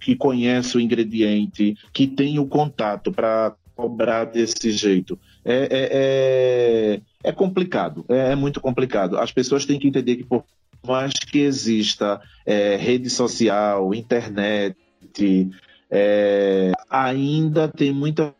que 0.00 0.14
conhece 0.14 0.76
o 0.76 0.80
ingrediente, 0.80 1.76
que 1.92 2.06
tem 2.06 2.38
o 2.38 2.46
contato 2.46 3.10
para 3.10 3.54
cobrar 3.74 4.24
desse 4.24 4.72
jeito. 4.72 5.18
É, 5.44 5.54
é, 5.54 5.88
é, 5.92 7.00
é 7.22 7.32
complicado, 7.32 8.04
é, 8.08 8.32
é, 8.32 8.34
muito 8.34 8.60
complicado. 8.60 9.16
As 9.16 9.32
pessoas 9.32 9.64
têm 9.64 9.78
que 9.78 9.88
entender 9.88 10.16
que 10.16 10.24
por 10.24 10.44
mais 10.86 11.12
que 11.14 11.38
exista 11.38 12.20
é, 12.44 12.76
rede 12.76 13.08
social, 13.08 13.94
internet, 13.94 14.76
ainda 16.90 17.68
tem 17.68 17.92
muita 17.92 18.34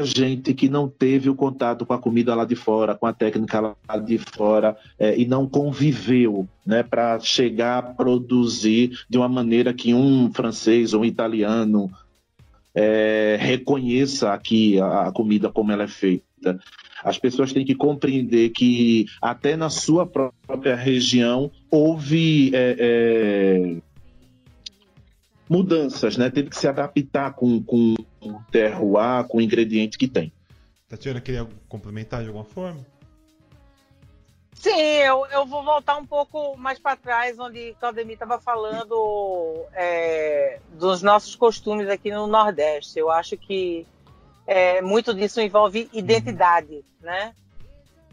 gente 0.00 0.54
que 0.54 0.68
não 0.68 0.88
teve 0.88 1.28
o 1.28 1.34
contato 1.34 1.84
com 1.84 1.92
a 1.92 1.98
comida 1.98 2.34
lá 2.34 2.44
de 2.44 2.56
fora, 2.56 2.94
com 2.94 3.06
a 3.06 3.12
técnica 3.12 3.60
lá 3.60 3.98
de 3.98 4.18
fora 4.18 4.76
é, 4.98 5.18
e 5.18 5.26
não 5.26 5.46
conviveu, 5.46 6.48
né, 6.64 6.82
para 6.82 7.18
chegar 7.20 7.78
a 7.78 7.82
produzir 7.82 8.98
de 9.08 9.18
uma 9.18 9.28
maneira 9.28 9.74
que 9.74 9.92
um 9.92 10.32
francês 10.32 10.94
ou 10.94 11.02
um 11.02 11.04
italiano 11.04 11.90
é, 12.74 13.36
reconheça 13.38 14.32
aqui 14.32 14.80
a, 14.80 15.08
a 15.08 15.12
comida 15.12 15.50
como 15.50 15.72
ela 15.72 15.84
é 15.84 15.88
feita. 15.88 16.58
As 17.04 17.18
pessoas 17.18 17.52
têm 17.52 17.64
que 17.64 17.74
compreender 17.74 18.50
que 18.50 19.06
até 19.20 19.56
na 19.56 19.68
sua 19.68 20.06
própria 20.06 20.74
região 20.74 21.50
houve 21.70 22.50
é, 22.54 22.76
é 22.78 23.76
mudanças, 25.52 26.16
né? 26.16 26.30
Teve 26.30 26.48
que 26.48 26.56
se 26.56 26.66
adaptar 26.66 27.34
com, 27.34 27.62
com 27.62 27.94
o 28.22 28.42
terroir, 28.50 29.28
com 29.28 29.36
o 29.36 29.40
ingrediente 29.42 29.98
que 29.98 30.08
tem. 30.08 30.32
Tatiana, 30.88 31.20
queria 31.20 31.46
complementar 31.68 32.22
de 32.22 32.28
alguma 32.28 32.44
forma? 32.44 32.80
Sim, 34.54 34.70
eu, 34.70 35.26
eu 35.26 35.44
vou 35.44 35.62
voltar 35.62 35.98
um 35.98 36.06
pouco 36.06 36.56
mais 36.56 36.78
para 36.78 36.96
trás, 36.96 37.38
onde 37.38 37.74
Claudemir 37.78 38.14
estava 38.14 38.40
falando 38.40 39.66
é, 39.74 40.58
dos 40.72 41.02
nossos 41.02 41.34
costumes 41.34 41.88
aqui 41.88 42.10
no 42.10 42.26
Nordeste. 42.26 42.98
Eu 42.98 43.10
acho 43.10 43.36
que 43.36 43.86
é, 44.46 44.80
muito 44.80 45.12
disso 45.12 45.40
envolve 45.40 45.90
identidade, 45.92 46.76
uhum. 46.76 46.82
né? 47.00 47.34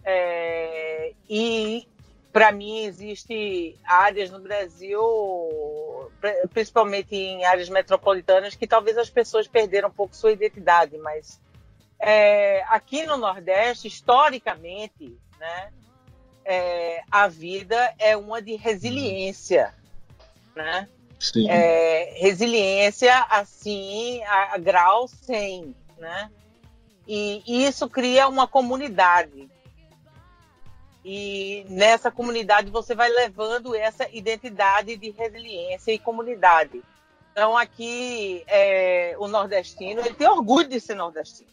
É, 0.04 1.14
e 1.30 1.88
para 2.32 2.52
mim 2.52 2.86
existe 2.86 3.76
áreas 3.84 4.30
no 4.30 4.40
Brasil, 4.40 5.02
principalmente 6.54 7.16
em 7.16 7.44
áreas 7.44 7.70
metropolitanas, 7.70 8.56
que 8.56 8.68
talvez 8.68 8.98
as 8.98 9.10
pessoas 9.10 9.48
perderam 9.48 9.90
um 9.90 9.92
pouco 9.92 10.16
sua 10.16 10.32
identidade, 10.32 10.98
mas 10.98 11.40
é, 12.00 12.64
aqui 12.68 13.06
no 13.06 13.18
Nordeste, 13.18 13.88
historicamente, 13.88 15.18
né, 15.40 15.72
é, 16.46 17.04
a 17.10 17.28
vida 17.28 17.94
é 17.98 18.16
uma 18.16 18.42
de 18.42 18.56
resiliência, 18.56 19.74
né? 20.56 20.88
É, 21.50 22.14
resiliência 22.16 23.14
assim 23.30 24.24
a, 24.24 24.56
a 24.56 24.58
grau 24.58 25.06
100, 25.08 25.76
né? 25.98 26.32
E 27.06 27.44
isso 27.66 27.90
cria 27.90 28.28
uma 28.28 28.48
comunidade 28.48 29.50
e 31.04 31.66
nessa 31.70 32.12
comunidade 32.12 32.70
você 32.70 32.94
vai 32.94 33.10
levando 33.10 33.74
essa 33.74 34.08
identidade 34.12 34.98
de 34.98 35.12
resiliência 35.12 35.92
e 35.92 36.00
comunidade. 36.00 36.84
Então 37.32 37.58
aqui 37.58 38.44
é, 38.48 39.16
o 39.18 39.28
nordestino 39.28 40.02
ele 40.02 40.14
tem 40.14 40.28
orgulho 40.28 40.68
de 40.68 40.80
ser 40.80 40.96
nordestino. 40.96 41.50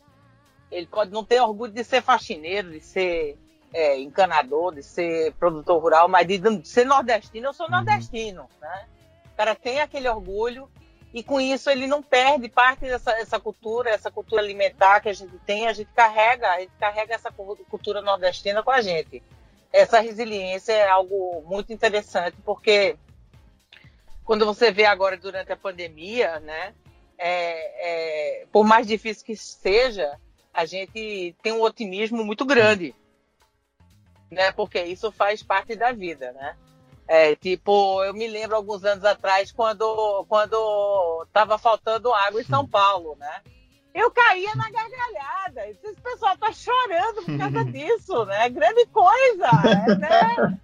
Ele 0.70 0.86
pode 0.86 1.12
não 1.12 1.24
ter 1.24 1.40
orgulho 1.40 1.72
de 1.72 1.84
ser 1.84 2.03
faxineiro, 2.03 2.72
de 2.72 2.80
ser 2.80 3.38
é, 3.72 4.01
encanador, 4.01 4.74
de 4.74 4.82
ser 4.82 5.32
produtor 5.34 5.80
rural, 5.80 6.09
mas 6.09 6.26
de, 6.26 6.38
de 6.38 6.68
ser 6.68 6.84
nordestino, 6.84 7.47
eu 7.47 7.53
sou 7.53 7.66
uhum. 7.66 7.72
nordestino, 7.72 8.49
né? 8.61 8.86
O 9.32 9.36
cara 9.36 9.55
tem 9.55 9.80
aquele 9.80 10.09
orgulho 10.09 10.68
e 11.14 11.22
com 11.22 11.40
isso 11.40 11.70
ele 11.70 11.86
não 11.86 12.03
perde 12.03 12.49
parte 12.49 12.80
dessa 12.80 13.12
essa 13.12 13.38
cultura, 13.38 13.90
essa 13.90 14.11
cultura 14.11 14.42
alimentar 14.42 14.99
que 15.01 15.09
a 15.09 15.12
gente 15.12 15.38
tem, 15.47 15.68
a 15.68 15.72
gente 15.72 15.90
carrega, 15.94 16.51
a 16.51 16.61
gente 16.61 16.72
carrega 16.80 17.14
essa 17.14 17.30
cultura 17.30 18.03
nordestina 18.03 18.61
com 18.61 18.72
a 18.72 18.80
gente 18.80 19.22
essa 19.77 20.01
resiliência 20.01 20.72
é 20.72 20.89
algo 20.89 21.43
muito 21.47 21.72
interessante, 21.72 22.37
porque 22.45 22.97
quando 24.24 24.47
você 24.47 24.72
vê 24.72 24.87
agora 24.87 25.16
durante 25.16 25.53
a 25.53 25.57
pandemia, 25.57 26.41
né, 26.41 26.74
é, 27.18 28.41
é, 28.41 28.47
por 28.47 28.64
mais 28.64 28.87
difícil 28.87 29.24
que 29.24 29.37
seja, 29.37 30.18
a 30.53 30.64
gente 30.64 31.37
tem 31.43 31.53
um 31.53 31.62
otimismo 31.62 32.24
muito 32.24 32.45
grande, 32.45 32.95
né, 34.31 34.51
porque 34.53 34.83
isso 34.83 35.12
faz 35.12 35.43
parte 35.43 35.77
da 35.77 35.93
vida, 35.93 36.33
né. 36.33 36.57
É, 37.09 37.37
tipo, 37.37 38.03
eu 38.03 38.12
me 38.14 38.27
lembro 38.27 38.57
alguns 38.57 38.83
anos 38.83 39.05
atrás, 39.05 39.53
quando 39.53 40.24
quando 40.29 41.24
estava 41.29 41.57
faltando 41.57 42.12
água 42.12 42.41
em 42.41 42.45
São 42.45 42.66
Paulo, 42.66 43.14
né? 43.14 43.43
Eu 43.97 44.11
caía 44.11 44.55
na 44.55 44.70
gargalhada. 44.70 45.68
Esse 45.70 45.99
pessoal 46.03 46.36
tá 46.36 46.53
chorando 46.53 47.22
por 47.24 47.38
causa 47.38 47.64
disso, 47.72 48.26
né? 48.26 48.51
Grande 48.51 48.84
coisa, 48.88 49.51
né? 49.99 50.59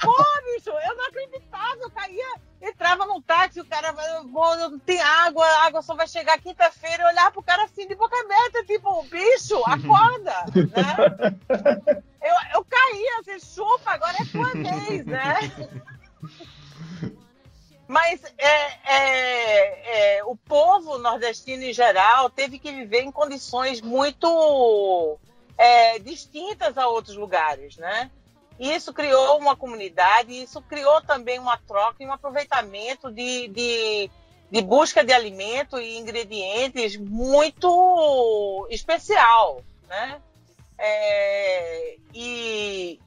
Pô, 0.00 0.16
bicho, 0.46 0.70
eu 0.70 0.96
não 0.96 1.06
acreditava, 1.08 1.76
eu 1.82 1.90
caía, 1.90 2.34
entrava 2.62 3.04
no 3.04 3.20
táxi, 3.20 3.60
o 3.60 3.66
cara 3.66 3.92
não 3.92 4.78
tem 4.78 4.98
água, 4.98 5.44
a 5.44 5.66
água 5.66 5.82
só 5.82 5.94
vai 5.94 6.08
chegar 6.08 6.40
quinta-feira, 6.40 7.02
eu 7.02 7.08
olhava 7.08 7.32
pro 7.32 7.42
cara 7.42 7.64
assim 7.64 7.86
de 7.86 7.94
boca 7.94 8.16
aberta, 8.18 8.64
tipo, 8.64 9.02
bicho, 9.10 9.62
acorda, 9.66 10.46
né? 10.54 12.02
Eu, 12.22 12.34
eu 12.58 12.64
caía, 12.66 13.22
você 13.24 13.40
chupa, 13.40 13.92
agora 13.92 14.14
é 14.20 14.24
tua 14.26 14.50
vez, 14.52 15.06
né? 15.06 15.36
Mas 17.90 18.22
é, 18.38 18.46
é, 18.84 20.18
é, 20.18 20.24
o 20.24 20.36
povo 20.36 20.96
nordestino 20.96 21.64
em 21.64 21.72
geral 21.72 22.30
teve 22.30 22.56
que 22.56 22.70
viver 22.70 23.00
em 23.00 23.10
condições 23.10 23.80
muito 23.80 25.18
é, 25.58 25.98
distintas 25.98 26.78
a 26.78 26.86
outros 26.86 27.16
lugares, 27.16 27.76
né? 27.78 28.08
E 28.60 28.72
isso 28.72 28.92
criou 28.94 29.36
uma 29.38 29.56
comunidade, 29.56 30.40
isso 30.40 30.62
criou 30.62 31.02
também 31.02 31.40
uma 31.40 31.56
troca 31.58 32.00
e 32.00 32.06
um 32.06 32.12
aproveitamento 32.12 33.10
de, 33.10 33.48
de, 33.48 34.10
de 34.52 34.62
busca 34.62 35.02
de 35.02 35.12
alimento 35.12 35.76
e 35.76 35.98
ingredientes 35.98 36.96
muito 36.96 38.68
especial, 38.70 39.64
né? 39.88 40.22
É, 40.78 41.96
e 42.14 43.00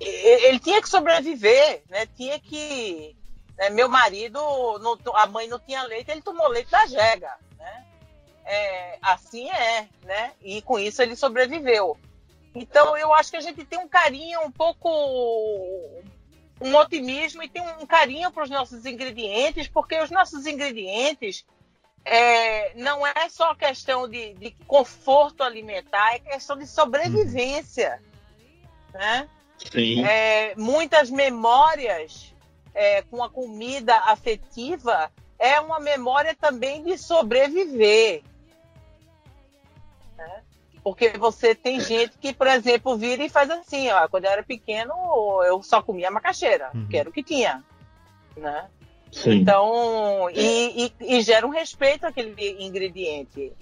ele 0.00 0.58
tinha 0.58 0.82
que 0.82 0.88
sobreviver, 0.88 1.84
né? 1.88 2.06
Tinha 2.16 2.40
que 2.40 3.16
né? 3.56 3.70
Meu 3.70 3.88
marido, 3.88 4.38
não, 4.78 4.98
a 5.14 5.26
mãe 5.26 5.48
não 5.48 5.58
tinha 5.58 5.82
leite, 5.82 6.10
ele 6.10 6.22
tomou 6.22 6.48
leite 6.48 6.70
da 6.70 6.86
jega. 6.86 7.36
Né? 7.58 7.84
É, 8.44 8.98
assim 9.02 9.50
é, 9.50 9.88
né? 10.04 10.32
E 10.42 10.62
com 10.62 10.78
isso 10.78 11.02
ele 11.02 11.16
sobreviveu. 11.16 11.96
Então 12.54 12.96
eu 12.96 13.12
acho 13.12 13.30
que 13.30 13.36
a 13.36 13.40
gente 13.40 13.64
tem 13.64 13.78
um 13.78 13.88
carinho 13.88 14.40
um 14.40 14.50
pouco 14.50 14.88
um 16.60 16.74
otimismo 16.74 17.42
e 17.42 17.48
tem 17.48 17.62
um 17.62 17.86
carinho 17.86 18.30
para 18.30 18.44
os 18.44 18.50
nossos 18.50 18.86
ingredientes, 18.86 19.68
porque 19.68 19.98
os 20.00 20.10
nossos 20.10 20.46
ingredientes 20.46 21.44
é, 22.02 22.72
não 22.74 23.06
é 23.06 23.28
só 23.28 23.54
questão 23.54 24.08
de, 24.08 24.32
de, 24.34 24.52
conforto 24.66 25.42
alimentar, 25.42 26.14
é 26.14 26.18
questão 26.18 26.56
de 26.56 26.66
sobrevivência. 26.66 28.00
Né? 28.94 29.28
Sim. 29.70 30.04
É, 30.04 30.54
muitas 30.56 31.10
memórias 31.10 32.32
é, 32.76 33.02
com 33.02 33.24
a 33.24 33.30
comida 33.30 33.96
afetiva 33.96 35.10
é 35.38 35.58
uma 35.58 35.80
memória 35.80 36.36
também 36.38 36.84
de 36.84 36.98
sobreviver. 36.98 38.22
Né? 40.16 40.42
Porque 40.84 41.10
você 41.10 41.54
tem 41.54 41.80
gente 41.80 42.16
que, 42.18 42.32
por 42.32 42.46
exemplo, 42.46 42.96
vira 42.96 43.24
e 43.24 43.28
faz 43.30 43.50
assim, 43.50 43.90
ó, 43.90 44.06
quando 44.08 44.26
eu 44.26 44.30
era 44.30 44.42
pequeno, 44.42 44.94
eu 45.44 45.62
só 45.62 45.82
comia 45.82 46.10
macaxeira, 46.10 46.70
uhum. 46.74 46.86
que 46.86 46.96
era 46.96 47.08
o 47.08 47.12
que 47.12 47.22
tinha. 47.22 47.64
Né? 48.36 48.68
Sim. 49.10 49.40
Então, 49.40 50.28
e, 50.30 50.92
e, 51.00 51.16
e, 51.16 51.22
gera 51.22 51.46
um 51.46 51.50
respeito 51.50 52.06
àquele 52.06 52.62
ingrediente. 52.62 53.52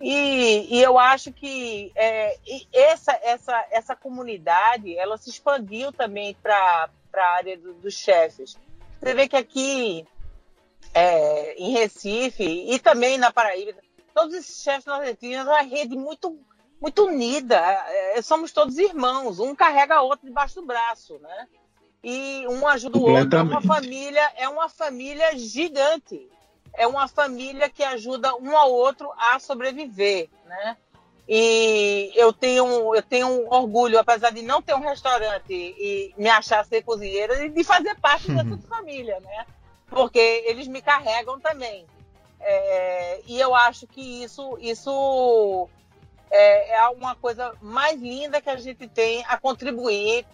E, 0.00 0.76
e 0.76 0.82
eu 0.82 0.98
acho 0.98 1.32
que 1.32 1.92
é, 1.94 2.36
essa, 2.72 3.18
essa, 3.22 3.66
essa 3.70 3.96
comunidade, 3.96 4.96
ela 4.98 5.16
se 5.16 5.30
expandiu 5.30 5.92
também 5.92 6.34
para 6.42 6.90
para 7.16 7.26
a 7.26 7.34
área 7.36 7.56
do, 7.56 7.72
dos 7.72 7.94
chefes. 7.94 8.58
Você 9.00 9.14
vê 9.14 9.26
que 9.26 9.36
aqui 9.36 10.06
é, 10.92 11.54
em 11.54 11.72
Recife 11.72 12.44
e 12.44 12.78
também 12.78 13.16
na 13.16 13.32
Paraíba, 13.32 13.72
todos 14.14 14.34
esses 14.34 14.62
chefes 14.62 14.84
nordestinos, 14.84 15.46
uma 15.46 15.62
rede 15.62 15.96
muito, 15.96 16.38
muito 16.78 17.06
unida. 17.06 17.56
É, 17.56 18.20
somos 18.20 18.52
todos 18.52 18.76
irmãos, 18.76 19.40
um 19.40 19.54
carrega 19.54 20.02
o 20.02 20.08
outro 20.08 20.26
debaixo 20.26 20.56
do 20.56 20.66
braço, 20.66 21.18
né? 21.20 21.48
E 22.04 22.46
um 22.48 22.66
ajuda 22.68 22.98
o 22.98 23.10
outro. 23.10 23.38
É 23.38 23.42
uma 23.42 23.62
família, 23.62 24.32
é 24.36 24.46
uma 24.46 24.68
família 24.68 25.38
gigante. 25.38 26.30
É 26.74 26.86
uma 26.86 27.08
família 27.08 27.70
que 27.70 27.82
ajuda 27.82 28.36
um 28.36 28.54
ao 28.54 28.70
outro 28.70 29.10
a 29.16 29.38
sobreviver, 29.38 30.28
né? 30.44 30.76
E 31.28 32.12
eu 32.14 32.32
tenho, 32.32 32.94
eu 32.94 33.02
tenho 33.02 33.26
um 33.26 33.52
orgulho, 33.52 33.98
apesar 33.98 34.30
de 34.30 34.42
não 34.42 34.62
ter 34.62 34.74
um 34.74 34.80
restaurante 34.80 35.52
e 35.52 36.14
me 36.16 36.28
achar 36.28 36.64
ser 36.64 36.82
cozinheira, 36.82 37.48
de 37.48 37.64
fazer 37.64 37.96
parte 37.96 38.30
dessa 38.30 38.48
uhum. 38.48 38.62
família, 38.62 39.18
né? 39.20 39.46
Porque 39.88 40.18
eles 40.46 40.68
me 40.68 40.80
carregam 40.80 41.40
também. 41.40 41.84
É, 42.40 43.20
e 43.26 43.40
eu 43.40 43.54
acho 43.56 43.88
que 43.88 44.22
isso, 44.22 44.56
isso 44.60 45.68
é, 46.30 46.76
é 46.76 46.88
uma 46.90 47.16
coisa 47.16 47.52
mais 47.60 48.00
linda 48.00 48.40
que 48.40 48.50
a 48.50 48.56
gente 48.56 48.86
tem 48.86 49.24
a 49.26 49.36
contribuir 49.36 50.24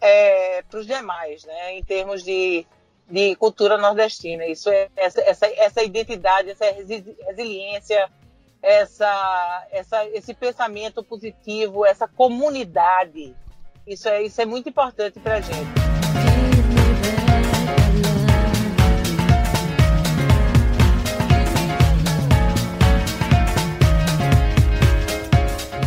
é, 0.00 0.62
para 0.62 0.78
os 0.78 0.86
demais, 0.86 1.44
né? 1.44 1.74
Em 1.74 1.82
termos 1.82 2.22
de, 2.22 2.64
de 3.10 3.34
cultura 3.34 3.76
nordestina. 3.76 4.46
Isso 4.46 4.70
é 4.70 4.88
essa, 4.94 5.20
essa, 5.20 5.46
essa 5.46 5.82
identidade, 5.82 6.50
essa 6.50 6.66
resiliência 6.70 8.08
essa, 8.62 9.66
essa, 9.70 10.04
esse 10.06 10.34
pensamento 10.34 11.02
positivo, 11.02 11.84
essa 11.84 12.06
comunidade. 12.08 13.34
Isso 13.86 14.08
é, 14.08 14.22
isso 14.22 14.40
é 14.40 14.46
muito 14.46 14.68
importante 14.68 15.18
para 15.20 15.36
a 15.36 15.40
gente. 15.40 15.88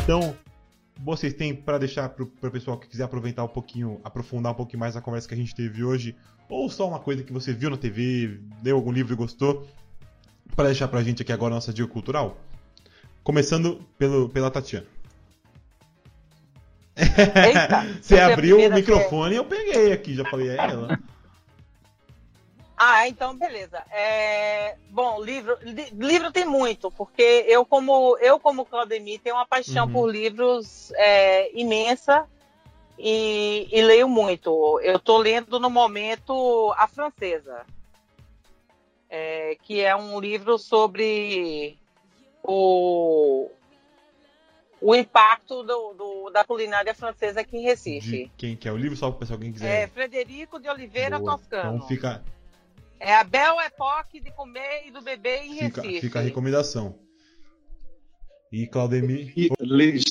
Então, 0.03 0.36
vocês 0.99 1.34
têm 1.34 1.55
para 1.55 1.78
deixar 1.78 2.09
para 2.09 2.24
o 2.24 2.51
pessoal 2.51 2.78
que 2.78 2.88
quiser 2.88 3.03
aproveitar 3.03 3.43
um 3.43 3.47
pouquinho, 3.47 4.01
aprofundar 4.03 4.51
um 4.51 4.55
pouquinho 4.55 4.80
mais 4.80 4.95
a 4.95 5.01
conversa 5.01 5.28
que 5.28 5.34
a 5.34 5.38
gente 5.38 5.55
teve 5.55 5.84
hoje, 5.84 6.15
ou 6.49 6.69
só 6.69 6.88
uma 6.88 6.99
coisa 6.99 7.24
que 7.24 7.32
você 7.32 7.53
viu 7.53 7.69
na 7.69 7.78
TV, 7.78 8.39
leu 8.63 8.76
algum 8.76 8.91
livro 8.91 9.13
e 9.13 9.15
gostou, 9.15 9.65
para 10.55 10.65
deixar 10.65 10.88
para 10.88 10.99
a 10.99 11.03
gente 11.03 11.22
aqui 11.22 11.32
agora 11.32 11.53
a 11.53 11.55
nossa 11.55 11.72
dica 11.72 11.88
cultural? 11.88 12.38
Começando 13.24 13.86
pelo, 13.97 14.30
pela 14.30 14.49
Tatiana. 14.49 14.88
Eita, 16.95 17.86
você 18.01 18.19
abriu 18.19 18.59
o 18.59 18.74
microfone 18.74 19.34
e 19.34 19.38
eu 19.38 19.45
peguei 19.45 19.91
aqui, 19.91 20.15
já 20.15 20.26
falei, 20.26 20.49
é 20.49 20.57
ela. 20.57 20.99
Ah, 22.84 23.07
então 23.07 23.38
beleza. 23.38 23.84
É, 23.91 24.76
bom, 24.89 25.24
livro, 25.24 25.55
li, 25.61 25.93
livro 25.93 26.32
tem 26.32 26.45
muito, 26.45 26.89
porque 26.89 27.45
eu 27.47 27.63
como 27.63 28.17
eu 28.17 28.39
como 28.39 28.65
Claudemir 28.65 29.19
tenho 29.19 29.36
uma 29.36 29.45
paixão 29.45 29.86
uhum. 29.86 29.93
por 29.93 30.09
livros 30.09 30.91
é, 30.95 31.55
imensa 31.55 32.28
e, 32.97 33.67
e, 33.72 33.82
leio 33.84 34.09
muito. 34.09 34.80
Eu 34.82 34.95
estou 34.95 35.19
lendo 35.19 35.59
no 35.59 35.69
momento 35.69 36.74
a 36.76 36.88
francesa, 36.88 37.67
é, 39.07 39.55
que 39.61 39.82
é 39.82 39.95
um 39.95 40.19
livro 40.19 40.57
sobre 40.57 41.78
o, 42.44 43.50
o 44.82 44.96
impacto 44.96 45.64
do, 45.64 45.94
do, 45.94 46.30
da 46.30 46.44
culinária 46.44 46.94
francesa 46.94 47.42
aqui 47.42 47.58
em 47.58 47.64
Recife. 47.64 48.26
De 48.26 48.32
quem 48.38 48.56
que 48.56 48.68
é 48.68 48.72
o 48.72 48.78
livro? 48.78 48.98
Só 48.98 49.10
para 49.10 49.18
o 49.18 49.20
pessoal 49.20 49.39
quem 49.39 49.52
quiser. 49.52 49.84
É 49.84 49.88
Frederico 49.88 50.60
de 50.60 50.70
Oliveira 50.70 51.20
Boa. 51.20 51.38
Toscano. 51.38 51.76
Então 51.76 51.88
fica. 51.88 52.24
É 53.00 53.16
a 53.16 53.24
Belle 53.24 53.60
Époque 53.66 54.20
de 54.20 54.32
comer 54.32 54.88
e 54.88 54.92
do 54.92 55.02
beber 55.02 55.44
em 55.44 55.58
fica, 55.58 55.82
Recife. 55.82 56.02
Fica 56.02 56.20
a 56.20 56.22
recomendação. 56.22 56.96
E 58.52 58.68
Claudemir? 58.68 59.32
E, 59.38 59.50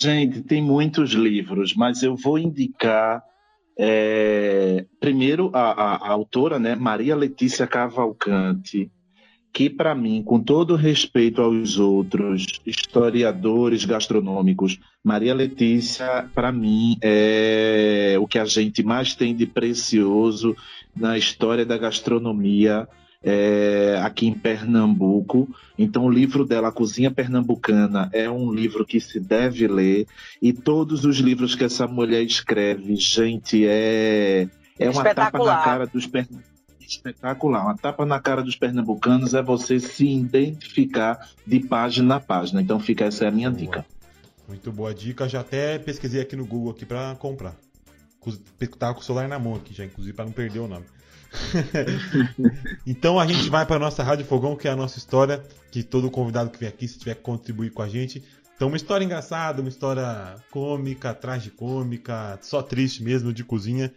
gente, 0.03 0.41
tem 0.43 0.63
muitos 0.63 1.11
livros, 1.11 1.75
mas 1.75 2.03
eu 2.03 2.17
vou 2.17 2.39
indicar 2.39 3.23
é, 3.79 4.87
primeiro 4.99 5.51
a, 5.55 5.73
a, 5.73 5.95
a, 5.97 6.11
autora, 6.11 6.59
né, 6.59 6.75
Maria 6.75 7.15
Letícia 7.15 7.67
Cavalcante, 7.67 8.91
que 9.53 9.69
para 9.69 9.95
mim, 9.95 10.23
com 10.23 10.41
todo 10.41 10.77
respeito 10.77 11.43
aos 11.43 11.79
outros 11.79 12.61
historiadores 12.65 13.85
gastronômicos, 13.85 14.79
Maria 15.03 15.35
Letícia, 15.35 16.29
para 16.35 16.53
mim, 16.53 16.97
é 17.03 18.17
o 18.21 18.27
que 18.27 18.39
a 18.39 18.45
gente 18.45 18.83
mais 18.83 19.15
tem 19.15 19.35
de 19.35 19.47
precioso 19.47 20.57
na 20.95 21.19
história 21.19 21.65
da 21.65 21.77
gastronomia 21.77 22.87
é, 23.23 24.01
aqui 24.03 24.27
em 24.27 24.35
Pernambuco. 24.35 25.49
Então, 25.79 26.05
o 26.05 26.11
livro 26.11 26.45
dela, 26.45 26.69
A 26.69 26.73
Cozinha 26.73 27.11
Pernambucana, 27.11 28.09
é 28.13 28.31
um 28.31 28.53
livro 28.53 28.85
que 28.85 29.01
se 29.01 29.19
deve 29.19 29.67
ler. 29.67 30.07
E 30.41 30.53
todos 30.53 31.05
os 31.05 31.19
livros 31.19 31.55
que 31.55 31.65
essa 31.65 31.87
mulher 31.87 32.23
escreve, 32.23 32.97
gente, 32.97 33.67
é, 33.67 34.49
é 34.79 34.91
uma 34.91 35.15
tapa 35.15 35.39
na 35.39 35.57
cara 35.59 35.87
dos 35.87 36.07
pernambucanos 36.07 36.50
espetacular. 36.97 37.65
Uma 37.65 37.77
tapa 37.77 38.05
na 38.05 38.21
cara 38.21 38.43
dos 38.43 38.57
pernambucanos 38.57 39.35
é 39.35 39.43
você 39.43 39.79
se 39.79 40.09
identificar 40.09 41.29
de 41.47 41.61
página 41.61 42.17
a 42.17 42.21
página. 42.21 42.61
Então 42.61 42.79
fica 42.81 43.05
essa 43.05 43.25
é 43.25 43.29
a 43.29 43.31
minha 43.31 43.51
boa. 43.51 43.61
dica. 43.61 43.87
Muito 44.49 44.73
boa 44.73 44.95
dica. 44.95 45.29
Já 45.29 45.41
até 45.41 45.79
pesquisei 45.79 46.21
aqui 46.21 46.37
no 46.37 46.47
Google 46.47 46.73
aqui 46.73 46.85
para 46.85 47.15
comprar. 47.17 47.55
Tava 48.79 48.95
com 48.95 49.01
o 49.01 49.05
celular 49.05 49.29
na 49.29 49.39
mão 49.39 49.55
aqui 49.55 49.73
já, 49.73 49.85
inclusive 49.85 50.15
para 50.15 50.27
não 50.27 50.33
perder 50.33 50.59
o 50.59 50.69
nome. 50.69 50.85
então 52.87 53.19
a 53.19 53.27
gente 53.27 53.49
vai 53.49 53.65
para 53.65 53.79
nossa 53.79 54.03
Rádio 54.03 54.27
Fogão, 54.27 54.57
que 54.57 54.67
é 54.69 54.71
a 54.71 54.77
nossa 54.77 54.99
história, 54.99 55.43
que 55.71 55.83
todo 55.83 56.11
convidado 56.11 56.51
que 56.51 56.59
vem 56.59 56.69
aqui, 56.69 56.89
se 56.89 56.99
tiver 56.99 57.15
que 57.15 57.23
contribuir 57.23 57.71
com 57.71 57.83
a 57.83 57.89
gente, 57.89 58.23
Então, 58.61 58.69
uma 58.69 58.77
história 58.77 59.03
engraçada, 59.03 59.63
uma 59.63 59.71
história 59.71 60.37
cômica, 60.51 61.15
tragicômica, 61.15 62.39
só 62.43 62.63
triste 62.63 63.03
mesmo, 63.03 63.33
de 63.33 63.43
cozinha. 63.43 63.91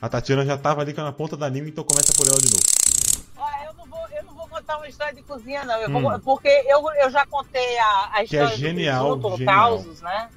A 0.00 0.08
Tatiana 0.08 0.44
já 0.46 0.56
tava 0.56 0.80
ali 0.80 0.92
na 0.94 1.12
ponta 1.12 1.36
da 1.36 1.48
língua, 1.48 1.68
então 1.68 1.84
começa 1.84 2.12
por 2.14 2.26
ela 2.26 2.38
de 2.38 2.50
novo. 2.50 2.62
Ah, 3.36 3.64
eu 3.66 3.74
não 3.74 3.86
vou, 3.86 4.08
eu 4.08 4.24
não 4.24 4.34
vou 4.34 4.48
contar 4.48 4.78
uma 4.78 4.88
história 4.88 5.14
de 5.14 5.22
cozinha, 5.22 5.64
não. 5.64 5.76
Eu 5.80 5.90
vou, 5.90 6.18
porque 6.20 6.48
eu, 6.66 6.82
eu 6.94 7.10
já 7.10 7.26
contei 7.26 7.78
a, 7.78 8.10
a 8.14 8.24
história 8.24 8.54
é 8.54 8.56
genial, 8.56 9.16
do. 9.16 9.44
Causos, 9.44 10.00
né? 10.00 10.30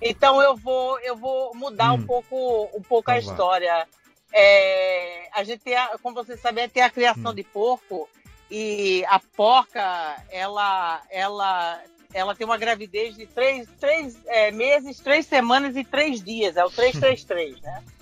Então 0.00 0.42
eu 0.42 0.56
vou, 0.56 0.98
eu 1.00 1.16
vou 1.16 1.54
mudar 1.54 1.92
Hum. 1.92 1.96
um 1.96 2.06
pouco, 2.06 2.70
um 2.74 2.82
pouco 2.82 3.10
a 3.10 3.16
Então 3.16 3.26
vai. 3.28 3.32
história. 3.34 3.88
É, 4.34 5.28
a 5.32 5.44
gente 5.44 5.60
tem, 5.60 5.74
a- 5.76 5.96
como 6.02 6.14
vocês 6.14 6.40
sabem, 6.40 6.68
tem 6.68 6.82
a 6.82 6.90
criação 6.90 7.30
Hum. 7.32 7.34
de 7.34 7.44
porco 7.44 8.08
e 8.50 9.04
a 9.08 9.18
porca, 9.18 10.16
ela, 10.30 11.00
ela, 11.10 11.80
ela 12.12 12.34
tem 12.34 12.44
uma 12.46 12.58
gravidez 12.58 13.14
de 13.14 13.26
três, 13.26 13.68
três 13.80 14.18
é, 14.26 14.50
meses, 14.50 14.98
três 15.00 15.24
semanas 15.26 15.76
e 15.76 15.84
três 15.84 16.22
dias. 16.22 16.56
É 16.58 16.64
o 16.64 16.70
333, 16.70 17.58
né? 17.62 17.82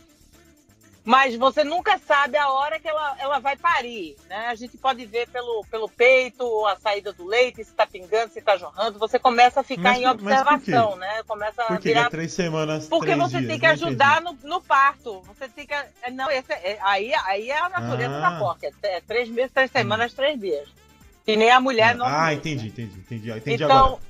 Mas 1.11 1.35
você 1.35 1.65
nunca 1.65 1.99
sabe 1.99 2.37
a 2.37 2.49
hora 2.53 2.79
que 2.79 2.87
ela, 2.89 3.17
ela 3.19 3.41
vai 3.41 3.57
parir, 3.57 4.17
né? 4.29 4.47
A 4.47 4.55
gente 4.55 4.79
pode 4.79 5.05
ver 5.07 5.29
pelo, 5.31 5.65
pelo 5.69 5.89
peito, 5.89 6.45
a 6.67 6.77
saída 6.77 7.13
do 7.13 7.27
leite, 7.27 7.57
se 7.65 7.73
está 7.73 7.85
pingando, 7.85 8.33
se 8.33 8.39
está 8.39 8.57
jorrando. 8.57 8.97
Você 8.97 9.19
começa 9.19 9.59
a 9.59 9.65
ficar 9.65 9.83
Mas 9.95 9.99
em 9.99 10.07
observação, 10.07 10.95
né? 10.95 11.21
Começa 11.27 11.63
a 11.63 11.67
Por 11.67 11.79
que 11.81 11.89
virar 11.89 12.03
é 12.07 12.11
três 12.11 12.33
semanas, 12.33 12.87
porque 12.87 13.07
três 13.07 13.19
você 13.19 13.39
dias? 13.39 13.51
tem 13.51 13.59
que 13.59 13.67
ajudar 13.67 14.21
no, 14.21 14.39
no 14.45 14.61
parto. 14.61 15.21
Você 15.23 15.49
tem 15.49 15.67
que. 15.67 15.75
é, 15.75 15.91
Não, 16.13 16.31
esse 16.31 16.53
é- 16.53 16.75
é- 16.75 16.79
aí, 16.81 17.13
aí 17.27 17.51
é 17.51 17.59
a 17.59 17.69
natureza 17.69 18.17
Ah. 18.17 18.31
da 18.31 18.39
porca. 18.39 18.69
É, 18.81 18.99
é 18.99 19.01
três 19.01 19.29
meses, 19.29 19.51
três 19.53 19.69
semanas, 19.73 20.15
três 20.15 20.39
dias. 20.39 20.69
Que 21.25 21.35
nem 21.35 21.51
a 21.51 21.61
mulher. 21.61 21.91
Ah, 21.91 21.95
normalmente, 21.95 22.39
entendi, 22.39 22.67
entendi, 22.69 22.99
entendi. 23.01 23.33
Ah, 23.33 23.37
Entendi 23.39 23.65
Então, 23.65 23.77
agora. 23.85 24.01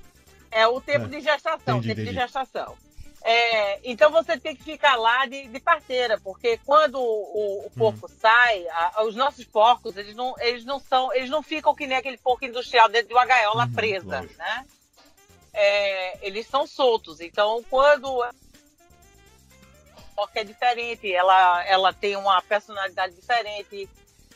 é 0.51 0.67
o 0.67 0.79
tempo 0.83 1.09
de 1.09 1.23
gestação, 1.23 1.79
Entendi, 1.79 1.89
tempo 1.89 2.01
entendi. 2.03 2.15
de 2.15 2.21
gestação. 2.23 2.75
É, 3.23 3.81
então 3.91 4.11
você 4.11 4.39
tem 4.41 4.57
que 4.57 4.63
ficar 4.63 4.97
lá 4.97 5.27
de, 5.27 5.47
de 5.49 5.61
parteira, 5.61 6.19
porque 6.21 6.59
quando 6.65 6.97
o, 6.99 7.63
Hum. 7.63 7.67
o 7.67 7.71
porco 7.77 8.09
sai, 8.09 8.67
a- 8.69 9.03
os 9.05 9.15
nossos 9.15 9.45
porcos, 9.47 9.95
eles 9.97 10.15
não, 10.15 10.35
eles 10.41 10.65
não 10.65 10.79
são, 10.79 11.13
eles 11.13 11.29
não 11.29 11.43
ficam 11.43 11.75
que 11.75 11.87
nem 11.87 11.99
aquele 11.99 12.17
porco 12.17 12.45
industrial 12.47 12.89
dentro 12.89 13.09
de 13.09 13.15
uma 13.15 13.27
gaiola 13.27 13.65
Uhum, 13.65 13.75
presa, 13.75 14.21
lógico. 14.21 14.39
né? 14.39 14.67
É, 15.53 16.27
eles 16.27 16.47
são 16.47 16.67
soltos. 16.67 17.21
Então, 17.21 17.63
quando 17.69 18.23
a 18.23 18.31
porca 20.17 20.41
é 20.41 20.45
diferente, 20.45 21.13
ela, 21.13 21.65
ela 21.67 21.93
tem 21.93 22.17
uma 22.17 22.41
personalidade 22.43 23.15
diferente. 23.15 23.89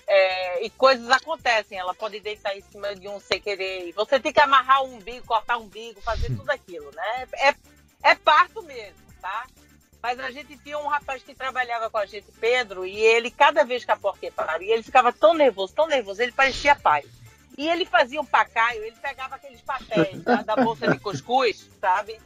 é, 0.06 0.62
e 0.62 0.68
coisas 0.68 1.08
acontecem, 1.10 1.78
ela 1.78 1.94
pode 1.94 2.20
deitar 2.20 2.54
em 2.54 2.60
cima 2.60 2.94
de 2.94 3.08
um 3.08 3.18
sem 3.18 3.40
querer. 3.40 3.90
Você 3.94 4.20
tem 4.20 4.30
que 4.34 4.40
amarrar 4.40 4.82
o 4.82 4.94
umbigo, 4.94 5.24
cortar 5.24 5.56
o 5.56 5.62
umbigo, 5.62 6.02
fazer 6.02 6.28
tudo 6.36 6.50
aquilo, 6.50 6.90
né? 6.92 7.26
É, 7.36 7.54
é 8.04 8.14
parto 8.14 8.62
mesmo, 8.62 9.02
tá? 9.20 9.46
Mas 10.02 10.20
a 10.20 10.30
gente 10.30 10.56
tinha 10.58 10.78
um 10.78 10.86
rapaz 10.86 11.22
que 11.22 11.34
trabalhava 11.34 11.88
com 11.88 11.96
a 11.96 12.04
gente, 12.04 12.26
Pedro, 12.38 12.84
e 12.84 12.94
ele, 13.00 13.30
cada 13.30 13.64
vez 13.64 13.84
que 13.84 13.90
a 13.90 13.96
porca 13.96 14.26
ia 14.26 14.32
ele 14.60 14.82
ficava 14.82 15.10
tão 15.12 15.32
nervoso, 15.32 15.74
tão 15.74 15.86
nervoso, 15.86 16.20
ele 16.22 16.32
parecia 16.32 16.76
pai. 16.76 17.02
E 17.56 17.66
ele 17.68 17.86
fazia 17.86 18.20
um 18.20 18.26
pacaio, 18.26 18.82
ele 18.84 18.96
pegava 19.00 19.36
aqueles 19.36 19.62
papéis 19.62 20.22
da, 20.22 20.42
da 20.42 20.56
bolsa 20.56 20.88
de 20.90 20.98
cuscuz, 20.98 21.70
sabe? 21.80 22.20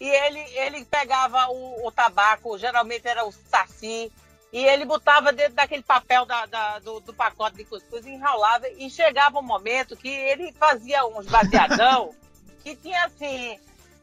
E 0.00 0.08
ele, 0.08 0.38
ele 0.56 0.84
pegava 0.84 1.48
o, 1.48 1.86
o 1.86 1.90
tabaco, 1.90 2.56
geralmente 2.58 3.08
era 3.08 3.24
o 3.24 3.32
saci, 3.32 4.12
e 4.52 4.64
ele 4.64 4.84
botava 4.84 5.32
dentro 5.32 5.54
daquele 5.54 5.82
papel 5.82 6.24
da, 6.26 6.46
da- 6.46 6.78
do, 6.78 7.00
do 7.00 7.12
pacote 7.12 7.56
de 7.56 7.64
cuscuz, 7.64 8.06
enrolava, 8.06 8.68
e 8.68 8.88
chegava 8.88 9.38
um 9.40 9.42
momento 9.42 9.96
que 9.96 10.08
ele 10.08 10.52
fazia 10.52 11.04
uns 11.06 11.26
baseadão 11.26 12.14
que 12.62 12.76
tinha 12.76 13.04
assim, 13.06 13.58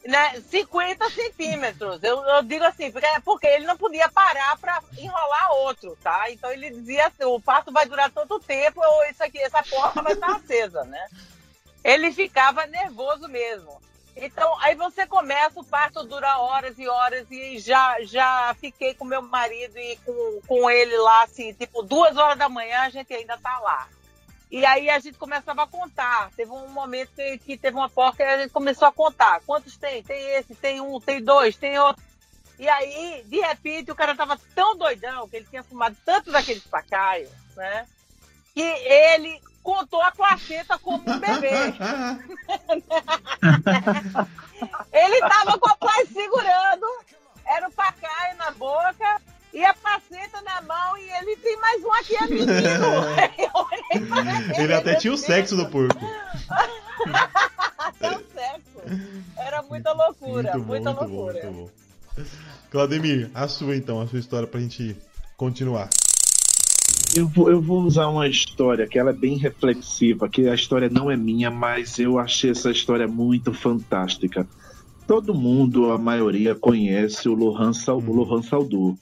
né, 0.06 0.42
50 0.50 1.10
centímetros. 1.10 2.04
Eu, 2.04 2.22
eu 2.24 2.44
digo 2.44 2.64
assim, 2.66 2.92
porque, 2.92 3.08
porque 3.24 3.48
ele 3.48 3.66
não 3.66 3.78
podia 3.78 4.10
parar 4.10 4.58
para 4.58 4.82
enrolar 4.98 5.54
outro, 5.54 5.98
tá? 6.02 6.32
Então 6.32 6.52
ele 6.52 6.70
dizia 6.72 7.08
assim, 7.08 7.24
o 7.26 7.40
parto 7.40 7.72
vai 7.72 7.86
durar 7.86 8.12
tanto 8.12 8.40
tempo, 8.40 8.82
ou 8.84 9.06
isso 9.06 9.24
aqui, 9.24 9.40
essa 9.40 9.64
porra 9.64 10.02
vai 10.02 10.14
estar 10.14 10.36
acesa, 10.36 10.84
né? 10.86 11.08
Ele 11.84 12.12
ficava 12.12 12.66
nervoso 12.66 13.28
mesmo. 13.28 13.82
Então, 14.16 14.54
aí 14.60 14.76
você 14.76 15.08
começa, 15.08 15.60
o 15.60 15.64
parto 15.64 16.04
dura 16.04 16.38
horas 16.38 16.78
e 16.78 16.88
horas, 16.88 17.26
e 17.32 17.58
já, 17.60 17.98
já 18.02 18.54
fiquei 18.60 18.94
com 18.94 19.06
meu 19.06 19.22
marido 19.22 19.78
e 19.78 19.96
com, 20.06 20.42
com 20.46 20.70
ele 20.70 20.98
lá, 20.98 21.24
assim, 21.24 21.54
tipo, 21.54 21.82
duas 21.82 22.18
horas 22.18 22.38
da 22.38 22.50
manhã 22.50 22.82
a 22.82 22.90
gente 22.90 23.14
ainda 23.14 23.38
tá 23.38 23.58
lá. 23.60 23.88
E 24.52 24.66
aí 24.66 24.90
a 24.90 25.00
gente 25.00 25.18
começava 25.18 25.64
a 25.64 25.68
contar. 25.68 26.30
Teve 26.36 26.52
um 26.52 26.68
momento 26.68 27.12
que, 27.16 27.38
que 27.38 27.58
teve 27.58 27.78
uma 27.78 27.90
porca 27.90 28.22
e 28.22 28.28
a 28.28 28.38
gente 28.38 28.52
começou 28.52 28.86
a 28.86 28.92
contar. 28.92 29.40
Quantos 29.46 29.78
tem? 29.78 30.04
Tem 30.04 30.22
esse, 30.36 30.54
tem 30.54 30.82
um, 30.82 31.00
tem 31.00 31.24
dois, 31.24 31.56
tem 31.56 31.80
outro. 31.80 32.04
E 32.60 32.68
aí, 32.68 33.24
de 33.28 33.40
repente, 33.40 33.92
o 33.92 33.96
cara 33.96 34.14
tava 34.14 34.38
tão 34.54 34.76
doidão 34.78 35.28
que 35.30 35.38
ele 35.38 35.48
tinha 35.50 35.64
fumado 35.64 35.96
tanto 36.06 36.32
daqueles 36.32 36.64
pacaios, 36.64 37.32
né? 37.56 37.88
Que 38.54 38.62
ele 38.62 39.42
contou 39.64 40.02
a 40.02 40.12
placenta 40.12 40.78
como 40.78 40.98
um 40.98 41.20
bebê. 41.20 41.50
Ele 44.94 45.20
tava 45.22 45.58
com 45.58 45.70
a 45.70 45.76
paz 45.76 46.10
segurando, 46.10 46.86
era 47.46 47.68
o 47.68 47.72
pacaio 47.72 48.38
na 48.38 48.52
boca 48.52 49.22
e 49.54 49.64
a 49.64 49.74
placenta 49.74 50.42
na 50.44 50.62
mão 50.62 50.98
e 50.98 51.10
ele 51.10 51.36
tem 51.38 51.58
mais 51.60 51.84
um 51.84 51.94
aqui, 51.94 52.16
é 52.16 52.28
menino. 52.28 52.48
Pra 54.08 54.64
Ele 54.64 54.74
até 54.74 54.96
tinha 54.96 55.14
o 55.14 55.18
sexo 55.18 55.56
do 55.56 55.66
porco. 55.68 56.00
Até 57.78 58.10
o 58.16 58.24
sexo. 58.34 59.02
Era 59.38 59.62
muita 59.64 59.92
loucura, 59.92 60.52
Muito 60.54 60.60
bom, 60.60 60.66
muita 60.68 60.94
muito 60.94 61.10
bom, 61.10 61.16
loucura. 61.16 61.52
muito 61.52 61.72
bom. 62.16 62.26
Claudemir, 62.70 63.30
a 63.34 63.48
sua 63.48 63.76
então, 63.76 64.00
a 64.00 64.08
sua 64.08 64.20
história 64.20 64.48
pra 64.48 64.60
gente 64.60 64.96
continuar. 65.36 65.90
Eu 67.16 67.28
vou, 67.28 67.50
eu 67.52 67.62
vou 67.62 67.82
usar 67.82 68.08
uma 68.08 68.28
história 68.28 68.88
que 68.88 68.98
ela 68.98 69.10
é 69.10 69.14
bem 69.14 69.38
reflexiva, 69.38 70.30
que 70.30 70.48
a 70.48 70.54
história 70.54 70.90
não 70.90 71.12
é 71.12 71.18
minha, 71.18 71.50
mas 71.52 72.00
eu 72.00 72.18
achei 72.20 72.52
essa 72.52 72.72
história 72.72 73.08
muito 73.08 73.54
fantástica. 73.54 74.48
Todo 75.08 75.34
mundo, 75.34 75.92
a 75.92 75.98
maioria, 75.98 76.56
conhece 76.56 77.28
o 77.28 77.34
Lohan, 77.34 77.74
Sal, 77.74 77.98
o 77.98 78.14
Lohan 78.14 78.42
Saldu. 78.42 78.98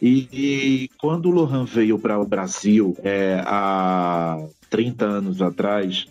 E, 0.00 0.28
e 0.32 0.90
quando 0.98 1.26
o 1.26 1.30
Lohan 1.30 1.64
veio 1.64 1.98
para 1.98 2.18
o 2.20 2.26
Brasil, 2.26 2.96
é, 3.02 3.42
há 3.46 4.38
30 4.68 5.04
anos 5.04 5.40
atrás, 5.40 6.06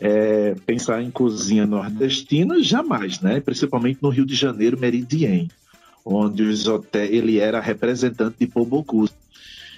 é, 0.00 0.54
pensar 0.66 1.02
em 1.02 1.10
cozinha 1.10 1.66
nordestina, 1.66 2.62
jamais, 2.62 3.20
né? 3.20 3.40
Principalmente 3.40 3.98
no 4.02 4.08
Rio 4.08 4.26
de 4.26 4.34
Janeiro, 4.34 4.78
Meridien, 4.78 5.48
onde 6.04 6.42
hotéis, 6.68 7.10
ele 7.12 7.38
era 7.38 7.60
representante 7.60 8.36
de 8.40 8.46
Pobocus. 8.46 9.12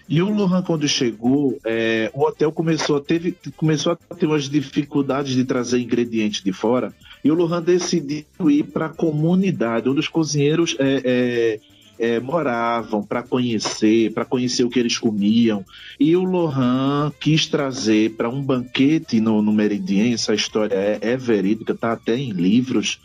E 0.08 0.20
o 0.20 0.28
Lohan, 0.28 0.62
quando 0.62 0.88
chegou, 0.88 1.58
é, 1.64 2.10
o 2.12 2.24
hotel 2.24 2.50
começou 2.50 2.96
a, 2.96 3.00
teve, 3.00 3.36
começou 3.56 3.92
a 3.92 4.14
ter 4.14 4.26
umas 4.26 4.48
dificuldades 4.48 5.34
de 5.34 5.44
trazer 5.44 5.78
ingredientes 5.78 6.42
de 6.42 6.52
fora. 6.52 6.92
E 7.22 7.30
o 7.30 7.34
Lohan 7.34 7.62
decidiu 7.62 8.50
ir 8.50 8.64
para 8.64 8.86
a 8.86 8.88
comunidade, 8.88 9.88
onde 9.88 10.00
os 10.00 10.08
cozinheiros 10.08 10.76
é, 10.80 11.60
é, 12.00 12.18
moravam, 12.18 13.02
para 13.02 13.22
conhecer, 13.22 14.12
para 14.12 14.24
conhecer 14.24 14.64
o 14.64 14.70
que 14.70 14.80
eles 14.80 14.96
comiam. 14.96 15.64
E 15.98 16.16
o 16.16 16.24
Lohan 16.24 17.12
quis 17.20 17.46
trazer 17.46 18.16
para 18.16 18.30
um 18.30 18.42
banquete 18.42 19.20
no, 19.20 19.42
no 19.42 19.52
Meridien, 19.52 20.14
essa 20.14 20.34
história 20.34 20.74
é, 20.74 20.98
é 21.02 21.16
verídica, 21.16 21.74
está 21.74 21.92
até 21.92 22.16
em 22.16 22.30
livros. 22.30 22.98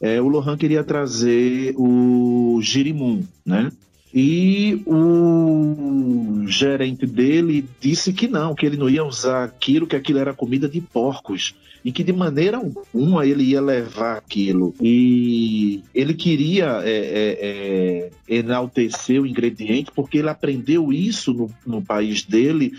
É, 0.00 0.20
o 0.20 0.28
Lohan 0.28 0.56
queria 0.56 0.82
trazer 0.82 1.74
o 1.76 2.58
girimum, 2.60 3.22
né? 3.46 3.70
E 4.12 4.82
o 4.86 6.44
gerente 6.48 7.06
dele 7.06 7.64
disse 7.80 8.12
que 8.12 8.26
não, 8.26 8.54
que 8.54 8.66
ele 8.66 8.76
não 8.76 8.88
ia 8.88 9.04
usar 9.04 9.44
aquilo, 9.44 9.86
que 9.86 9.96
aquilo 9.96 10.18
era 10.18 10.34
comida 10.34 10.68
de 10.68 10.80
porcos. 10.80 11.54
E 11.82 11.90
que 11.90 12.04
de 12.04 12.12
maneira 12.12 12.58
alguma 12.58 13.24
ele 13.24 13.42
ia 13.42 13.60
levar 13.60 14.18
aquilo. 14.18 14.74
E 14.82 15.82
ele 15.94 16.12
queria 16.12 16.82
é, 16.84 16.90
é, 16.90 18.10
é, 18.28 18.36
enaltecer 18.36 19.22
o 19.22 19.26
ingrediente, 19.26 19.90
porque 19.94 20.18
ele 20.18 20.28
aprendeu 20.28 20.92
isso 20.92 21.32
no, 21.32 21.50
no 21.66 21.80
país 21.82 22.22
dele 22.22 22.74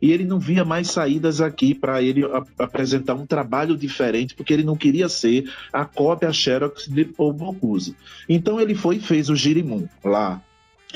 e 0.00 0.10
ele 0.10 0.24
não 0.24 0.38
via 0.38 0.64
mais 0.64 0.88
saídas 0.90 1.40
aqui 1.40 1.74
para 1.74 2.02
ele 2.02 2.24
a- 2.24 2.44
apresentar 2.58 3.14
um 3.14 3.26
trabalho 3.26 3.76
diferente, 3.76 4.34
porque 4.34 4.54
ele 4.54 4.64
não 4.64 4.76
queria 4.76 5.08
ser 5.08 5.50
a 5.70 5.84
cópia 5.84 6.32
Xerox 6.32 6.88
de 6.88 7.04
Paul 7.04 7.34
Bocuse. 7.34 7.94
Então 8.26 8.58
ele 8.58 8.74
foi 8.74 8.96
e 8.96 9.00
fez 9.00 9.28
o 9.28 9.36
girimum 9.36 9.86
lá 10.02 10.40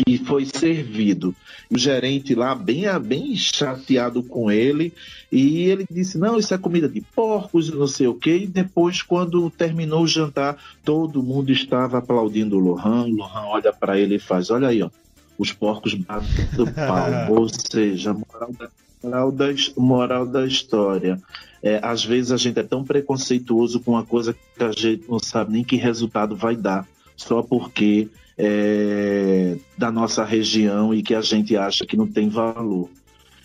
e 0.07 0.19
foi 0.19 0.45
servido. 0.45 1.35
O 1.71 1.79
gerente 1.79 2.35
lá, 2.35 2.55
bem, 2.55 2.85
bem 3.01 3.37
chateado 3.37 4.23
com 4.23 4.51
ele, 4.51 4.93
e 5.31 5.65
ele 5.65 5.87
disse: 5.91 6.19
Não, 6.19 6.39
isso 6.39 6.53
é 6.55 6.59
comida 6.59 6.89
de 6.89 7.01
porcos, 7.01 7.71
não 7.71 7.87
sei 7.87 8.07
o 8.07 8.15
quê. 8.15 8.39
E 8.39 8.47
depois, 8.47 9.03
quando 9.03 9.51
terminou 9.51 10.03
o 10.03 10.09
jantar, 10.09 10.57
todo 10.85 11.23
mundo 11.23 11.53
estava 11.53 11.99
aplaudindo 11.99 12.57
o 12.57 12.61
Lohan. 12.61 13.05
O 13.05 13.17
Lohan 13.17 13.47
olha 13.47 13.73
para 13.73 13.99
ele 13.99 14.17
e 14.17 14.21
faz: 14.21 14.51
Olha 14.51 14.69
aí, 14.69 14.83
ó, 14.83 14.91
os 15.39 15.53
porcos 15.53 15.95
batem 15.95 16.47
do 16.57 16.67
pau. 16.73 17.35
Ou 17.35 17.49
seja, 17.49 18.13
moral 18.15 18.53
da, 18.53 18.69
Moral 19.03 19.33
da, 19.33 19.47
moral 19.77 20.27
da 20.27 20.47
história. 20.47 21.21
É, 21.63 21.81
às 21.83 22.05
vezes 22.05 22.33
a 22.33 22.37
gente 22.37 22.59
é 22.59 22.63
tão 22.63 22.85
preconceituoso 22.85 23.81
com 23.81 23.93
uma 23.93 24.05
coisa 24.05 24.35
que 24.35 24.63
a 24.63 24.73
gente 24.73 25.05
não 25.09 25.19
sabe 25.19 25.53
nem 25.53 25.65
que 25.65 25.77
resultado 25.77 26.37
vai 26.37 26.57
dar, 26.57 26.87
só 27.17 27.43
porque 27.43 28.09
é 28.43 29.57
da 29.77 29.93
nossa 29.93 30.25
região 30.25 30.95
e 30.95 31.03
que 31.03 31.15
a 31.15 31.21
gente 31.21 31.57
acha 31.57 31.85
que 31.85 31.97
não 31.97 32.07
tem 32.07 32.29
valor. 32.29 32.89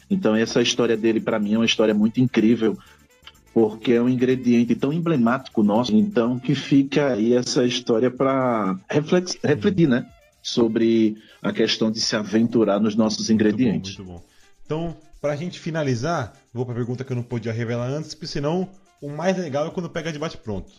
Então 0.10 0.36
essa 0.36 0.62
história 0.62 0.96
dele 0.96 1.20
para 1.20 1.40
mim 1.40 1.56
é 1.56 1.58
uma 1.58 1.66
história 1.66 1.94
muito 1.94 2.22
incrível, 2.22 2.78
porque 3.54 3.94
é 3.94 4.02
um 4.02 4.08
ingrediente 4.08 4.76
tão 4.76 4.94
emblemático 4.94 5.64
nosso, 5.64 5.96
então 5.96 6.40
que 6.40 6.56
fica 6.56 7.14
aí 7.14 7.34
essa 7.34 7.66
história 7.66 8.10
para 8.10 8.78
refletir, 8.90 9.88
né? 9.88 10.06
Sobre 10.42 11.18
a 11.42 11.52
questão 11.52 11.92
de 11.92 12.00
se 12.00 12.16
aventurar 12.16 12.80
nos 12.80 12.96
nossos 12.96 13.30
ingredientes. 13.30 13.98
Muito 13.98 14.08
bom, 14.08 14.14
muito 14.14 14.24
bom. 14.24 14.36
Então, 14.66 14.98
para 15.20 15.34
a 15.34 15.36
gente 15.36 15.60
finalizar, 15.60 16.34
vou 16.54 16.66
para 16.66 16.74
a 16.74 16.78
pergunta 16.78 17.04
que 17.04 17.12
eu 17.12 17.16
não 17.16 17.24
podia 17.24 17.52
revelar 17.52 17.90
antes, 17.90 18.14
porque 18.14 18.28
senão 18.28 18.70
o 19.02 19.10
mais 19.10 19.38
legal 19.38 19.68
é 19.68 19.72
quando 19.72 19.90
pega 19.90 20.12
de 20.12 20.20
bate 20.20 20.38
pronto, 20.38 20.72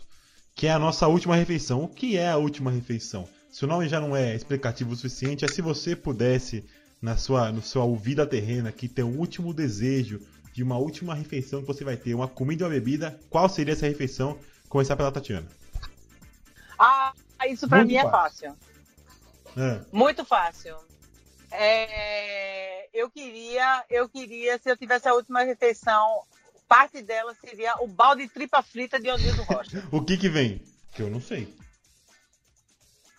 que 0.55 0.67
é 0.67 0.71
a 0.71 0.79
nossa 0.79 1.07
última 1.07 1.35
refeição. 1.35 1.83
O 1.83 1.87
que 1.87 2.17
é 2.17 2.29
a 2.29 2.37
última 2.37 2.71
refeição? 2.71 3.27
Se 3.57 3.65
o 3.65 3.67
nome 3.67 3.89
já 3.89 3.99
não 3.99 4.15
é 4.15 4.35
explicativo 4.35 4.91
o 4.91 4.95
suficiente, 4.95 5.43
é 5.43 5.47
se 5.47 5.63
você 5.63 5.95
pudesse 5.95 6.63
na 7.01 7.17
sua, 7.17 7.51
no 7.51 7.59
sua 7.59 7.87
vida 7.97 8.23
terrena 8.23 8.71
que 8.71 8.87
ter 8.87 9.01
um 9.01 9.17
último 9.17 9.51
desejo 9.51 10.21
de 10.53 10.61
uma 10.61 10.77
última 10.77 11.15
refeição 11.15 11.61
que 11.61 11.65
você 11.65 11.83
vai 11.83 11.97
ter, 11.97 12.13
uma 12.13 12.27
comida 12.27 12.65
ou 12.65 12.69
uma 12.69 12.75
bebida, 12.75 13.19
qual 13.31 13.49
seria 13.49 13.73
essa 13.73 13.87
refeição? 13.87 14.37
Começar 14.69 14.95
pela 14.95 15.11
Tatiana. 15.11 15.47
Ah, 16.77 17.11
isso 17.49 17.67
para 17.67 17.83
mim 17.83 17.95
é 17.95 18.03
fácil. 18.03 18.55
É. 19.57 19.81
Muito 19.91 20.23
fácil. 20.23 20.77
É, 21.49 22.87
eu 22.93 23.09
queria, 23.09 23.83
eu 23.89 24.07
queria, 24.07 24.59
se 24.59 24.69
eu 24.69 24.77
tivesse 24.77 25.09
a 25.09 25.15
última 25.15 25.41
refeição, 25.41 26.21
parte 26.67 27.01
dela 27.01 27.33
seria 27.43 27.73
o 27.81 27.87
balde 27.87 28.27
de 28.27 28.29
tripa 28.31 28.61
frita 28.61 28.99
de 28.99 29.09
Odildo 29.09 29.41
Rocha. 29.41 29.83
o 29.91 30.05
que 30.05 30.15
que 30.15 30.29
vem? 30.29 30.61
Que 30.91 31.01
eu 31.01 31.09
não 31.09 31.19
sei. 31.19 31.57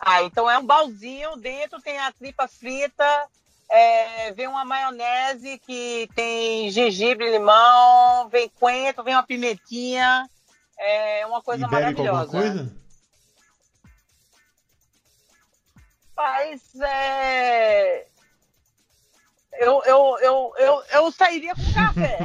Ah, 0.01 0.23
então 0.23 0.49
é 0.51 0.59
um 0.59 0.65
balzinho, 0.65 1.37
dentro 1.37 1.81
tem 1.83 1.99
a 1.99 2.13
tripa 2.13 2.47
frita, 2.47 3.29
é, 3.69 4.33
vem 4.33 4.47
uma 4.47 4.65
maionese 4.65 5.59
que 5.59 6.09
tem 6.15 6.71
gengibre, 6.71 7.31
limão, 7.31 8.29
vem 8.29 8.49
coentro, 8.59 9.05
vem 9.05 9.15
uma 9.15 9.23
pimentinha. 9.23 10.29
É 10.79 11.27
uma 11.27 11.43
coisa 11.43 11.67
e 11.67 11.71
maravilhosa. 11.71 12.31
Coisa? 12.31 12.73
Mas 16.17 16.63
é. 16.81 18.07
Eu, 19.59 19.83
eu, 19.85 20.19
eu, 20.21 20.53
eu, 20.57 20.83
eu 20.93 21.13
sairia 21.13 21.53
com 21.53 21.73
café. 21.75 22.19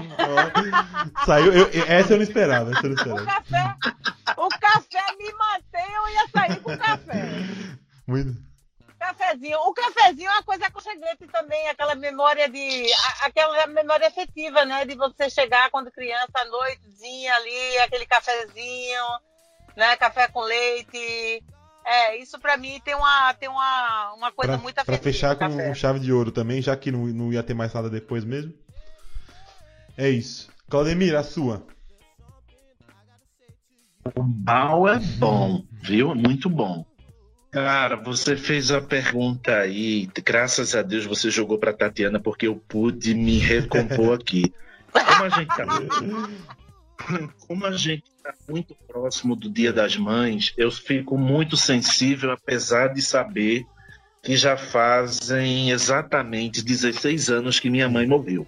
Saiu, 1.25 1.51
eu, 1.51 1.67
essa 1.88 2.13
eu 2.13 2.17
não 2.17 2.23
esperava, 2.23 2.71
essa 2.71 2.86
eu 2.86 2.89
não 2.91 2.95
esperava. 2.95 3.23
O 3.23 3.25
café, 3.25 3.75
o 4.38 4.49
café 4.49 5.15
me 5.17 5.34
mantém, 5.34 5.93
eu 5.93 6.09
ia 6.09 6.27
sair 6.27 6.59
com 6.61 6.77
café. 6.77 7.23
Muito. 8.05 8.53
Cafezinho. 8.99 9.57
O 9.61 9.73
cafezinho 9.73 10.29
é 10.29 10.34
uma 10.34 10.43
coisa 10.43 10.67
aconchegante 10.67 11.27
também, 11.27 11.67
aquela 11.67 11.95
memória 11.95 12.47
de. 12.47 12.86
aquela 13.21 13.65
memória 13.67 14.05
efetiva, 14.05 14.63
né? 14.63 14.86
De 14.86 14.95
você 14.95 15.29
chegar 15.29 15.71
quando 15.71 15.91
criança 15.91 16.31
à 16.36 16.45
noitezinha 16.45 17.34
ali, 17.36 17.79
aquele 17.79 18.05
cafezinho, 18.05 19.03
né? 19.75 19.97
Café 19.97 20.27
com 20.27 20.41
leite. 20.41 21.43
É, 21.86 22.17
isso 22.17 22.39
para 22.39 22.55
mim 22.57 22.79
tem 22.84 22.95
uma, 22.95 23.34
tem 23.34 23.49
uma, 23.49 24.13
uma 24.13 24.31
coisa 24.31 24.53
pra, 24.53 24.61
muito 24.61 24.77
afetiva. 24.77 24.97
Pra 24.97 25.03
fechar 25.03 25.36
com 25.36 25.49
café. 25.49 25.73
chave 25.73 25.99
de 25.99 26.11
ouro 26.13 26.31
também, 26.31 26.61
já 26.61 26.75
que 26.75 26.91
não, 26.91 27.07
não 27.07 27.34
ia 27.34 27.43
ter 27.43 27.53
mais 27.53 27.73
nada 27.73 27.89
depois 27.89 28.23
mesmo. 28.23 28.53
É 29.97 30.09
isso. 30.09 30.49
Claudemir, 30.69 31.15
a 31.15 31.23
sua. 31.23 31.65
O 34.15 34.23
mal 34.23 34.88
é 34.88 34.99
bom, 34.99 35.63
viu? 35.71 36.15
Muito 36.15 36.49
bom. 36.49 36.86
Cara, 37.51 37.95
você 37.95 38.36
fez 38.36 38.71
a 38.71 38.81
pergunta 38.81 39.55
aí, 39.55 40.09
graças 40.25 40.73
a 40.75 40.81
Deus 40.81 41.05
você 41.05 41.29
jogou 41.29 41.59
para 41.59 41.71
Tatiana 41.71 42.19
porque 42.19 42.47
eu 42.47 42.55
pude 42.55 43.13
me 43.13 43.38
recompor 43.38 44.15
aqui. 44.19 44.51
Como 44.91 45.23
a 45.23 45.29
gente 45.29 45.47
tá, 45.55 45.65
como 47.48 47.66
a 47.66 47.72
gente 47.72 48.04
tá 48.24 48.34
muito 48.50 48.76
próximo 48.88 49.36
do 49.36 49.50
Dia 49.50 49.74
das 49.74 49.98
Mães, 49.98 50.54
eu 50.58 50.72
fico 50.72 51.18
muito 51.18 51.58
sensível, 51.58 52.32
apesar 52.32 52.94
de 52.94 53.02
saber 53.02 53.66
que 54.22 54.38
já 54.38 54.56
fazem 54.56 55.72
exatamente 55.72 56.64
16 56.64 57.30
anos 57.30 57.60
que 57.60 57.70
minha 57.70 57.89
mãe 57.89 58.08
morreu. 58.08 58.48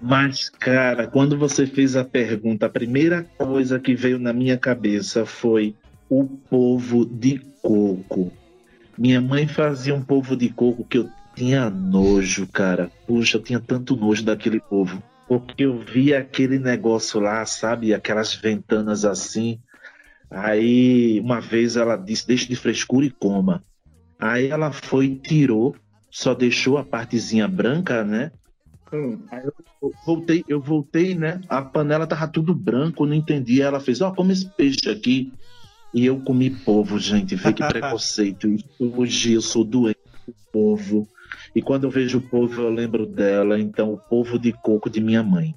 Mas, 0.00 0.48
cara, 0.48 1.06
quando 1.06 1.36
você 1.36 1.66
fez 1.66 1.96
a 1.96 2.04
pergunta, 2.04 2.66
a 2.66 2.70
primeira 2.70 3.26
coisa 3.36 3.80
que 3.80 3.94
veio 3.94 4.18
na 4.18 4.32
minha 4.32 4.56
cabeça 4.56 5.26
foi 5.26 5.74
o 6.08 6.24
povo 6.24 7.04
de 7.04 7.40
coco. 7.62 8.30
Minha 8.96 9.20
mãe 9.20 9.48
fazia 9.48 9.94
um 9.94 10.02
povo 10.02 10.36
de 10.36 10.50
coco 10.50 10.84
que 10.84 10.98
eu 10.98 11.10
tinha 11.34 11.68
nojo, 11.70 12.46
cara. 12.46 12.90
Puxa, 13.06 13.38
eu 13.38 13.42
tinha 13.42 13.60
tanto 13.60 13.96
nojo 13.96 14.24
daquele 14.24 14.60
povo. 14.60 15.02
Porque 15.28 15.64
eu 15.64 15.78
via 15.78 16.20
aquele 16.20 16.58
negócio 16.58 17.20
lá, 17.20 17.44
sabe? 17.44 17.92
Aquelas 17.92 18.34
ventanas 18.34 19.04
assim. 19.04 19.60
Aí, 20.30 21.20
uma 21.20 21.40
vez 21.40 21.76
ela 21.76 21.96
disse: 21.96 22.26
Deixe 22.26 22.48
de 22.48 22.56
frescura 22.56 23.04
e 23.04 23.10
coma. 23.10 23.62
Aí 24.18 24.48
ela 24.48 24.72
foi 24.72 25.06
e 25.06 25.16
tirou, 25.16 25.76
só 26.10 26.34
deixou 26.34 26.78
a 26.78 26.84
partezinha 26.84 27.46
branca, 27.46 28.02
né? 28.02 28.32
Hum, 28.92 29.20
aí 29.30 29.44
eu 29.44 29.92
voltei, 30.04 30.44
eu 30.48 30.60
voltei, 30.60 31.14
né? 31.14 31.40
A 31.48 31.60
panela 31.60 32.06
tava 32.06 32.26
tudo 32.26 32.54
branco, 32.54 33.04
não 33.04 33.14
entendi. 33.14 33.60
Ela 33.60 33.80
fez: 33.80 34.00
Ó, 34.00 34.08
oh, 34.08 34.14
come 34.14 34.32
esse 34.32 34.48
peixe 34.48 34.88
aqui. 34.90 35.32
E 35.92 36.04
eu 36.04 36.20
comi 36.20 36.50
povo, 36.50 36.98
gente. 36.98 37.34
Vê 37.36 37.52
que 37.52 37.64
preconceito. 37.68 38.48
Hoje 38.78 39.34
eu 39.34 39.42
sou 39.42 39.64
doente 39.64 39.98
do 40.26 40.34
povo. 40.52 41.08
E 41.54 41.62
quando 41.62 41.84
eu 41.84 41.90
vejo 41.90 42.18
o 42.18 42.22
povo, 42.22 42.62
eu 42.62 42.70
lembro 42.70 43.06
dela. 43.06 43.58
Então, 43.58 43.92
o 43.92 43.98
povo 43.98 44.38
de 44.38 44.52
coco 44.52 44.90
de 44.90 45.00
minha 45.00 45.22
mãe. 45.22 45.54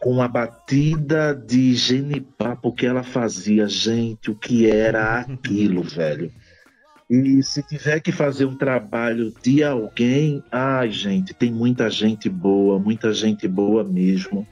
Com 0.00 0.22
a 0.22 0.28
batida 0.28 1.34
de 1.34 1.74
genipá, 1.74 2.56
porque 2.56 2.86
ela 2.86 3.02
fazia, 3.02 3.68
gente, 3.68 4.30
o 4.30 4.34
que 4.34 4.70
era 4.70 5.20
aquilo, 5.20 5.82
velho. 5.84 6.32
E 7.08 7.42
se 7.42 7.62
tiver 7.62 8.00
que 8.00 8.12
fazer 8.12 8.44
um 8.44 8.56
trabalho 8.56 9.34
de 9.42 9.64
alguém, 9.64 10.42
ai, 10.50 10.90
gente, 10.90 11.34
tem 11.34 11.52
muita 11.52 11.90
gente 11.90 12.28
boa, 12.28 12.78
muita 12.78 13.12
gente 13.12 13.48
boa 13.48 13.82
mesmo 13.82 14.46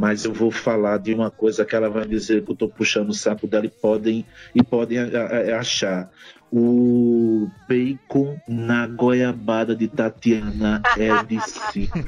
mas 0.00 0.24
eu 0.24 0.32
vou 0.32 0.50
falar 0.50 0.98
de 0.98 1.12
uma 1.12 1.30
coisa 1.30 1.62
que 1.62 1.76
ela 1.76 1.90
vai 1.90 2.06
dizer 2.06 2.42
que 2.42 2.50
eu 2.50 2.54
estou 2.54 2.70
puxando 2.70 3.10
o 3.10 3.14
saco 3.14 3.46
dela 3.46 3.66
e 3.66 3.68
podem, 3.68 4.24
e 4.54 4.62
podem 4.62 4.98
achar. 5.58 6.10
O 6.52 7.48
bacon 7.68 8.40
na 8.48 8.86
goiabada 8.86 9.74
de 9.74 9.86
Tatiana 9.86 10.82
é 10.96 11.22
de 11.22 11.40
cinco. 11.40 11.98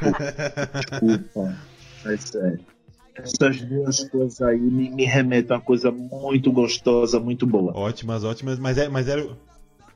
Desculpa. 0.90 1.56
É 2.04 2.16
sério. 2.16 2.72
Essas 3.14 3.60
duas 3.62 4.08
coisas 4.08 4.40
aí 4.40 4.58
me, 4.58 4.90
me 4.90 5.04
remetem 5.04 5.54
a 5.54 5.58
uma 5.58 5.64
coisa 5.64 5.90
muito 5.90 6.50
gostosa, 6.50 7.20
muito 7.20 7.46
boa. 7.46 7.76
Ótimas, 7.76 8.24
ótimas, 8.24 8.58
mas 8.58 8.78
é, 8.78 8.88
mas 8.88 9.06
era. 9.06 9.28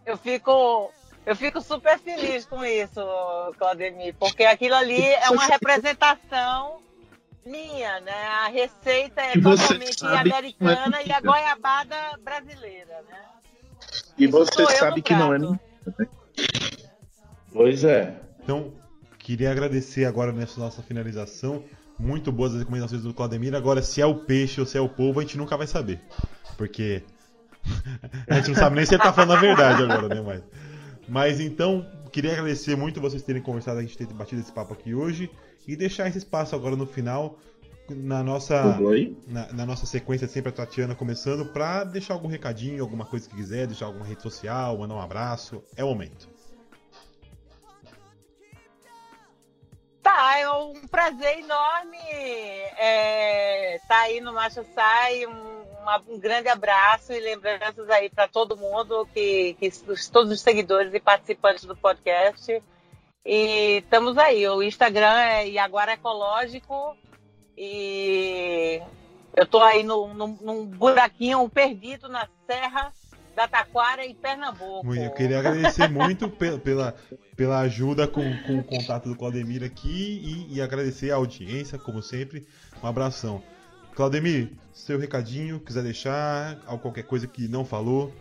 Eu 0.05 0.16
fico, 0.16 0.92
eu 1.24 1.34
fico 1.34 1.61
super 1.61 1.99
feliz 1.99 2.44
com 2.44 2.64
isso, 2.64 3.01
Claudemir, 3.59 4.14
porque 4.18 4.44
aquilo 4.44 4.74
ali 4.74 5.01
é 5.01 5.30
uma 5.30 5.47
representação 5.47 6.78
minha, 7.44 8.01
né? 8.01 8.26
A 8.44 8.49
receita 8.49 9.22
é 9.22 9.32
totalmente 9.32 10.05
americana 10.05 11.01
é 11.01 11.09
e 11.09 11.12
a 11.12 11.20
goiabada 11.20 11.97
brasileira, 12.22 13.03
né? 13.09 13.36
E 14.19 14.25
Isso 14.25 14.33
você 14.33 14.67
sabe 14.77 15.03
que 15.03 15.14
não 15.14 15.35
é. 15.35 15.39
Né? 15.39 15.59
Pois 17.53 17.85
é. 17.85 18.14
Então, 18.43 18.73
queria 19.19 19.51
agradecer 19.51 20.05
agora 20.05 20.33
nessa 20.33 20.61
nossa 20.61 20.83
finalização. 20.83 21.64
Muito 21.99 22.31
boas 22.31 22.53
as 22.53 22.61
recomendações 22.61 23.03
do 23.03 23.14
Claudemir. 23.14 23.55
Agora, 23.55 23.83
se 23.83 24.01
é 24.01 24.07
o 24.07 24.14
peixe 24.14 24.61
ou 24.61 24.67
se 24.67 24.77
é 24.77 24.81
o 24.81 24.89
polvo, 24.89 25.21
a 25.21 25.23
gente 25.23 25.39
nunca 25.39 25.57
vai 25.57 25.67
saber. 25.67 26.01
Porque 26.57 27.03
a 28.29 28.35
gente 28.35 28.49
não 28.49 28.55
sabe 28.55 28.77
nem 28.77 28.87
se 28.87 28.95
ele 28.95 29.03
tá 29.03 29.12
falando 29.12 29.37
a 29.37 29.41
verdade 29.41 29.83
agora, 29.83 30.09
né? 30.09 30.21
Mas, 30.21 30.43
mas 31.09 31.41
então, 31.41 31.87
queria 32.12 32.33
agradecer 32.33 32.77
muito 32.77 33.01
vocês 33.01 33.23
terem 33.23 33.43
conversado, 33.43 33.79
a 33.79 33.83
gente 33.83 33.97
ter 33.97 34.07
batido 34.07 34.41
esse 34.41 34.53
papo 34.53 34.73
aqui 34.73 34.95
hoje 34.95 35.31
e 35.67 35.77
deixar 35.77 36.09
esse 36.09 36.19
espaço 36.19 36.55
agora 36.55 36.77
no 36.77 36.87
final 36.87 37.39
na 37.91 38.22
nossa 38.22 38.78
na, 39.26 39.53
na, 39.53 39.66
nossa 39.66 39.87
sequência 39.87 40.26
sempre 40.26 40.51
a 40.51 40.53
Tatiana 40.53 40.95
começando 40.95 41.47
para 41.53 41.84
deixar 41.84 42.14
algum 42.14 42.28
recadinho, 42.28 42.82
alguma 42.82 43.05
coisa 43.05 43.28
que 43.28 43.37
quiser, 43.37 43.66
deixar 43.66 43.87
alguma 43.87 44.05
rede 44.05 44.22
social, 44.22 44.78
mandar 44.78 44.95
um 44.95 45.01
abraço, 45.01 45.62
é 45.76 45.84
o 45.84 45.89
momento. 45.89 46.28
Tá, 50.03 50.39
é 50.39 50.49
um 50.51 50.87
prazer 50.87 51.41
enorme 51.41 51.99
é, 52.78 53.80
tá 53.89 54.03
aí 54.03 54.20
no 54.20 54.32
Macho 54.32 54.64
Sai, 54.74 55.26
um, 55.26 55.62
uma, 55.82 56.03
um 56.09 56.18
grande 56.18 56.49
abraço 56.49 57.12
e 57.12 57.20
lembranças 57.20 57.89
aí 57.91 58.11
para 58.11 58.28
todo 58.28 58.57
mundo 58.57 59.09
que, 59.12 59.55
que 59.55 59.70
todos 60.11 60.30
os 60.32 60.41
seguidores 60.41 60.93
e 60.95 61.01
participantes 61.01 61.64
do 61.64 61.76
podcast 61.76 62.62
E 63.24 63.78
estamos 63.78 64.16
aí. 64.16 64.47
O 64.49 64.62
Instagram 64.62 65.18
é 65.18 65.49
Iaguara 65.49 65.95
Ecológico. 65.95 66.97
E 67.57 68.81
eu 69.35 69.45
estou 69.45 69.63
aí 69.63 69.83
no, 69.83 70.13
no, 70.15 70.39
num 70.41 70.67
buraquinho 70.67 71.49
perdido 71.49 72.09
na 72.09 72.29
Serra 72.47 72.93
da 73.37 73.47
Taquara, 73.47 74.05
em 74.05 74.15
Pernambuco. 74.15 74.95
Eu 74.95 75.11
queria 75.11 75.39
agradecer 75.39 75.89
muito 75.89 76.29
pela, 76.29 76.95
pela 77.37 77.59
ajuda 77.61 78.09
com, 78.09 78.23
com 78.45 78.59
o 78.59 78.65
contato 78.65 79.11
do 79.11 79.15
Claudemir 79.15 79.63
aqui 79.63 80.47
e, 80.49 80.57
e 80.57 80.61
agradecer 80.63 81.11
a 81.11 81.17
audiência, 81.17 81.79
como 81.79 82.03
sempre. 82.03 82.47
Um 82.83 82.87
abração. 82.87 83.43
Claudemir, 83.95 84.53
seu 84.73 84.99
recadinho, 84.99 85.61
quiser 85.61 85.83
deixar, 85.83 86.57
qualquer 86.81 87.05
coisa 87.05 87.27
que 87.27 87.47
não 87.47 87.65
falou. 87.65 88.13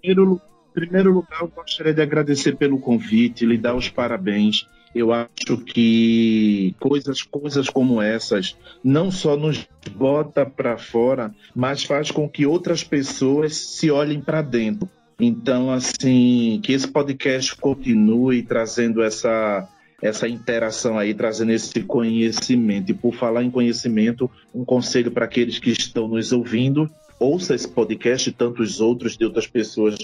Primeiro, 0.00 0.40
primeiro 0.72 1.12
lugar, 1.12 1.40
eu 1.40 1.48
gostaria 1.48 1.92
de 1.92 2.02
agradecer 2.02 2.56
pelo 2.56 2.78
convite, 2.78 3.44
lhe 3.44 3.58
dar 3.58 3.74
os 3.74 3.88
parabéns. 3.88 4.68
Eu 4.94 5.12
acho 5.12 5.56
que 5.64 6.74
coisas, 6.78 7.22
coisas 7.22 7.68
como 7.68 8.02
essas 8.02 8.56
não 8.84 9.10
só 9.10 9.36
nos 9.36 9.66
bota 9.94 10.44
para 10.44 10.76
fora, 10.76 11.34
mas 11.54 11.84
faz 11.84 12.10
com 12.10 12.28
que 12.28 12.44
outras 12.44 12.84
pessoas 12.84 13.56
se 13.56 13.90
olhem 13.90 14.20
para 14.20 14.42
dentro. 14.42 14.88
Então, 15.18 15.70
assim, 15.70 16.60
que 16.62 16.72
esse 16.72 16.88
podcast 16.88 17.56
continue 17.56 18.42
trazendo 18.42 19.02
essa 19.02 19.68
essa 20.02 20.26
interação 20.26 20.98
aí, 20.98 21.14
trazendo 21.14 21.52
esse 21.52 21.80
conhecimento. 21.82 22.90
E 22.90 22.94
por 22.94 23.14
falar 23.14 23.44
em 23.44 23.50
conhecimento, 23.50 24.28
um 24.52 24.64
conselho 24.64 25.12
para 25.12 25.26
aqueles 25.26 25.60
que 25.60 25.70
estão 25.70 26.08
nos 26.08 26.32
ouvindo: 26.32 26.90
ouça 27.20 27.54
esse 27.54 27.68
podcast 27.68 28.28
e 28.28 28.32
tantos 28.32 28.80
outros 28.80 29.16
de 29.16 29.24
outras 29.24 29.46
pessoas 29.46 29.96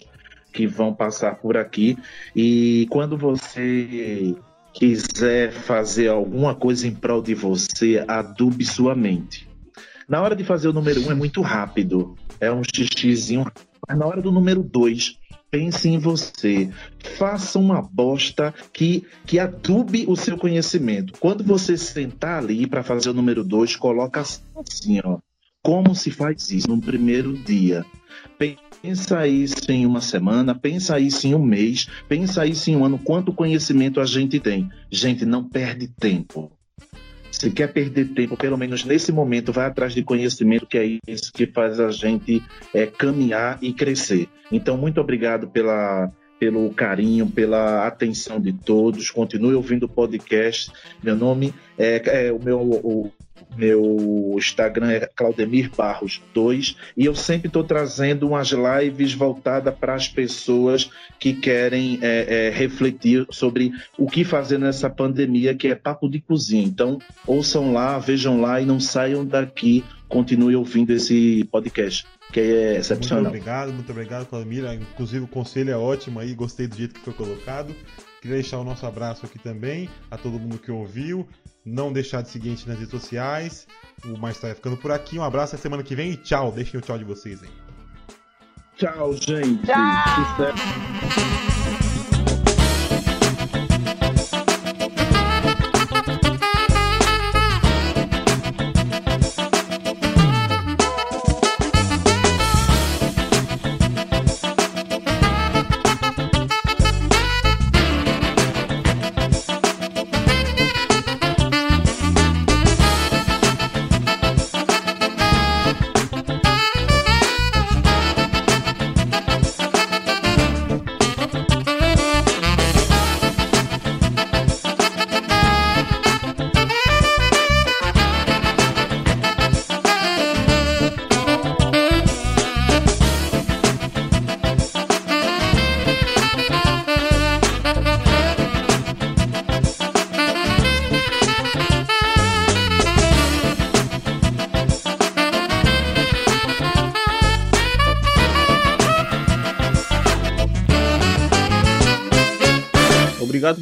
que 0.53 0.67
vão 0.67 0.95
passar 0.95 1.35
por 1.37 1.57
aqui. 1.57 1.99
E 2.35 2.87
quando 2.91 3.19
você 3.19 4.37
quiser 4.79 5.51
fazer 5.51 6.07
alguma 6.07 6.55
coisa 6.55 6.87
em 6.87 6.95
prol 6.95 7.21
de 7.21 7.35
você, 7.35 8.05
adube 8.07 8.65
sua 8.65 8.95
mente. 8.95 9.49
Na 10.09 10.23
hora 10.23 10.37
de 10.37 10.45
fazer 10.45 10.69
o 10.69 10.73
número 10.73 11.05
um 11.05 11.11
é 11.11 11.15
muito 11.15 11.43
rápido, 11.43 12.15
é 12.41 12.51
um 12.53 12.63
xixizinho, 12.63 13.45
mas 13.87 13.99
na 13.99 14.07
hora 14.07 14.23
do 14.23 14.31
número 14.31 14.63
dois 14.63 15.19
pense 15.51 15.89
em 15.89 15.99
você. 15.99 16.71
Faça 17.17 17.59
uma 17.59 17.83
bosta 17.83 18.55
que, 18.73 19.05
que 19.27 19.41
adube 19.41 20.05
o 20.07 20.15
seu 20.15 20.39
conhecimento. 20.39 21.13
Quando 21.19 21.43
você 21.43 21.77
sentar 21.77 22.39
ali 22.39 22.65
para 22.65 22.85
fazer 22.85 23.11
o 23.11 23.15
número 23.15 23.43
dois, 23.43 23.75
coloca 23.75 24.21
assim, 24.21 25.01
ó. 25.05 25.19
Como 25.61 25.93
se 25.93 26.13
faz 26.13 26.53
isso 26.53 26.69
no 26.69 26.81
primeiro 26.81 27.33
dia? 27.37 27.85
Pensa 28.81 29.27
isso 29.27 29.71
em 29.71 29.85
uma 29.85 30.01
semana, 30.01 30.55
pensa 30.55 31.01
isso 31.01 31.27
em 31.27 31.35
um 31.35 31.43
mês, 31.43 31.89
pensa 32.09 32.47
isso 32.47 32.71
em 32.71 32.77
um 32.77 32.85
ano. 32.85 32.99
Quanto 32.99 33.33
conhecimento 33.33 34.01
a 34.01 34.05
gente 34.05 34.39
tem? 34.39 34.71
Gente, 34.91 35.27
não 35.27 35.43
perde 35.43 35.89
tempo. 35.89 36.53
Se 37.31 37.51
quer 37.51 37.73
perder 37.73 38.15
tempo, 38.15 38.37
pelo 38.37 38.57
menos 38.57 38.85
nesse 38.85 39.13
momento, 39.13 39.53
vai 39.53 39.67
atrás 39.67 39.95
de 39.95 40.03
conhecimento, 40.03 40.67
que 40.67 40.79
é 40.79 40.99
isso 41.07 41.33
que 41.33 41.47
faz 41.47 41.79
a 41.79 41.91
gente 41.91 42.43
é, 42.73 42.87
caminhar 42.87 43.59
e 43.61 43.73
crescer. 43.73 44.29
Então, 44.51 44.77
muito 44.77 45.01
obrigado 45.01 45.49
pela, 45.49 46.11
pelo 46.39 46.71
carinho, 46.71 47.29
pela 47.29 47.87
atenção 47.87 48.41
de 48.41 48.53
todos. 48.53 49.11
Continue 49.11 49.55
ouvindo 49.55 49.85
o 49.85 49.89
podcast. 49.89 50.73
Meu 51.03 51.17
nome 51.17 51.53
é, 51.77 52.27
é 52.29 52.33
o 52.33 52.43
meu 52.43 52.61
o, 52.61 53.13
meu 53.57 54.35
Instagram 54.37 54.91
é 54.91 55.11
Claudemir 55.15 55.71
Barros 55.77 56.23
2 56.35 56.77
e 56.97 57.05
eu 57.05 57.15
sempre 57.15 57.49
estou 57.49 57.65
trazendo 57.65 58.29
umas 58.29 58.49
lives 58.49 59.13
voltadas 59.13 59.75
para 59.75 59.95
as 59.95 60.09
pessoas 60.09 60.91
que 61.19 61.35
querem 61.35 61.99
é, 62.03 62.47
é, 62.47 62.51
refletir 62.51 63.27
sobre 63.31 63.73
o 63.99 64.09
que 64.09 64.25
fazer 64.25 64.59
nessa 64.59 64.89
pandemia, 64.89 65.55
que 65.55 65.69
é 65.69 65.75
papo 65.75 66.09
de 66.09 66.21
cozinha. 66.21 66.65
Então, 66.65 66.99
ouçam 67.27 67.73
lá, 67.73 67.99
vejam 67.99 68.41
lá 68.41 68.61
e 68.61 68.67
não 68.67 68.79
saiam 68.79 69.25
daqui. 69.25 69.85
Continue 70.09 70.57
ouvindo 70.57 70.91
esse 70.91 71.45
podcast, 71.53 72.07
que 72.33 72.41
é 72.41 72.77
excepcional. 72.77 73.25
Muito 73.25 73.37
obrigado, 73.37 73.73
muito 73.73 73.93
obrigado, 73.93 74.27
Claudemir. 74.27 74.65
Inclusive, 74.73 75.25
o 75.25 75.29
conselho 75.29 75.71
é 75.71 75.77
ótimo 75.77 76.19
aí, 76.19 76.35
gostei 76.35 76.67
do 76.67 76.77
jeito 76.77 76.95
que 76.95 77.01
foi 77.01 77.13
colocado. 77.13 77.75
Queria 78.21 78.37
deixar 78.37 78.59
o 78.59 78.65
nosso 78.65 78.85
abraço 78.85 79.27
aqui 79.27 79.39
também 79.39 79.89
a 80.11 80.17
todo 80.17 80.39
mundo 80.39 80.59
que 80.59 80.71
ouviu. 80.71 81.29
Não 81.69 81.93
deixar 81.93 82.23
de 82.23 82.31
seguir 82.31 82.49
a 82.49 82.51
gente 82.53 82.69
nas 82.69 82.79
redes 82.79 82.91
sociais. 82.91 83.67
O 84.05 84.17
Mais 84.17 84.39
tá 84.39 84.55
ficando 84.55 84.77
por 84.77 84.91
aqui. 84.91 85.19
Um 85.19 85.25
abraço 85.25 85.55
até 85.55 85.63
semana 85.63 85.83
que 85.83 85.95
vem 85.95 86.13
e 86.13 86.17
tchau. 86.17 86.51
Deixem 86.51 86.79
o 86.79 86.83
tchau 86.83 86.99
de 86.99 87.05
vocês 87.05 87.43
aí. 87.43 87.51
Tchau, 88.77 89.13
gente. 89.15 89.67
Tchau. 89.67 90.55